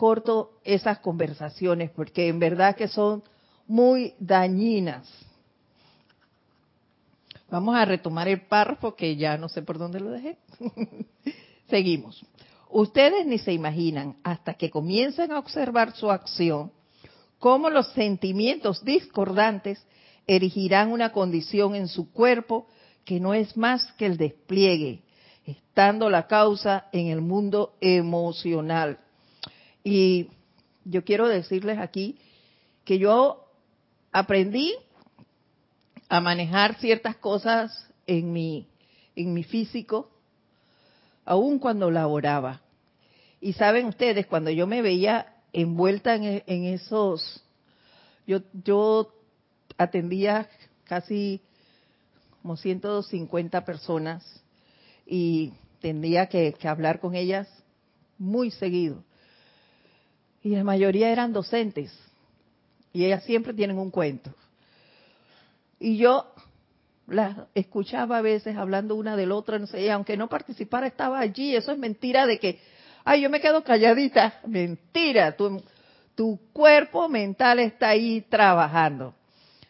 corto 0.00 0.52
esas 0.64 0.98
conversaciones 1.00 1.90
porque 1.90 2.28
en 2.28 2.38
verdad 2.38 2.74
que 2.74 2.88
son 2.88 3.22
muy 3.66 4.14
dañinas. 4.18 5.06
Vamos 7.50 7.76
a 7.76 7.84
retomar 7.84 8.26
el 8.26 8.40
párrafo 8.40 8.96
que 8.96 9.16
ya 9.16 9.36
no 9.36 9.50
sé 9.50 9.60
por 9.60 9.76
dónde 9.76 10.00
lo 10.00 10.10
dejé. 10.10 10.38
Seguimos. 11.68 12.24
Ustedes 12.70 13.26
ni 13.26 13.38
se 13.38 13.52
imaginan 13.52 14.16
hasta 14.22 14.54
que 14.54 14.70
comiencen 14.70 15.32
a 15.32 15.38
observar 15.38 15.92
su 15.96 16.10
acción 16.10 16.72
cómo 17.38 17.68
los 17.68 17.88
sentimientos 17.92 18.84
discordantes 18.84 19.84
erigirán 20.26 20.92
una 20.92 21.10
condición 21.10 21.74
en 21.74 21.88
su 21.88 22.12
cuerpo 22.12 22.68
que 23.04 23.18
no 23.18 23.34
es 23.34 23.56
más 23.56 23.92
que 23.94 24.06
el 24.06 24.16
despliegue, 24.16 25.02
estando 25.44 26.08
la 26.10 26.28
causa 26.28 26.86
en 26.92 27.08
el 27.08 27.20
mundo 27.20 27.74
emocional. 27.80 29.00
Y 29.82 30.28
yo 30.84 31.02
quiero 31.02 31.26
decirles 31.26 31.78
aquí 31.78 32.18
que 32.84 32.98
yo 32.98 33.46
aprendí 34.12 34.74
a 36.08 36.20
manejar 36.20 36.78
ciertas 36.78 37.16
cosas 37.16 37.88
en 38.06 38.32
mi, 38.32 38.68
en 39.16 39.32
mi 39.32 39.42
físico, 39.42 40.10
aun 41.24 41.58
cuando 41.58 41.90
laboraba. 41.90 42.62
Y 43.40 43.54
saben 43.54 43.86
ustedes, 43.86 44.26
cuando 44.26 44.50
yo 44.50 44.66
me 44.66 44.82
veía 44.82 45.34
envuelta 45.52 46.14
en, 46.14 46.42
en 46.46 46.64
esos, 46.64 47.42
yo, 48.26 48.40
yo 48.64 49.12
atendía 49.78 50.48
casi 50.84 51.40
como 52.42 52.56
150 52.56 53.64
personas 53.64 54.24
y 55.06 55.52
tendría 55.80 56.26
que, 56.26 56.54
hablar 56.64 57.00
con 57.00 57.14
ellas 57.14 57.48
muy 58.18 58.50
seguido. 58.50 59.02
Y 60.42 60.50
la 60.50 60.64
mayoría 60.64 61.10
eran 61.10 61.32
docentes 61.32 61.92
y 62.92 63.04
ellas 63.04 63.24
siempre 63.24 63.52
tienen 63.52 63.78
un 63.78 63.90
cuento. 63.90 64.34
Y 65.78 65.96
yo 65.96 66.32
las 67.10 67.36
escuchaba 67.54 68.18
a 68.18 68.22
veces 68.22 68.56
hablando 68.56 68.94
una 68.94 69.16
del 69.16 69.32
otro, 69.32 69.58
no 69.58 69.66
sé, 69.66 69.82
y 69.82 69.88
aunque 69.88 70.16
no 70.16 70.28
participara 70.28 70.86
estaba 70.86 71.18
allí, 71.18 71.54
eso 71.54 71.72
es 71.72 71.78
mentira 71.78 72.26
de 72.26 72.38
que, 72.38 72.60
ay, 73.04 73.22
yo 73.22 73.30
me 73.30 73.40
quedo 73.40 73.64
calladita, 73.64 74.40
mentira, 74.46 75.36
tu, 75.36 75.62
tu 76.14 76.38
cuerpo 76.52 77.08
mental 77.08 77.58
está 77.58 77.88
ahí 77.88 78.22
trabajando. 78.22 79.14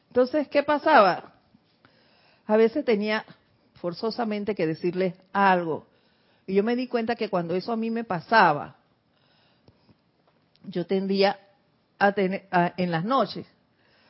Entonces, 0.09 0.49
¿qué 0.49 0.63
pasaba? 0.63 1.33
A 2.47 2.57
veces 2.57 2.85
tenía 2.85 3.25
forzosamente 3.75 4.55
que 4.55 4.67
decirles 4.67 5.15
algo. 5.33 5.87
Y 6.47 6.55
yo 6.55 6.65
me 6.65 6.77
di 6.77 6.89
cuenta 6.89 7.15
que 7.15 7.29
cuando 7.29 7.55
eso 7.55 7.73
a 7.73 7.77
mí 7.77 7.91
me 7.91 8.05
pasaba, 8.05 8.77
yo 10.65 10.85
tendía 10.87 11.39
a 11.99 12.13
tener, 12.13 12.49
en 12.77 12.91
las 12.91 13.05
noches, 13.05 13.47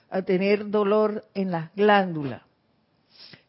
a 0.08 0.22
tener 0.22 0.70
dolor 0.70 1.24
en 1.34 1.50
las 1.50 1.74
glándulas. 1.74 2.42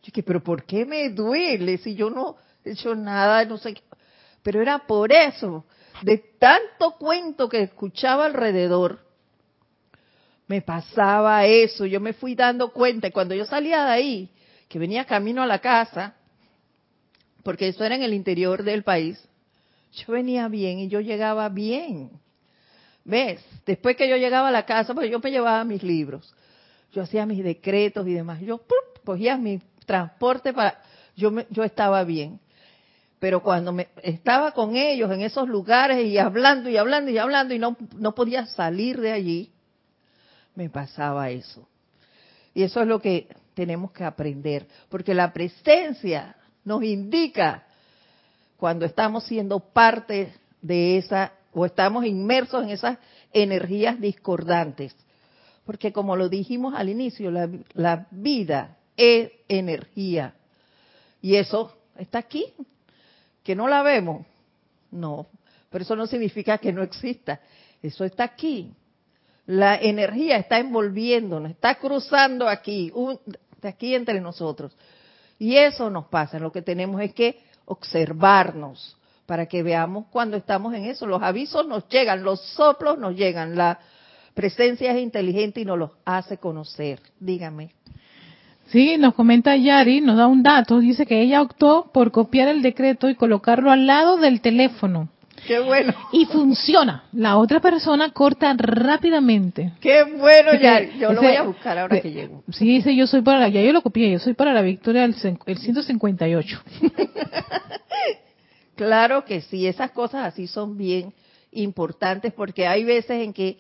Yo 0.02 0.08
dije, 0.08 0.24
pero 0.24 0.44
¿por 0.44 0.64
qué 0.64 0.86
me 0.86 1.10
duele 1.10 1.78
si 1.78 1.96
yo 1.96 2.10
no 2.10 2.38
he 2.64 2.72
hecho 2.72 2.96
nada, 2.96 3.46
no 3.46 3.58
sé 3.58 3.76
qué? 3.76 3.84
Pero 4.42 4.62
era 4.62 4.80
por 4.80 5.12
eso, 5.12 5.66
de 6.02 6.18
tanto 6.40 6.98
cuento 6.98 7.48
que 7.48 7.62
escuchaba 7.62 8.26
alrededor, 8.26 9.00
me 10.48 10.62
pasaba 10.62 11.46
eso, 11.46 11.86
yo 11.86 12.02
me 12.02 12.14
fui 12.14 12.36
dando 12.36 12.74
cuenta 12.74 13.08
y 13.08 13.12
cuando 13.12 13.36
yo 13.36 13.46
salía 13.46 13.86
de 13.86 13.92
ahí, 13.92 14.30
que 14.68 14.80
venía 14.80 15.06
camino 15.06 15.44
a 15.44 15.46
la 15.46 15.60
casa, 15.60 16.16
porque 17.44 17.68
eso 17.68 17.84
era 17.84 17.96
en 17.96 18.04
el 18.04 18.14
interior 18.14 18.64
del 18.64 18.84
país, 18.84 19.24
yo 19.94 20.14
venía 20.14 20.48
bien 20.48 20.80
y 20.80 20.88
yo 20.88 21.00
llegaba 21.00 21.48
bien. 21.50 22.10
¿Ves? 23.04 23.44
Después 23.66 23.96
que 23.96 24.08
yo 24.10 24.16
llegaba 24.18 24.50
a 24.50 24.52
la 24.52 24.66
casa, 24.66 24.94
pues 24.94 25.10
yo 25.10 25.20
me 25.20 25.32
llevaba 25.32 25.64
mis 25.64 25.84
libros, 25.84 26.34
yo 26.92 27.02
hacía 27.02 27.26
mis 27.26 27.44
decretos 27.44 28.08
y 28.08 28.14
demás, 28.14 28.42
yo 28.42 28.62
cogía 29.06 29.38
mi 29.38 29.62
transporte 29.92 30.54
para, 30.54 30.82
yo, 31.18 31.32
yo 31.50 31.66
estaba 31.66 32.06
bien. 32.06 32.40
Pero 33.20 33.44
cuando 33.44 33.74
me, 33.74 33.90
estaba 34.02 34.54
con 34.54 34.78
ellos 34.78 35.12
en 35.12 35.22
esos 35.22 35.50
lugares 35.50 36.06
y 36.06 36.18
hablando 36.18 36.70
y 36.70 36.78
hablando 36.78 37.12
y 37.12 37.18
hablando 37.18 37.54
y 37.54 37.60
no, 37.60 37.76
no 37.98 38.16
podía 38.16 38.46
salir 38.46 39.02
de 39.02 39.12
allí, 39.12 39.52
me 40.56 40.70
pasaba 40.70 41.30
eso. 41.30 41.68
Y 42.54 42.64
eso 42.64 42.82
es 42.82 42.88
lo 42.88 43.02
que 43.02 43.28
tenemos 43.54 43.92
que 43.92 44.06
aprender, 44.06 44.66
porque 44.88 45.14
la 45.14 45.34
presencia 45.34 46.38
nos 46.64 46.84
indica 46.84 47.66
cuando 48.56 48.86
estamos 48.86 49.26
siendo 49.26 49.60
parte 49.60 50.34
de 50.62 50.98
esa 50.98 51.34
o 51.52 51.66
estamos 51.66 52.06
inmersos 52.06 52.64
en 52.64 52.70
esas 52.70 52.98
energías 53.34 54.00
discordantes. 54.00 54.96
Porque 55.66 55.92
como 55.92 56.16
lo 56.16 56.30
dijimos 56.30 56.74
al 56.76 56.88
inicio, 56.88 57.30
la, 57.30 57.50
la 57.74 58.08
vida 58.10 58.78
es 58.98 59.32
energía. 59.48 60.36
Y 61.22 61.36
eso 61.36 61.74
está 61.98 62.20
aquí. 62.20 62.54
Que 63.44 63.56
no 63.56 63.68
la 63.68 63.82
vemos. 63.82 64.26
No, 64.92 65.28
pero 65.70 65.84
eso 65.84 65.96
no 65.96 66.06
significa 66.06 66.58
que 66.58 66.74
no 66.74 66.84
exista. 66.84 67.40
Eso 67.82 68.04
está 68.06 68.24
aquí 68.24 68.74
la 69.52 69.76
energía 69.76 70.38
está 70.38 70.60
envolviéndonos, 70.60 71.52
está 71.52 71.76
cruzando 71.76 72.48
aquí, 72.48 72.92
aquí 73.62 73.96
entre 73.96 74.22
nosotros. 74.22 74.72
Y 75.40 75.58
eso 75.58 75.90
nos 75.90 76.06
pasa, 76.06 76.40
lo 76.40 76.52
que 76.52 76.62
tenemos 76.62 77.02
es 77.02 77.14
que 77.14 77.40
observarnos 77.66 78.98
para 79.26 79.48
que 79.48 79.64
veamos 79.64 80.06
cuando 80.12 80.38
estamos 80.38 80.74
en 80.74 80.86
eso. 80.86 81.08
Los 81.08 81.22
avisos 81.22 81.68
nos 81.68 81.88
llegan, 81.90 82.24
los 82.24 82.40
soplos 82.54 82.98
nos 82.98 83.16
llegan, 83.16 83.56
la 83.56 83.80
presencia 84.34 84.94
es 84.94 85.02
inteligente 85.02 85.62
y 85.62 85.66
nos 85.66 85.80
los 85.80 85.92
hace 86.06 86.38
conocer. 86.38 87.02
Dígame. 87.20 87.72
Sí, 88.72 88.98
nos 88.98 89.14
comenta 89.14 89.56
Yari, 89.56 90.02
nos 90.02 90.18
da 90.18 90.28
un 90.28 90.44
dato, 90.44 90.80
dice 90.80 91.06
que 91.06 91.22
ella 91.22 91.42
optó 91.42 91.92
por 91.94 92.12
copiar 92.12 92.48
el 92.48 92.62
decreto 92.62 93.10
y 93.10 93.16
colocarlo 93.16 93.70
al 93.70 93.86
lado 93.86 94.18
del 94.18 94.42
teléfono 94.42 95.10
Qué 95.46 95.60
bueno. 95.60 95.94
Y 96.12 96.26
funciona. 96.26 97.06
La 97.14 97.38
otra 97.38 97.60
persona 97.60 98.12
corta 98.12 98.54
rápidamente. 98.58 99.74
Qué 99.82 100.04
bueno, 100.04 100.54
ya. 100.54 100.82
Yo 100.98 101.14
lo 101.14 101.22
voy 101.22 101.36
a 101.36 101.44
buscar 101.44 101.78
ahora 101.78 102.00
que 102.00 102.12
llego. 102.12 102.44
Sí, 102.52 102.66
dice 102.66 102.96
yo 102.96 103.08
soy 103.08 103.22
para 103.22 103.40
la, 103.40 103.50
ya 103.50 103.62
yo 103.62 103.74
lo 103.74 103.82
copié, 103.82 104.12
yo 104.12 104.20
soy 104.20 104.34
para 104.34 104.54
la 104.54 104.62
victoria 104.62 105.02
del 105.02 105.16
el 105.46 105.58
158. 105.58 106.64
claro 108.76 109.26
que 109.26 109.42
sí, 109.42 109.68
esas 109.68 109.92
cosas 109.92 110.26
así 110.26 110.48
son 110.48 110.78
bien 110.78 111.14
importantes 111.52 112.34
porque 112.34 112.68
hay 112.68 112.84
veces 112.84 113.24
en 113.24 113.34
que 113.34 113.58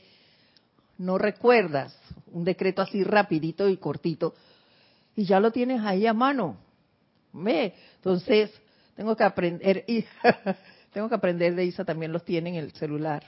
no 0.97 1.17
recuerdas 1.17 1.97
un 2.31 2.43
decreto 2.43 2.81
así 2.81 3.03
rapidito 3.03 3.67
y 3.67 3.77
cortito 3.77 4.35
y 5.21 5.25
ya 5.25 5.39
lo 5.39 5.51
tienes 5.51 5.81
ahí 5.81 6.07
a 6.07 6.15
mano. 6.15 6.57
¿Ve? 7.31 7.75
Entonces, 7.97 8.49
tengo 8.95 9.15
que 9.15 9.23
aprender 9.23 9.83
y 9.87 10.03
tengo 10.91 11.09
que 11.09 11.13
aprender 11.13 11.53
de 11.53 11.63
Isa, 11.63 11.85
también 11.85 12.11
los 12.11 12.25
tiene 12.25 12.49
en 12.49 12.55
el 12.55 12.71
celular. 12.71 13.23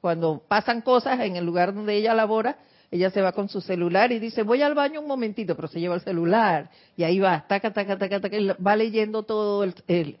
Cuando 0.00 0.44
pasan 0.46 0.82
cosas 0.82 1.18
en 1.18 1.34
el 1.34 1.44
lugar 1.44 1.74
donde 1.74 1.96
ella 1.96 2.14
labora, 2.14 2.56
ella 2.92 3.10
se 3.10 3.20
va 3.20 3.32
con 3.32 3.48
su 3.48 3.60
celular 3.60 4.12
y 4.12 4.20
dice, 4.20 4.44
voy 4.44 4.62
al 4.62 4.74
baño 4.74 5.00
un 5.00 5.08
momentito, 5.08 5.56
pero 5.56 5.66
se 5.66 5.80
lleva 5.80 5.96
el 5.96 6.02
celular. 6.02 6.70
Y 6.96 7.02
ahí 7.02 7.18
va, 7.18 7.44
taca, 7.48 7.72
taca, 7.72 7.98
taca, 7.98 8.20
taca, 8.20 8.36
va 8.64 8.76
leyendo 8.76 9.24
todo, 9.24 9.64
el, 9.64 10.18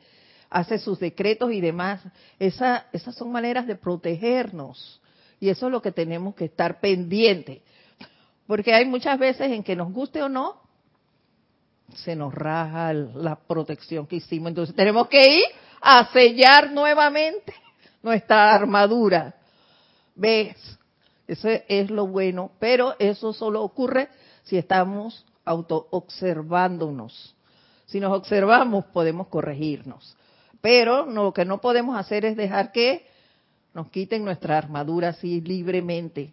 hace 0.50 0.78
sus 0.78 0.98
decretos 0.98 1.52
y 1.52 1.60
demás. 1.60 2.02
Esa, 2.40 2.86
esas 2.92 3.14
son 3.14 3.30
maneras 3.30 3.68
de 3.68 3.76
protegernos. 3.76 5.00
Y 5.38 5.48
eso 5.48 5.66
es 5.66 5.72
lo 5.72 5.80
que 5.80 5.92
tenemos 5.92 6.34
que 6.34 6.46
estar 6.46 6.80
pendientes. 6.80 7.60
Porque 8.46 8.74
hay 8.74 8.84
muchas 8.84 9.18
veces 9.18 9.50
en 9.50 9.62
que 9.62 9.76
nos 9.76 9.92
guste 9.92 10.22
o 10.22 10.28
no, 10.28 10.60
se 11.94 12.16
nos 12.16 12.34
raja 12.34 12.92
la 12.92 13.36
protección 13.36 14.06
que 14.06 14.16
hicimos. 14.16 14.48
Entonces 14.48 14.74
tenemos 14.74 15.08
que 15.08 15.38
ir 15.38 15.44
a 15.80 16.06
sellar 16.12 16.70
nuevamente 16.72 17.54
nuestra 18.02 18.54
armadura. 18.54 19.34
¿Ves? 20.14 20.56
Eso 21.26 21.48
es 21.68 21.90
lo 21.90 22.06
bueno, 22.06 22.52
pero 22.58 22.94
eso 22.98 23.32
solo 23.32 23.62
ocurre 23.62 24.08
si 24.44 24.56
estamos 24.56 25.24
auto 25.44 25.88
observándonos. 25.90 27.34
Si 27.86 28.00
nos 28.00 28.12
observamos 28.16 28.84
podemos 28.86 29.28
corregirnos, 29.28 30.16
pero 30.60 31.06
lo 31.06 31.32
que 31.32 31.44
no 31.44 31.60
podemos 31.60 31.98
hacer 31.98 32.24
es 32.24 32.36
dejar 32.36 32.72
que 32.72 33.06
nos 33.74 33.90
quiten 33.90 34.24
nuestra 34.24 34.58
armadura 34.58 35.08
así 35.08 35.40
libremente 35.40 36.32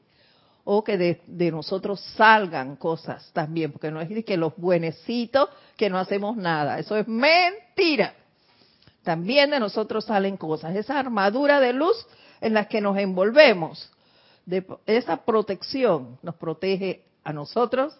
o 0.65 0.83
que 0.83 0.97
de, 0.97 1.51
nosotros 1.51 1.99
salgan 2.15 2.75
cosas 2.77 3.29
también, 3.33 3.71
porque 3.71 3.91
no 3.91 3.99
es 3.99 4.25
que 4.25 4.37
los 4.37 4.55
buenecitos 4.55 5.49
que 5.75 5.89
no 5.89 5.97
hacemos 5.97 6.37
nada, 6.37 6.79
eso 6.79 6.95
es 6.95 7.07
mentira 7.07 8.15
también 9.03 9.51
de 9.51 9.59
nosotros 9.59 10.05
salen 10.05 10.37
cosas. 10.37 10.75
Esa 10.75 10.97
armadura 10.97 11.59
de 11.59 11.73
luz 11.73 12.05
en 12.41 12.53
las 12.53 12.67
que 12.67 12.81
nos 12.81 12.97
envolvemos, 12.97 13.91
de 14.45 14.65
esa 14.85 15.25
protección 15.25 16.17
nos 16.21 16.35
protege 16.35 17.03
a 17.23 17.31
nosotros 17.31 17.93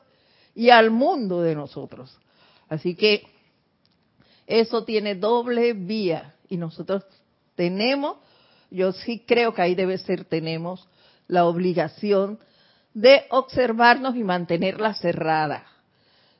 y 0.55 0.69
al 0.69 0.91
mundo 0.91 1.41
de 1.41 1.55
nosotros. 1.55 2.17
Así 2.69 2.95
que 2.95 3.23
eso 4.47 4.83
tiene 4.83 5.15
doble 5.15 5.73
vía 5.73 6.35
y 6.49 6.57
nosotros 6.57 7.03
tenemos, 7.55 8.17
yo 8.71 8.91
sí 8.91 9.23
creo 9.25 9.53
que 9.53 9.61
ahí 9.61 9.75
debe 9.75 9.97
ser, 9.97 10.25
tenemos 10.25 10.87
la 11.27 11.45
obligación 11.45 12.39
de 12.93 13.25
observarnos 13.29 14.15
y 14.15 14.23
mantenerla 14.23 14.93
cerrada, 14.93 15.65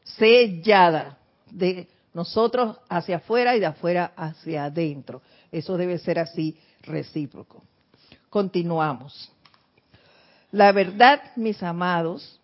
sellada, 0.04 1.18
de 1.50 1.88
nosotros 2.14 2.78
hacia 2.90 3.18
afuera 3.18 3.56
y 3.56 3.60
de 3.60 3.66
afuera 3.66 4.14
hacia 4.16 4.66
adentro. 4.66 5.22
Eso 5.52 5.78
debe 5.78 5.98
ser 5.98 6.20
así 6.20 6.58
recíproco. 6.82 7.64
Continuamos. 8.30 9.32
La 10.52 10.72
verdad, 10.72 11.22
mis 11.36 11.62
amados, 11.64 12.40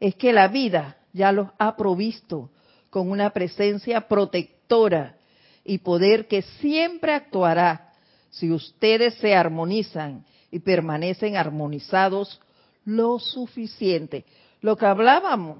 es 0.00 0.14
que 0.16 0.32
la 0.32 0.48
vida 0.48 0.96
ya 1.12 1.30
los 1.30 1.48
ha 1.58 1.76
provisto 1.76 2.50
con 2.90 3.10
una 3.10 3.30
presencia 3.30 4.08
protectora 4.08 5.16
y 5.64 5.78
poder 5.78 6.26
que 6.26 6.42
siempre 6.42 7.12
actuará 7.12 7.92
si 8.30 8.50
ustedes 8.50 9.14
se 9.14 9.34
armonizan 9.34 10.24
y 10.50 10.58
permanecen 10.58 11.36
armonizados 11.36 12.40
lo 12.84 13.18
suficiente. 13.18 14.24
Lo 14.60 14.76
que 14.76 14.86
hablábamos, 14.86 15.58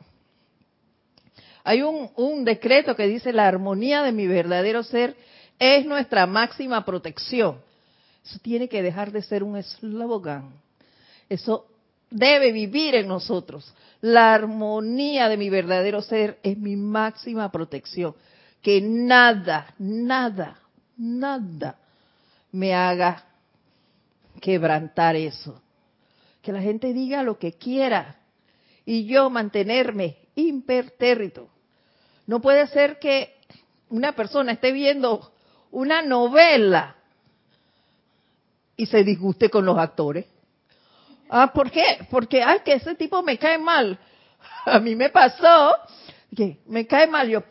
hay 1.63 1.83
un, 1.83 2.11
un, 2.17 2.45
decreto 2.45 2.95
que 2.95 3.07
dice 3.07 3.33
la 3.33 3.49
armonía 3.49 4.03
de 4.03 4.13
mi 4.13 4.27
verdadero 4.27 4.83
ser 4.83 5.17
es 5.59 5.87
nuestra 5.87 6.27
máxima 6.27 6.85
protección. 6.85 7.59
Eso 8.25 8.39
tiene 8.41 8.69
que 8.69 8.83
dejar 8.83 9.13
de 9.13 9.23
ser 9.23 9.43
un 9.43 9.57
eslogan. 9.57 10.53
Eso 11.29 11.67
debe 12.11 12.53
vivir 12.53 12.95
en 12.95 13.09
nosotros. 13.09 13.75
La 14.01 14.35
armonía 14.35 15.29
de 15.29 15.37
mi 15.37 15.51
verdadero 15.51 16.03
ser 16.03 16.39
es 16.43 16.57
mi 16.59 16.77
máxima 16.77 17.51
protección. 17.51 18.15
Que 18.63 18.81
nada, 18.81 19.75
nada, 19.79 20.59
nada 20.97 21.79
me 22.53 22.73
haga 22.73 23.25
quebrantar 24.41 25.17
eso. 25.17 25.61
Que 26.45 26.53
la 26.53 26.61
gente 26.61 26.93
diga 26.93 27.23
lo 27.23 27.39
que 27.39 27.55
quiera 27.55 28.21
y 28.85 29.07
yo 29.07 29.31
mantenerme 29.31 30.19
impertérrito. 30.35 31.49
No 32.27 32.41
puede 32.41 32.67
ser 32.67 32.99
que 32.99 33.35
una 33.89 34.13
persona 34.13 34.53
esté 34.53 34.71
viendo 34.71 35.33
una 35.71 36.03
novela 36.03 36.97
y 38.77 38.85
se 38.85 39.05
disguste 39.05 39.49
con 39.49 39.65
los 39.65 39.79
actores. 39.79 40.27
Ah, 41.31 41.51
¿por 41.51 41.71
qué? 41.71 42.07
Porque, 42.11 42.43
ay, 42.43 42.61
que 42.63 42.75
ese 42.75 42.95
tipo 42.95 43.23
me 43.23 43.39
cae 43.39 43.57
mal. 43.57 43.99
A 44.67 44.79
mí 44.81 44.95
me 44.95 45.09
pasó 45.09 45.75
que 46.37 46.59
me 46.67 46.87
cae 46.87 47.07
mal. 47.07 47.27
Yo, 47.27 47.43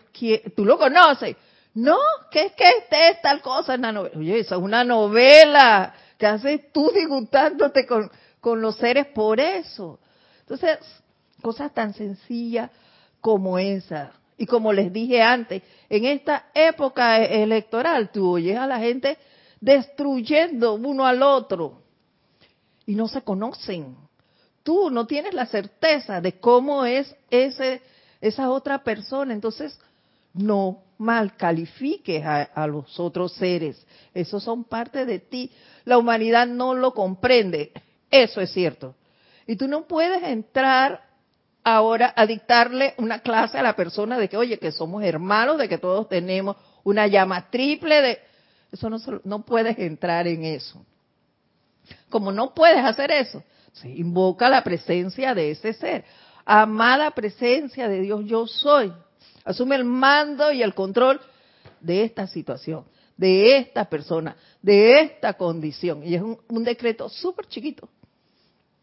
tú 0.55 0.65
lo 0.65 0.77
conoces. 0.77 1.35
No, 1.73 1.97
que 2.29 2.43
es 2.43 2.51
que 2.53 2.69
este 2.69 3.09
es 3.09 3.21
tal 3.23 3.41
cosa 3.41 3.73
en 3.73 3.81
la 3.81 3.91
novela. 3.91 4.19
Oye, 4.19 4.39
esa 4.39 4.55
es 4.55 4.61
una 4.61 4.83
novela 4.83 5.95
que 6.19 6.27
haces 6.27 6.71
tú 6.71 6.91
disgustándote 6.93 7.87
con, 7.87 8.11
con 8.43 8.61
los 8.61 8.75
seres 8.75 9.05
por 9.07 9.39
eso. 9.39 10.01
Entonces, 10.41 10.77
cosas 11.41 11.73
tan 11.73 11.93
sencillas 11.93 12.69
como 13.21 13.57
esa. 13.57 14.11
Y 14.37 14.45
como 14.45 14.73
les 14.73 14.91
dije 14.91 15.21
antes, 15.21 15.63
en 15.89 16.03
esta 16.03 16.47
época 16.53 17.23
electoral 17.23 18.11
tú 18.11 18.31
oyes 18.31 18.57
a 18.57 18.67
la 18.67 18.79
gente 18.79 19.17
destruyendo 19.61 20.73
uno 20.73 21.05
al 21.05 21.23
otro 21.23 21.83
y 22.85 22.95
no 22.95 23.07
se 23.07 23.21
conocen. 23.21 23.95
Tú 24.61 24.89
no 24.89 25.07
tienes 25.07 25.33
la 25.33 25.45
certeza 25.45 26.19
de 26.19 26.33
cómo 26.33 26.83
es 26.83 27.15
ese, 27.31 27.81
esa 28.19 28.51
otra 28.51 28.83
persona, 28.83 29.33
entonces 29.33 29.79
no 30.33 30.83
mal 30.97 31.37
califiques 31.37 32.25
a 32.25 32.67
los 32.67 32.99
otros 32.99 33.31
seres. 33.35 33.81
Esos 34.13 34.43
son 34.43 34.65
parte 34.65 35.05
de 35.05 35.19
ti. 35.19 35.49
La 35.85 35.97
humanidad 35.97 36.45
no 36.45 36.73
lo 36.73 36.93
comprende. 36.93 37.71
Eso 38.13 38.41
es 38.41 38.51
cierto. 38.51 38.93
Y 39.47 39.55
tú 39.55 39.67
no 39.67 39.87
puedes 39.87 40.21
entrar 40.21 41.01
ahora 41.63 42.13
a 42.15 42.27
dictarle 42.27 42.93
una 42.99 43.21
clase 43.21 43.57
a 43.57 43.63
la 43.63 43.75
persona 43.75 44.19
de 44.19 44.29
que, 44.29 44.37
oye, 44.37 44.59
que 44.59 44.71
somos 44.71 45.03
hermanos, 45.03 45.57
de 45.57 45.67
que 45.67 45.79
todos 45.79 46.07
tenemos 46.07 46.55
una 46.83 47.07
llama 47.07 47.49
triple, 47.49 48.03
de 48.03 48.19
eso 48.71 48.87
no, 48.87 48.99
no 49.23 49.43
puedes 49.43 49.79
entrar 49.79 50.27
en 50.27 50.43
eso. 50.43 50.85
Como 52.11 52.31
no 52.31 52.53
puedes 52.53 52.85
hacer 52.85 53.09
eso, 53.09 53.43
se 53.71 53.89
invoca 53.89 54.47
la 54.47 54.63
presencia 54.63 55.33
de 55.33 55.49
ese 55.49 55.73
ser. 55.73 56.05
Amada 56.45 57.09
presencia 57.11 57.87
de 57.87 58.01
Dios, 58.01 58.25
yo 58.25 58.45
soy. 58.45 58.93
Asume 59.43 59.75
el 59.75 59.85
mando 59.85 60.51
y 60.51 60.61
el 60.61 60.75
control 60.75 61.19
de 61.81 62.03
esta 62.03 62.27
situación, 62.27 62.85
de 63.17 63.57
esta 63.57 63.85
persona, 63.85 64.35
de 64.61 65.01
esta 65.01 65.33
condición. 65.33 66.03
Y 66.03 66.13
es 66.13 66.21
un, 66.21 66.37
un 66.47 66.63
decreto 66.63 67.09
súper 67.09 67.47
chiquito. 67.47 67.89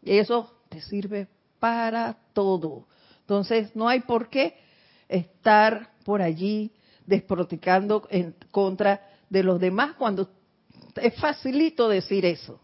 Y 0.03 0.17
eso 0.17 0.51
te 0.69 0.81
sirve 0.81 1.27
para 1.59 2.17
todo. 2.33 2.87
Entonces, 3.21 3.75
no 3.75 3.87
hay 3.87 4.01
por 4.01 4.29
qué 4.29 4.57
estar 5.07 5.91
por 6.03 6.21
allí 6.21 6.71
desproticando 7.05 8.07
en 8.09 8.35
contra 8.51 9.01
de 9.29 9.43
los 9.43 9.59
demás 9.59 9.95
cuando 9.97 10.29
es 10.95 11.15
facilito 11.15 11.87
decir 11.87 12.25
eso. 12.25 12.59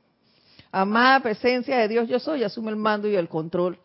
Amada 0.72 1.22
presencia 1.22 1.78
de 1.78 1.88
Dios, 1.88 2.10
yo 2.10 2.20
soy, 2.20 2.44
asume 2.44 2.72
el 2.72 2.76
mando 2.76 3.08
y 3.08 3.16
el 3.16 3.30
control 3.30 3.80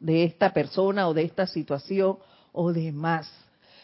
de 0.00 0.24
esta 0.24 0.52
persona 0.52 1.08
o 1.08 1.14
de 1.14 1.22
esta 1.22 1.46
situación 1.46 2.18
o 2.52 2.72
demás. 2.72 3.30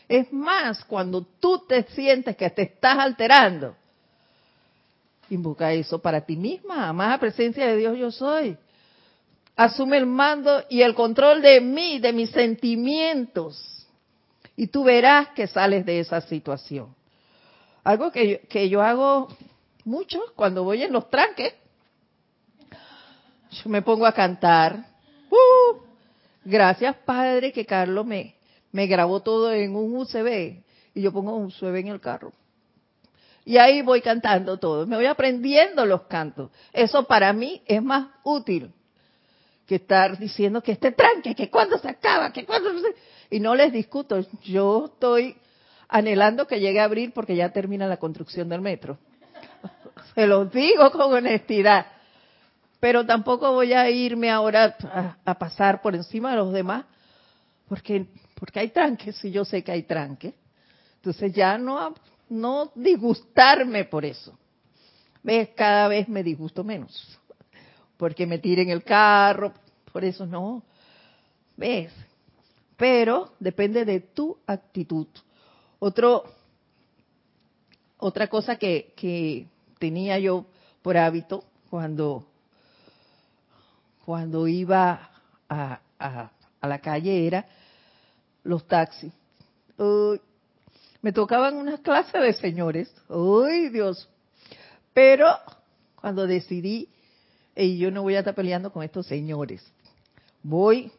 Es 0.08 0.32
más, 0.32 0.84
cuando 0.84 1.22
tú 1.22 1.64
te 1.68 1.84
sientes 1.84 2.36
que 2.36 2.50
te 2.50 2.62
estás 2.62 2.98
alterando, 2.98 3.76
invoca 5.28 5.72
eso 5.72 6.00
para 6.00 6.20
ti 6.22 6.36
misma, 6.36 6.88
amada 6.88 7.18
presencia 7.18 7.66
de 7.66 7.76
Dios, 7.76 7.98
yo 7.98 8.10
soy. 8.10 8.56
Asume 9.60 9.98
el 9.98 10.06
mando 10.06 10.64
y 10.70 10.80
el 10.80 10.94
control 10.94 11.42
de 11.42 11.60
mí, 11.60 11.98
de 11.98 12.14
mis 12.14 12.30
sentimientos. 12.30 13.86
Y 14.56 14.68
tú 14.68 14.84
verás 14.84 15.28
que 15.34 15.46
sales 15.46 15.84
de 15.84 16.00
esa 16.00 16.22
situación. 16.22 16.94
Algo 17.84 18.10
que 18.10 18.26
yo, 18.26 18.48
que 18.48 18.70
yo 18.70 18.80
hago 18.80 19.28
mucho 19.84 20.18
cuando 20.34 20.64
voy 20.64 20.82
en 20.82 20.94
los 20.94 21.10
tranques 21.10 21.52
yo 23.50 23.68
me 23.68 23.82
pongo 23.82 24.06
a 24.06 24.12
cantar. 24.12 24.82
¡Uh! 25.28 25.76
Gracias, 26.42 26.96
Padre, 27.04 27.52
que 27.52 27.66
Carlos 27.66 28.06
me, 28.06 28.36
me 28.72 28.86
grabó 28.86 29.20
todo 29.20 29.52
en 29.52 29.76
un 29.76 29.94
USB 29.94 30.62
y 30.94 31.02
yo 31.02 31.12
pongo 31.12 31.36
un 31.36 31.48
USB 31.48 31.76
en 31.76 31.88
el 31.88 32.00
carro. 32.00 32.32
Y 33.44 33.58
ahí 33.58 33.82
voy 33.82 34.00
cantando 34.00 34.56
todo. 34.56 34.86
Me 34.86 34.96
voy 34.96 35.04
aprendiendo 35.04 35.84
los 35.84 36.04
cantos. 36.04 36.50
Eso 36.72 37.04
para 37.04 37.34
mí 37.34 37.60
es 37.66 37.82
más 37.82 38.08
útil 38.24 38.72
que 39.70 39.76
estar 39.76 40.18
diciendo 40.18 40.60
que 40.60 40.72
este 40.72 40.90
tranque, 40.90 41.36
que 41.36 41.48
cuando 41.48 41.78
se 41.78 41.88
acaba, 41.88 42.32
que 42.32 42.44
cuando 42.44 42.76
se... 42.80 42.92
Y 43.30 43.38
no 43.38 43.54
les 43.54 43.72
discuto. 43.72 44.18
Yo 44.42 44.86
estoy 44.86 45.36
anhelando 45.88 46.48
que 46.48 46.58
llegue 46.58 46.80
a 46.80 46.84
abril 46.86 47.12
porque 47.14 47.36
ya 47.36 47.50
termina 47.50 47.86
la 47.86 47.98
construcción 47.98 48.48
del 48.48 48.62
metro. 48.62 48.98
Se 50.16 50.26
los 50.26 50.52
digo 50.52 50.90
con 50.90 51.12
honestidad 51.12 51.86
pero 52.80 53.04
tampoco 53.04 53.52
voy 53.52 53.74
a 53.74 53.88
irme 53.90 54.30
ahora 54.30 54.74
a, 55.24 55.38
pasar 55.38 55.82
por 55.82 55.94
encima 55.94 56.30
de 56.30 56.38
los 56.38 56.52
demás, 56.52 56.86
porque, 57.68 58.06
porque 58.34 58.58
hay 58.58 58.70
tranques 58.70 59.22
y 59.22 59.30
yo 59.30 59.44
sé 59.44 59.62
que 59.62 59.70
hay 59.70 59.82
tranques. 59.82 60.32
Entonces 60.96 61.32
ya 61.34 61.58
no, 61.58 61.94
no 62.30 62.72
disgustarme 62.74 63.84
por 63.84 64.06
eso. 64.06 64.36
¿Ves? 65.22 65.50
Cada 65.54 65.88
vez 65.88 66.08
me 66.08 66.22
disgusto 66.22 66.64
menos. 66.64 67.19
Porque 68.00 68.26
me 68.26 68.38
tiren 68.38 68.70
el 68.70 68.82
carro, 68.82 69.52
por 69.92 70.06
eso 70.06 70.24
no. 70.24 70.62
¿Ves? 71.54 71.92
Pero 72.78 73.34
depende 73.38 73.84
de 73.84 74.00
tu 74.00 74.38
actitud. 74.46 75.06
Otro, 75.78 76.24
otra 77.98 78.28
cosa 78.28 78.56
que, 78.56 78.94
que 78.96 79.46
tenía 79.78 80.18
yo 80.18 80.46
por 80.80 80.96
hábito 80.96 81.44
cuando 81.68 82.26
cuando 84.06 84.48
iba 84.48 85.10
a, 85.48 85.80
a, 85.98 86.30
la 86.66 86.78
calle 86.80 87.26
era 87.26 87.46
los 88.44 88.66
taxis. 88.66 89.12
me 91.02 91.12
tocaban 91.12 91.56
unas 91.56 91.80
clases 91.80 92.20
de 92.20 92.32
señores. 92.32 92.92
¡Uy, 93.08 93.68
Dios! 93.68 94.08
Pero 94.94 95.26
cuando 95.94 96.26
decidí, 96.26 96.88
y 97.60 97.78
yo 97.78 97.90
no 97.90 98.02
voy 98.02 98.14
a 98.14 98.20
estar 98.20 98.34
peleando 98.34 98.72
con 98.72 98.82
estos 98.82 99.06
señores, 99.06 99.62
voy, 100.42 100.90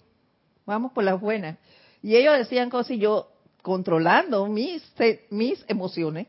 vamos 0.65 0.91
por 0.91 1.03
las 1.03 1.19
buenas. 1.19 1.57
Y 2.03 2.15
ellos 2.15 2.37
decían 2.37 2.69
cosas 2.69 2.91
y 2.91 2.99
yo, 2.99 3.31
controlando 3.61 4.47
mis, 4.47 4.83
mis 5.29 5.63
emociones, 5.67 6.27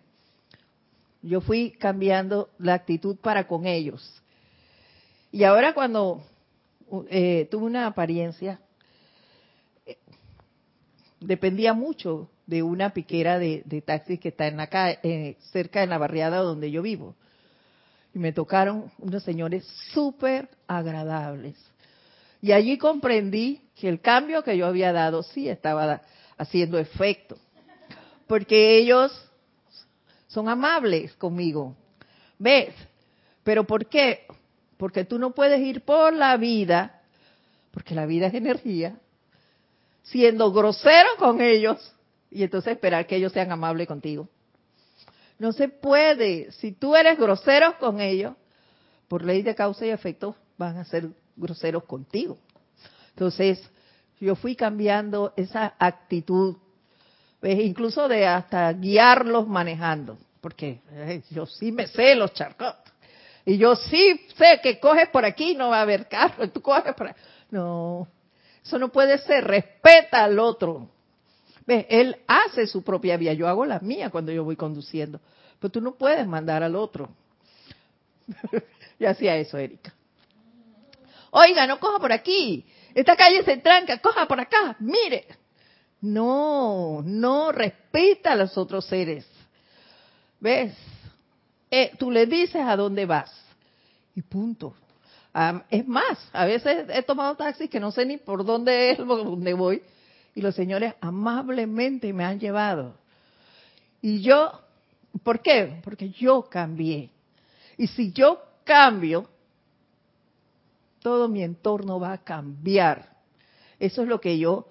yo 1.23 1.41
fui 1.41 1.71
cambiando 1.73 2.51
la 2.59 2.75
actitud 2.75 3.17
para 3.17 3.47
con 3.47 3.67
ellos. 3.67 4.23
Y 5.31 5.45
ahora 5.45 5.73
cuando 5.73 6.23
eh, 7.09 7.49
tuve 7.51 7.65
una 7.65 7.87
apariencia, 7.87 8.61
eh, 9.87 9.99
dependía 11.21 11.73
mucho 11.73 12.29
de 12.47 12.63
una 12.63 12.93
piquera 12.93 13.39
de, 13.39 13.83
taxis 13.87 14.19
que 14.19 14.29
está 14.29 14.47
en 14.47 14.61
acá, 14.61 14.91
eh, 14.91 15.37
cerca 15.53 15.81
de 15.81 15.87
la 15.87 15.99
barriada 15.99 16.39
donde 16.39 16.71
yo 16.71 16.83
vivo. 16.83 17.15
Y 18.15 18.19
me 18.19 18.33
tocaron 18.33 18.91
unos 18.99 19.23
señores 19.23 19.67
súper 19.93 20.49
agradables. 20.67 21.57
Y 22.41 22.53
allí 22.53 22.77
comprendí 22.77 23.63
que 23.75 23.89
el 23.89 24.01
cambio 24.01 24.43
que 24.43 24.57
yo 24.57 24.67
había 24.67 24.93
dado 24.93 25.23
sí 25.23 25.49
estaba 25.49 26.03
haciendo 26.37 26.79
efecto. 26.79 27.37
Porque 28.27 28.79
ellos 28.79 29.13
son 30.27 30.49
amables 30.49 31.15
conmigo. 31.15 31.77
¿Ves? 32.39 32.75
¿Pero 33.45 33.65
por 33.65 33.87
qué? 33.87 34.27
Porque 34.77 35.05
tú 35.05 35.19
no 35.19 35.33
puedes 35.33 35.61
ir 35.61 35.83
por 35.83 36.13
la 36.13 36.37
vida, 36.37 37.03
porque 37.71 37.95
la 37.95 38.07
vida 38.07 38.27
es 38.27 38.35
energía, 38.35 38.99
siendo 40.03 40.53
grosero 40.53 41.11
con 41.19 41.41
ellos 41.41 41.95
y 42.31 42.43
entonces 42.43 42.73
esperar 42.73 43.07
que 43.07 43.17
ellos 43.17 43.33
sean 43.33 43.53
amables 43.53 43.87
contigo. 43.87 44.29
No 45.43 45.51
se 45.51 45.67
puede. 45.67 46.53
Si 46.53 46.71
tú 46.71 46.95
eres 46.95 47.19
grosero 47.19 47.77
con 47.81 48.01
ellos, 48.01 48.35
por 49.09 49.25
ley 49.25 49.43
de 49.43 49.57
causa 49.57 49.85
y 49.85 49.91
efecto, 49.91 50.37
van 50.57 50.77
a 50.79 50.85
ser 50.85 51.09
groseros 51.35 51.83
contigo. 51.83 52.39
Entonces, 53.09 53.61
yo 54.21 54.37
fui 54.37 54.55
cambiando 54.55 55.33
esa 55.37 55.75
actitud, 55.81 56.59
incluso 57.43 58.07
de 58.07 58.25
hasta 58.25 58.73
guiarlos 58.73 59.49
manejando, 59.49 60.17
porque 60.41 60.81
eh, 60.93 61.23
yo 61.31 61.45
sí 61.47 61.73
me 61.73 61.89
sé 61.89 62.15
los 62.15 62.33
charcos. 62.35 62.77
Y 63.45 63.59
yo 63.59 63.75
sí 63.75 64.25
sé 64.37 64.61
que 64.63 64.79
coges 64.79 65.09
por 65.09 65.25
aquí, 65.25 65.57
no 65.57 65.71
va 65.71 65.79
a 65.79 65.83
haber 65.83 66.07
carro, 66.07 66.49
tú 66.51 66.63
coges 66.63 66.95
por 66.95 67.13
No, 67.51 68.07
eso 68.65 68.79
no 68.79 68.93
puede 68.93 69.19
ser, 69.19 69.43
respeta 69.43 70.23
al 70.23 70.39
otro. 70.39 70.89
¿Ves? 71.67 71.87
Él 71.89 72.17
hace 72.27 72.67
su 72.67 72.83
propia 72.83 73.17
vía, 73.17 73.33
yo 73.35 73.49
hago 73.49 73.65
la 73.65 73.79
mía 73.81 74.11
cuando 74.11 74.33
yo 74.33 74.45
voy 74.45 74.57
conduciendo, 74.57 75.21
pero 75.59 75.71
tú 75.71 75.81
no 75.81 75.95
puedes 75.95 76.27
mandar 76.27 76.63
al 76.63 76.77
otro. 76.77 77.09
yo 78.99 79.09
hacía 79.09 79.37
eso, 79.37 79.59
Erika. 79.59 79.95
Oiga, 81.31 81.67
no 81.67 81.79
coja 81.79 81.99
por 81.99 82.13
aquí, 82.13 82.65
esta 82.95 83.17
calle 83.17 83.43
se 83.45 83.57
tranca, 83.59 83.99
coja 83.99 84.27
por 84.27 84.41
acá, 84.41 84.77
mire. 84.81 85.27
No, 86.01 87.01
no 87.05 87.53
respeta 87.53 88.33
a 88.33 88.37
los 88.37 88.59
otros 88.59 88.87
seres. 88.87 89.25
¿Ves? 90.41 90.75
Eh, 91.71 91.93
tú 91.97 92.11
le 92.11 92.27
dices 92.27 92.61
a 92.61 92.77
dónde 92.77 93.07
vas. 93.07 93.33
Y 94.15 94.23
punto. 94.23 94.75
es 95.71 95.87
más, 95.87 96.19
a 96.33 96.45
veces 96.45 96.87
he 96.91 97.03
tomado 97.05 97.37
taxis 97.37 97.71
que 97.71 97.81
no 97.81 97.93
sé 97.93 98.05
ni 98.05 98.19
por 98.19 98.45
dónde 98.45 98.91
es 98.91 98.99
dónde 99.07 99.55
voy 99.55 99.83
y 100.35 100.41
los 100.41 100.55
señores 100.55 100.95
amablemente 101.01 102.13
me 102.13 102.25
han 102.25 102.41
llevado. 102.41 102.95
Y 104.01 104.21
yo, 104.21 104.61
¿por 105.23 105.41
qué? 105.41 105.81
Porque 105.85 106.11
yo 106.11 106.49
cambié. 106.49 107.11
Y 107.77 107.87
si 107.87 108.13
yo 108.13 108.43
cambio, 108.65 109.29
todo 111.01 111.29
mi 111.29 111.43
entorno 111.43 112.01
va 112.01 112.13
a 112.13 112.19
cambiar. 112.19 113.11
Eso 113.79 114.03
es 114.03 114.09
lo 114.09 114.21
que 114.21 114.39
yo 114.39 114.69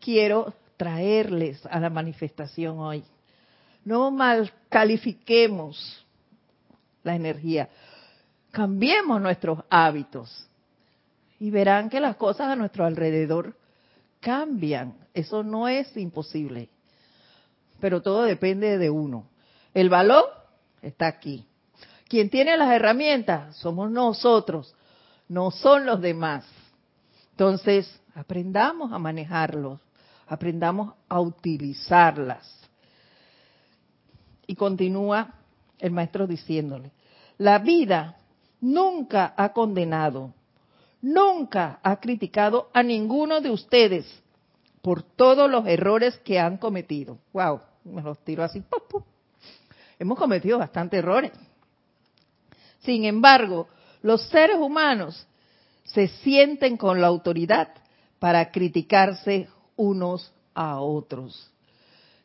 quiero 0.00 0.52
traerles 0.76 1.64
a 1.66 1.80
la 1.80 1.90
manifestación 1.90 2.78
hoy. 2.78 3.04
No 3.84 4.10
mal 4.10 4.52
califiquemos 4.68 6.04
la 7.02 7.14
energía. 7.14 7.68
Cambiemos 8.50 9.20
nuestros 9.20 9.60
hábitos 9.68 10.48
y 11.38 11.50
verán 11.50 11.90
que 11.90 12.00
las 12.00 12.16
cosas 12.16 12.48
a 12.48 12.56
nuestro 12.56 12.84
alrededor 12.84 13.54
cambian. 14.24 14.94
Eso 15.12 15.42
no 15.42 15.68
es 15.68 15.94
imposible. 15.98 16.70
Pero 17.78 18.00
todo 18.00 18.22
depende 18.22 18.78
de 18.78 18.88
uno. 18.88 19.28
El 19.74 19.90
valor 19.90 20.24
está 20.80 21.06
aquí. 21.06 21.46
Quien 22.08 22.30
tiene 22.30 22.56
las 22.56 22.70
herramientas 22.70 23.54
somos 23.56 23.90
nosotros, 23.90 24.74
no 25.28 25.50
son 25.50 25.84
los 25.84 26.00
demás. 26.00 26.46
Entonces, 27.32 28.00
aprendamos 28.14 28.92
a 28.92 28.98
manejarlos, 28.98 29.80
aprendamos 30.26 30.94
a 31.08 31.20
utilizarlas. 31.20 32.50
Y 34.46 34.54
continúa 34.54 35.34
el 35.78 35.90
maestro 35.90 36.26
diciéndole, 36.26 36.92
la 37.36 37.58
vida 37.58 38.16
nunca 38.60 39.34
ha 39.36 39.52
condenado, 39.52 40.32
nunca 41.04 41.80
ha 41.82 42.00
criticado 42.00 42.70
a 42.72 42.82
ninguno 42.82 43.42
de 43.42 43.50
ustedes 43.50 44.06
por 44.80 45.02
todos 45.02 45.50
los 45.50 45.66
errores 45.66 46.16
que 46.24 46.38
han 46.38 46.56
cometido. 46.56 47.18
Wow, 47.34 47.60
me 47.84 48.00
los 48.00 48.18
tiro 48.24 48.42
así. 48.42 48.62
Hemos 49.98 50.18
cometido 50.18 50.58
bastantes 50.58 50.98
errores. 50.98 51.32
Sin 52.80 53.04
embargo, 53.04 53.68
los 54.00 54.22
seres 54.28 54.56
humanos 54.56 55.26
se 55.84 56.08
sienten 56.08 56.78
con 56.78 57.02
la 57.02 57.08
autoridad 57.08 57.68
para 58.18 58.50
criticarse 58.50 59.48
unos 59.76 60.32
a 60.54 60.80
otros. 60.80 61.50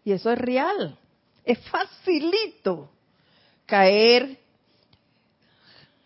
Y 0.05 0.13
eso 0.13 0.32
es 0.32 0.39
real. 0.39 0.97
Es 1.43 1.59
facilito 1.67 2.89
caer 3.65 4.39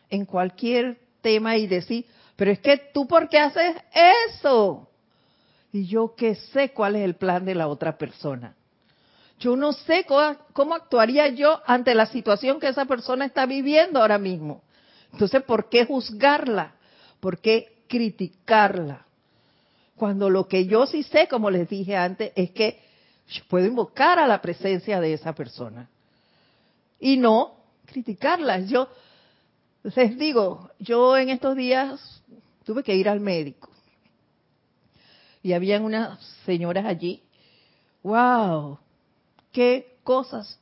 en 0.10 0.26
cualquier 0.26 1.00
tema 1.22 1.56
y 1.58 1.68
decir, 1.68 2.06
pero 2.36 2.52
es 2.52 2.60
que 2.60 2.78
tú 2.94 3.08
por 3.08 3.30
qué 3.30 3.40
haces 3.40 3.76
eso? 4.32 4.90
Y 5.72 5.86
yo 5.88 6.14
qué 6.16 6.36
sé 6.36 6.72
cuál 6.72 6.96
es 6.96 7.04
el 7.04 7.16
plan 7.16 7.46
de 7.46 7.56
la 7.56 7.68
otra 7.68 7.98
persona. 7.98 8.56
Yo 9.40 9.56
no 9.56 9.74
sé 9.74 10.06
cómo, 10.54 10.76
actuaría 10.76 11.28
yo 11.30 11.62
ante 11.66 11.96
la 11.96 12.06
situación 12.06 12.60
que 12.60 12.70
esa 12.70 12.86
persona 12.86 13.26
está 13.26 13.46
viviendo 13.46 14.00
ahora 14.00 14.18
mismo. 14.18 14.62
Entonces, 15.12 15.44
¿por 15.44 15.70
qué 15.70 15.86
juzgarla? 15.86 16.76
¿Por 17.20 17.40
qué 17.40 17.84
criticarla? 17.88 19.06
Cuando 19.96 20.30
lo 20.30 20.48
que 20.48 20.66
yo 20.66 20.86
sí 20.86 21.04
sé, 21.04 21.28
como 21.28 21.52
les 21.52 21.68
dije 21.70 21.96
antes, 21.96 22.32
es 22.36 22.52
que 22.52 22.82
yo 23.28 23.44
puedo 23.48 23.66
invocar 23.66 24.20
a 24.20 24.28
la 24.28 24.42
presencia 24.42 25.00
de 25.00 25.14
esa 25.14 25.34
persona. 25.34 25.90
Y 27.00 27.18
no 27.18 27.58
criticarla. 27.86 28.60
Yo 28.60 28.88
les 29.84 30.18
digo, 30.18 30.70
yo 30.80 31.18
en 31.18 31.30
estos 31.30 31.56
días 31.56 32.24
tuve 32.64 32.84
que 32.84 32.96
ir 32.96 33.10
al 33.10 33.20
médico. 33.20 33.70
Y 35.42 35.54
habían 35.54 35.84
unas 35.84 36.20
señoras 36.46 36.86
allí. 36.86 37.22
¡Wow! 38.02 38.80
¿Qué 39.52 39.98
cosas 40.04 40.58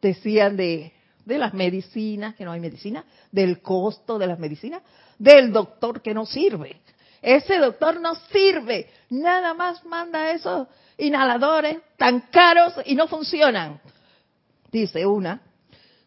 decían 0.00 0.56
de, 0.56 0.92
de 1.24 1.38
las 1.38 1.52
medicinas, 1.52 2.34
que 2.34 2.44
no 2.44 2.52
hay 2.52 2.60
medicina, 2.60 3.04
del 3.30 3.60
costo 3.60 4.18
de 4.18 4.26
las 4.26 4.38
medicinas, 4.38 4.82
del 5.18 5.52
doctor 5.52 6.00
que 6.00 6.14
no 6.14 6.24
sirve? 6.24 6.80
Ese 7.20 7.58
doctor 7.58 8.00
no 8.00 8.14
sirve. 8.14 8.88
Nada 9.10 9.52
más 9.52 9.84
manda 9.84 10.30
esos 10.30 10.68
inhaladores 10.96 11.78
tan 11.98 12.20
caros 12.30 12.74
y 12.86 12.94
no 12.94 13.06
funcionan. 13.06 13.80
Dice 14.70 15.04
una. 15.04 15.40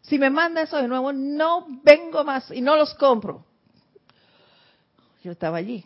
Si 0.02 0.18
me 0.18 0.30
manda 0.30 0.62
eso 0.62 0.76
de 0.76 0.88
nuevo, 0.88 1.12
no 1.12 1.66
vengo 1.82 2.24
más 2.24 2.50
y 2.50 2.60
no 2.60 2.76
los 2.76 2.94
compro. 2.94 3.44
Yo 5.22 5.32
estaba 5.32 5.58
allí. 5.58 5.84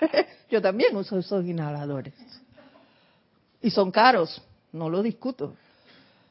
Yo 0.50 0.60
también 0.60 0.96
uso 0.96 1.18
esos 1.18 1.44
inhaladores. 1.44 2.14
Y 3.60 3.70
son 3.70 3.90
caros, 3.90 4.42
no 4.72 4.90
lo 4.90 5.02
discuto. 5.02 5.54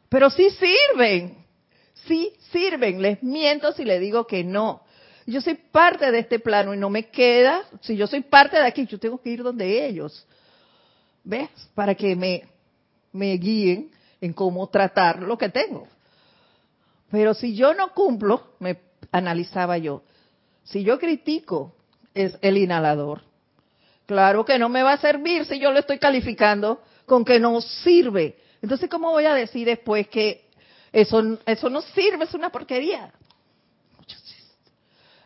Pero 0.10 0.30
sí 0.30 0.50
sirven. 0.50 1.38
Sí 2.08 2.34
sirven. 2.52 3.02
Les 3.02 3.24
miento 3.24 3.72
si 3.72 3.86
les 3.86 4.02
digo 4.02 4.28
que 4.28 4.44
no. 4.44 4.84
Yo 5.26 5.40
soy 5.40 5.56
parte 5.56 6.12
de 6.12 6.20
este 6.20 6.40
plano 6.40 6.74
y 6.74 6.78
no 6.78 6.90
me 6.90 7.08
queda, 7.10 7.64
si 7.82 7.96
yo 7.96 8.08
soy 8.08 8.22
parte 8.22 8.58
de 8.58 8.66
aquí, 8.66 8.86
yo 8.86 9.00
tengo 9.00 9.22
que 9.22 9.30
ir 9.30 9.44
donde 9.44 9.86
ellos. 9.86 10.26
¿Ves? 11.24 11.50
Para 11.76 11.96
que 11.96 12.16
me, 12.16 12.44
me 13.14 13.34
guíen 13.38 13.92
en 14.20 14.34
cómo 14.34 14.68
tratar 14.68 15.22
lo 15.22 15.38
que 15.38 15.50
tengo. 15.50 15.88
Pero 17.12 17.34
si 17.34 17.54
yo 17.56 17.74
no 17.74 17.94
cumplo, 17.94 18.56
me 18.60 18.80
analizaba 19.12 19.78
yo, 19.78 20.04
si 20.64 20.84
yo 20.84 20.98
critico 20.98 21.76
es 22.14 22.38
el 22.42 22.58
inhalador, 22.58 23.22
claro 24.06 24.46
que 24.46 24.58
no 24.58 24.70
me 24.70 24.82
va 24.82 24.94
a 24.94 24.98
servir 24.98 25.46
si 25.46 25.60
yo 25.60 25.72
lo 25.72 25.80
estoy 25.80 26.00
calificando 26.00 26.82
con 27.06 27.26
que 27.26 27.40
no 27.40 27.60
sirve. 27.62 28.38
Entonces, 28.62 28.90
¿cómo 28.90 29.12
voy 29.12 29.26
a 29.26 29.34
decir 29.34 29.66
después 29.66 30.08
que 30.08 30.50
eso, 30.94 31.38
eso 31.46 31.70
no 31.70 31.82
sirve, 31.82 32.24
es 32.24 32.34
una 32.34 32.50
porquería? 32.50 33.12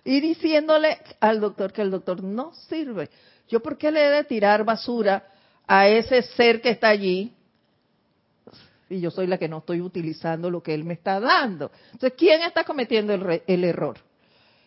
Y 0.03 0.21
diciéndole 0.21 0.99
al 1.19 1.39
doctor 1.39 1.71
que 1.71 1.81
el 1.81 1.91
doctor 1.91 2.23
no 2.23 2.53
sirve. 2.67 3.09
¿Yo 3.47 3.59
por 3.61 3.77
qué 3.77 3.91
le 3.91 4.05
he 4.05 4.09
de 4.09 4.23
tirar 4.23 4.63
basura 4.63 5.27
a 5.67 5.87
ese 5.87 6.21
ser 6.21 6.61
que 6.61 6.69
está 6.69 6.89
allí 6.89 7.34
y 8.89 8.99
yo 8.99 9.09
soy 9.09 9.27
la 9.27 9.37
que 9.37 9.47
no 9.47 9.59
estoy 9.59 9.81
utilizando 9.81 10.49
lo 10.49 10.61
que 10.61 10.73
él 10.73 10.83
me 10.83 10.93
está 10.93 11.19
dando. 11.19 11.71
Entonces, 11.91 12.13
¿quién 12.17 12.41
está 12.43 12.63
cometiendo 12.63 13.13
el, 13.13 13.63
error? 13.63 13.97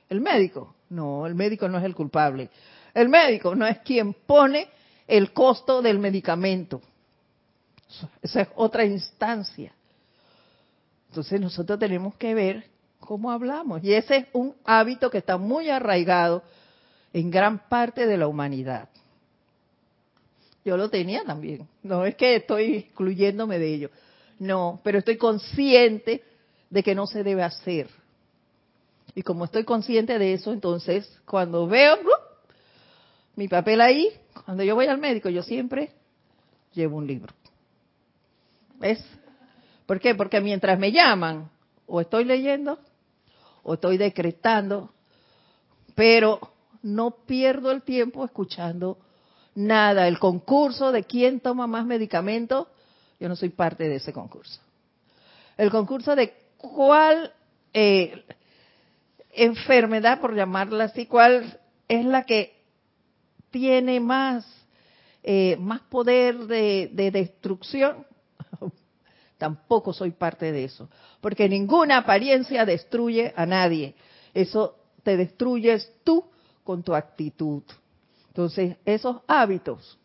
¿El 0.08 0.20
médico? 0.20 0.74
No, 0.90 1.26
el 1.26 1.34
médico 1.34 1.68
no 1.68 1.78
es 1.78 1.84
el 1.84 1.94
culpable. 1.94 2.50
El 2.94 3.08
médico 3.08 3.54
no 3.54 3.66
es 3.66 3.78
quien 3.78 4.12
pone 4.12 4.68
el 5.06 5.32
costo 5.32 5.80
del 5.82 5.98
medicamento. 5.98 6.80
Esa 8.20 8.42
es 8.42 8.48
otra 8.56 8.84
instancia. 8.84 9.72
Entonces 11.08 11.40
nosotros 11.40 11.78
tenemos 11.78 12.16
que 12.16 12.34
ver 12.34 12.64
cómo 12.98 13.30
hablamos. 13.30 13.82
Y 13.84 13.92
ese 13.92 14.16
es 14.16 14.26
un 14.32 14.54
hábito 14.64 15.10
que 15.10 15.18
está 15.18 15.36
muy 15.36 15.70
arraigado 15.70 16.42
en 17.12 17.30
gran 17.30 17.68
parte 17.68 18.06
de 18.06 18.16
la 18.16 18.26
humanidad. 18.26 18.88
Yo 20.64 20.76
lo 20.76 20.90
tenía 20.90 21.24
también. 21.24 21.66
No 21.82 22.04
es 22.04 22.16
que 22.16 22.36
estoy 22.36 22.76
excluyéndome 22.76 23.58
de 23.58 23.74
ello. 23.74 23.90
No, 24.38 24.80
pero 24.84 24.98
estoy 24.98 25.16
consciente 25.16 26.22
de 26.70 26.82
que 26.82 26.94
no 26.94 27.06
se 27.06 27.22
debe 27.22 27.42
hacer. 27.42 27.88
Y 29.14 29.22
como 29.22 29.44
estoy 29.44 29.64
consciente 29.64 30.18
de 30.18 30.34
eso, 30.34 30.52
entonces 30.52 31.20
cuando 31.24 31.66
veo 31.66 31.98
mi 33.34 33.48
papel 33.48 33.80
ahí, 33.80 34.08
cuando 34.44 34.62
yo 34.62 34.74
voy 34.74 34.86
al 34.86 34.98
médico, 34.98 35.28
yo 35.28 35.42
siempre 35.42 35.92
llevo 36.72 36.98
un 36.98 37.06
libro. 37.06 37.34
¿Ves? 38.78 39.04
¿Por 39.86 40.00
qué? 40.00 40.14
Porque 40.14 40.40
mientras 40.40 40.78
me 40.78 40.92
llaman, 40.92 41.50
o 41.86 42.00
estoy 42.00 42.24
leyendo, 42.24 42.78
o 43.62 43.74
estoy 43.74 43.96
decretando, 43.96 44.92
pero 45.94 46.38
no 46.82 47.10
pierdo 47.26 47.70
el 47.70 47.82
tiempo 47.82 48.24
escuchando 48.24 48.98
nada. 49.54 50.06
El 50.06 50.18
concurso 50.18 50.92
de 50.92 51.04
quién 51.04 51.40
toma 51.40 51.66
más 51.66 51.84
medicamentos, 51.86 52.68
yo 53.20 53.28
no 53.28 53.36
soy 53.36 53.50
parte 53.50 53.88
de 53.88 53.96
ese 53.96 54.12
concurso. 54.12 54.60
El 55.56 55.70
concurso 55.70 56.14
de 56.14 56.34
cuál 56.56 57.32
eh, 57.72 58.24
enfermedad, 59.32 60.20
por 60.20 60.34
llamarla 60.34 60.84
así, 60.84 61.06
cuál 61.06 61.58
es 61.88 62.04
la 62.04 62.24
que 62.24 62.56
tiene 63.50 64.00
más, 64.00 64.46
eh, 65.22 65.56
más 65.58 65.80
poder 65.82 66.46
de, 66.46 66.90
de 66.92 67.10
destrucción, 67.10 68.06
tampoco 69.38 69.92
soy 69.92 70.12
parte 70.12 70.52
de 70.52 70.64
eso. 70.64 70.88
Porque 71.20 71.48
ninguna 71.48 71.98
apariencia 71.98 72.64
destruye 72.64 73.32
a 73.36 73.46
nadie. 73.46 73.94
Eso 74.34 74.76
te 75.02 75.16
destruyes 75.16 75.92
tú 76.04 76.24
con 76.64 76.82
tu 76.82 76.94
actitud. 76.94 77.62
Entonces, 78.28 78.76
esos 78.84 79.22
hábitos 79.26 79.98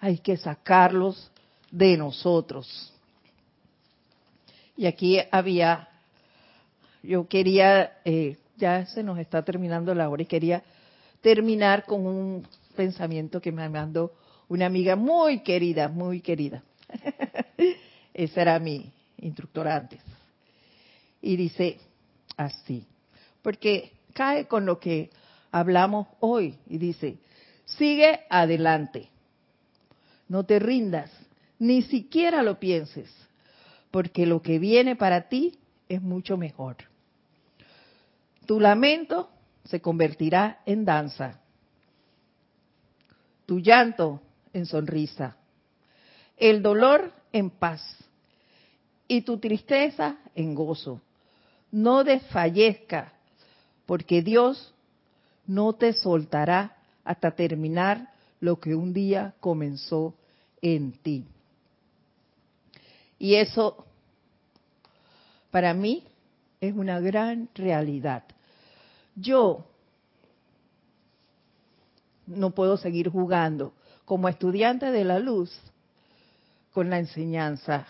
hay 0.00 0.18
que 0.18 0.36
sacarlos 0.36 1.31
de 1.72 1.96
nosotros. 1.96 2.92
Y 4.76 4.86
aquí 4.86 5.18
había, 5.30 5.88
yo 7.02 7.26
quería, 7.26 7.98
eh, 8.04 8.36
ya 8.56 8.86
se 8.86 9.02
nos 9.02 9.18
está 9.18 9.42
terminando 9.42 9.94
la 9.94 10.08
hora 10.08 10.22
y 10.22 10.26
quería 10.26 10.62
terminar 11.20 11.84
con 11.84 12.06
un 12.06 12.46
pensamiento 12.76 13.40
que 13.40 13.50
me 13.50 13.68
mandó 13.68 14.12
una 14.48 14.66
amiga 14.66 14.96
muy 14.96 15.40
querida, 15.40 15.88
muy 15.88 16.20
querida. 16.20 16.62
Esa 18.14 18.42
era 18.42 18.58
mi 18.58 18.92
instructora 19.18 19.76
antes. 19.76 20.00
Y 21.20 21.36
dice 21.36 21.78
así, 22.36 22.86
porque 23.42 23.92
cae 24.12 24.46
con 24.46 24.66
lo 24.66 24.78
que 24.78 25.10
hablamos 25.50 26.08
hoy 26.20 26.58
y 26.66 26.78
dice, 26.78 27.18
sigue 27.64 28.20
adelante, 28.28 29.08
no 30.28 30.44
te 30.44 30.58
rindas, 30.58 31.10
ni 31.62 31.82
siquiera 31.82 32.42
lo 32.42 32.58
pienses, 32.58 33.08
porque 33.92 34.26
lo 34.26 34.42
que 34.42 34.58
viene 34.58 34.96
para 34.96 35.28
ti 35.28 35.56
es 35.88 36.02
mucho 36.02 36.36
mejor. 36.36 36.76
Tu 38.46 38.58
lamento 38.58 39.30
se 39.62 39.80
convertirá 39.80 40.60
en 40.66 40.84
danza, 40.84 41.40
tu 43.46 43.60
llanto 43.60 44.20
en 44.52 44.66
sonrisa, 44.66 45.36
el 46.36 46.62
dolor 46.62 47.12
en 47.32 47.48
paz 47.50 47.80
y 49.06 49.20
tu 49.20 49.38
tristeza 49.38 50.16
en 50.34 50.56
gozo. 50.56 51.00
No 51.70 52.02
desfallezca, 52.02 53.12
porque 53.86 54.20
Dios 54.20 54.74
no 55.46 55.74
te 55.74 55.92
soltará 55.92 56.76
hasta 57.04 57.30
terminar 57.36 58.12
lo 58.40 58.58
que 58.58 58.74
un 58.74 58.92
día 58.92 59.34
comenzó 59.38 60.16
en 60.60 60.90
ti. 60.94 61.24
Y 63.22 63.36
eso, 63.36 63.86
para 65.52 65.74
mí, 65.74 66.02
es 66.60 66.74
una 66.74 66.98
gran 66.98 67.48
realidad. 67.54 68.24
Yo 69.14 69.64
no 72.26 72.50
puedo 72.50 72.76
seguir 72.76 73.10
jugando 73.10 73.74
como 74.06 74.28
estudiante 74.28 74.90
de 74.90 75.04
la 75.04 75.20
luz 75.20 75.56
con 76.72 76.90
la 76.90 76.98
enseñanza 76.98 77.86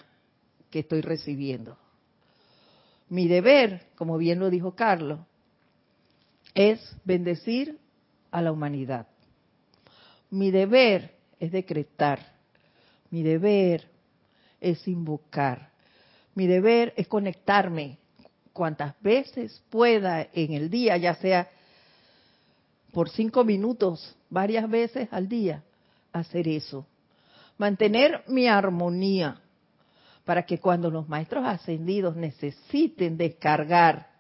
que 0.71 0.81
estoy 0.81 1.01
recibiendo. 1.01 1.79
Mi 3.09 3.27
deber, 3.27 3.87
como 3.95 4.19
bien 4.19 4.39
lo 4.39 4.51
dijo 4.51 4.75
Carlos, 4.75 5.21
es 6.55 6.79
bendecir 7.05 7.79
a 8.31 8.43
la 8.43 8.53
humanidad. 8.53 9.07
Mi 10.29 10.51
deber 10.51 11.17
es 11.41 11.53
decretar. 11.53 12.19
Mi 13.09 13.23
deber 13.23 13.91
es 14.63 14.89
invocar. 14.89 15.71
Mi 16.35 16.47
deber 16.47 16.95
es 16.97 17.09
conectarme 17.09 17.99
cuantas 18.55 18.95
veces 19.03 19.63
pueda 19.69 20.27
en 20.33 20.55
el 20.55 20.71
día, 20.71 20.97
ya 20.97 21.15
sea 21.17 21.51
por 22.93 23.11
cinco 23.11 23.45
minutos, 23.45 24.17
varias 24.31 24.69
veces 24.71 25.09
al 25.11 25.29
día, 25.29 25.63
hacer 26.13 26.49
eso 26.49 26.87
mantener 27.63 28.25
mi 28.27 28.49
armonía 28.49 29.41
para 30.25 30.45
que 30.45 30.59
cuando 30.59 30.91
los 30.91 31.09
maestros 31.09 31.45
ascendidos 31.47 32.17
necesiten 32.17 33.17
descargar 33.17 34.11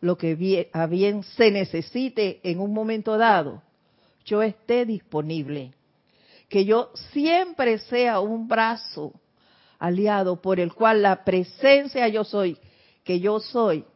lo 0.00 0.18
que 0.18 0.34
bien, 0.34 0.66
a 0.72 0.86
bien 0.86 1.22
se 1.22 1.52
necesite 1.52 2.40
en 2.42 2.58
un 2.58 2.72
momento 2.72 3.16
dado, 3.16 3.62
yo 4.24 4.42
esté 4.42 4.84
disponible. 4.84 5.74
Que 6.52 6.66
yo 6.66 6.90
siempre 7.12 7.78
sea 7.78 8.20
un 8.20 8.46
brazo 8.46 9.14
aliado 9.78 10.42
por 10.42 10.60
el 10.60 10.74
cual 10.74 11.00
la 11.00 11.24
presencia 11.24 12.06
yo 12.08 12.24
soy, 12.24 12.58
que 13.04 13.20
yo 13.20 13.40
soy, 13.40 13.86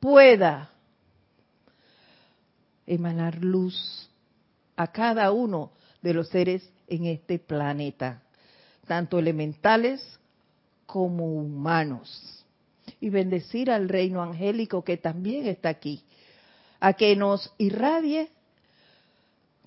pueda 0.00 0.72
emanar 2.88 3.44
luz 3.44 4.10
a 4.74 4.88
cada 4.88 5.30
uno 5.30 5.70
de 6.02 6.12
los 6.12 6.28
seres 6.30 6.68
en 6.88 7.06
este 7.06 7.38
planeta, 7.38 8.20
tanto 8.88 9.20
elementales 9.20 10.02
como 10.86 11.24
humanos. 11.36 12.44
Y 13.00 13.10
bendecir 13.10 13.70
al 13.70 13.88
reino 13.88 14.20
angélico 14.24 14.82
que 14.82 14.96
también 14.96 15.46
está 15.46 15.68
aquí, 15.68 16.02
a 16.80 16.94
que 16.94 17.14
nos 17.14 17.54
irradie 17.58 18.28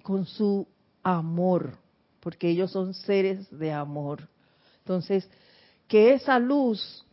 con 0.02 0.26
su 0.26 0.68
amor, 1.02 1.82
porque 2.24 2.50
ellos 2.50 2.72
son 2.72 2.94
seres 2.94 3.46
de 3.52 3.74
amor. 3.74 4.30
Entonces, 4.80 5.30
que 5.90 6.14
esa 6.14 6.40
luz, 6.40 7.06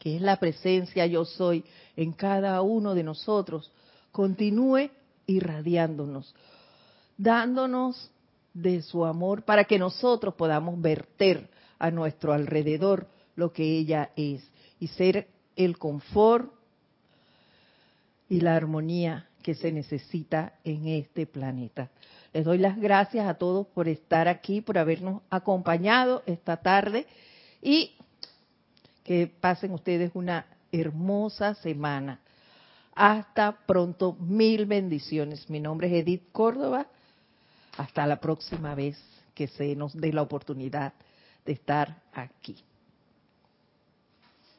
que 0.00 0.16
es 0.16 0.22
la 0.22 0.40
presencia 0.40 1.06
yo 1.06 1.24
soy 1.24 1.64
en 1.96 2.12
cada 2.12 2.60
uno 2.62 2.96
de 2.96 3.04
nosotros, 3.04 3.70
continúe 4.10 4.90
irradiándonos, 5.26 6.34
dándonos 7.16 8.10
de 8.52 8.82
su 8.82 9.04
amor 9.04 9.44
para 9.44 9.64
que 9.64 9.78
nosotros 9.78 10.34
podamos 10.34 10.80
verter 10.80 11.48
a 11.78 11.92
nuestro 11.92 12.32
alrededor 12.32 13.06
lo 13.36 13.52
que 13.52 13.78
ella 13.78 14.10
es 14.16 14.42
y 14.80 14.88
ser 14.88 15.28
el 15.54 15.78
confort 15.78 16.52
y 18.28 18.40
la 18.40 18.56
armonía 18.56 19.28
que 19.44 19.54
se 19.54 19.70
necesita 19.70 20.54
en 20.64 20.88
este 20.88 21.24
planeta. 21.26 21.88
Les 22.36 22.44
doy 22.44 22.58
las 22.58 22.78
gracias 22.78 23.26
a 23.26 23.38
todos 23.38 23.66
por 23.68 23.88
estar 23.88 24.28
aquí, 24.28 24.60
por 24.60 24.76
habernos 24.76 25.22
acompañado 25.30 26.22
esta 26.26 26.58
tarde 26.58 27.06
y 27.62 27.96
que 29.04 29.26
pasen 29.26 29.72
ustedes 29.72 30.10
una 30.12 30.44
hermosa 30.70 31.54
semana. 31.54 32.20
Hasta 32.94 33.56
pronto, 33.64 34.18
mil 34.20 34.66
bendiciones. 34.66 35.48
Mi 35.48 35.60
nombre 35.60 35.86
es 35.86 35.94
Edith 36.04 36.24
Córdoba 36.30 36.88
hasta 37.78 38.06
la 38.06 38.20
próxima 38.20 38.74
vez 38.74 39.02
que 39.34 39.46
se 39.46 39.74
nos 39.74 39.94
dé 39.94 40.12
la 40.12 40.20
oportunidad 40.20 40.92
de 41.46 41.52
estar 41.52 42.02
aquí. 42.12 42.65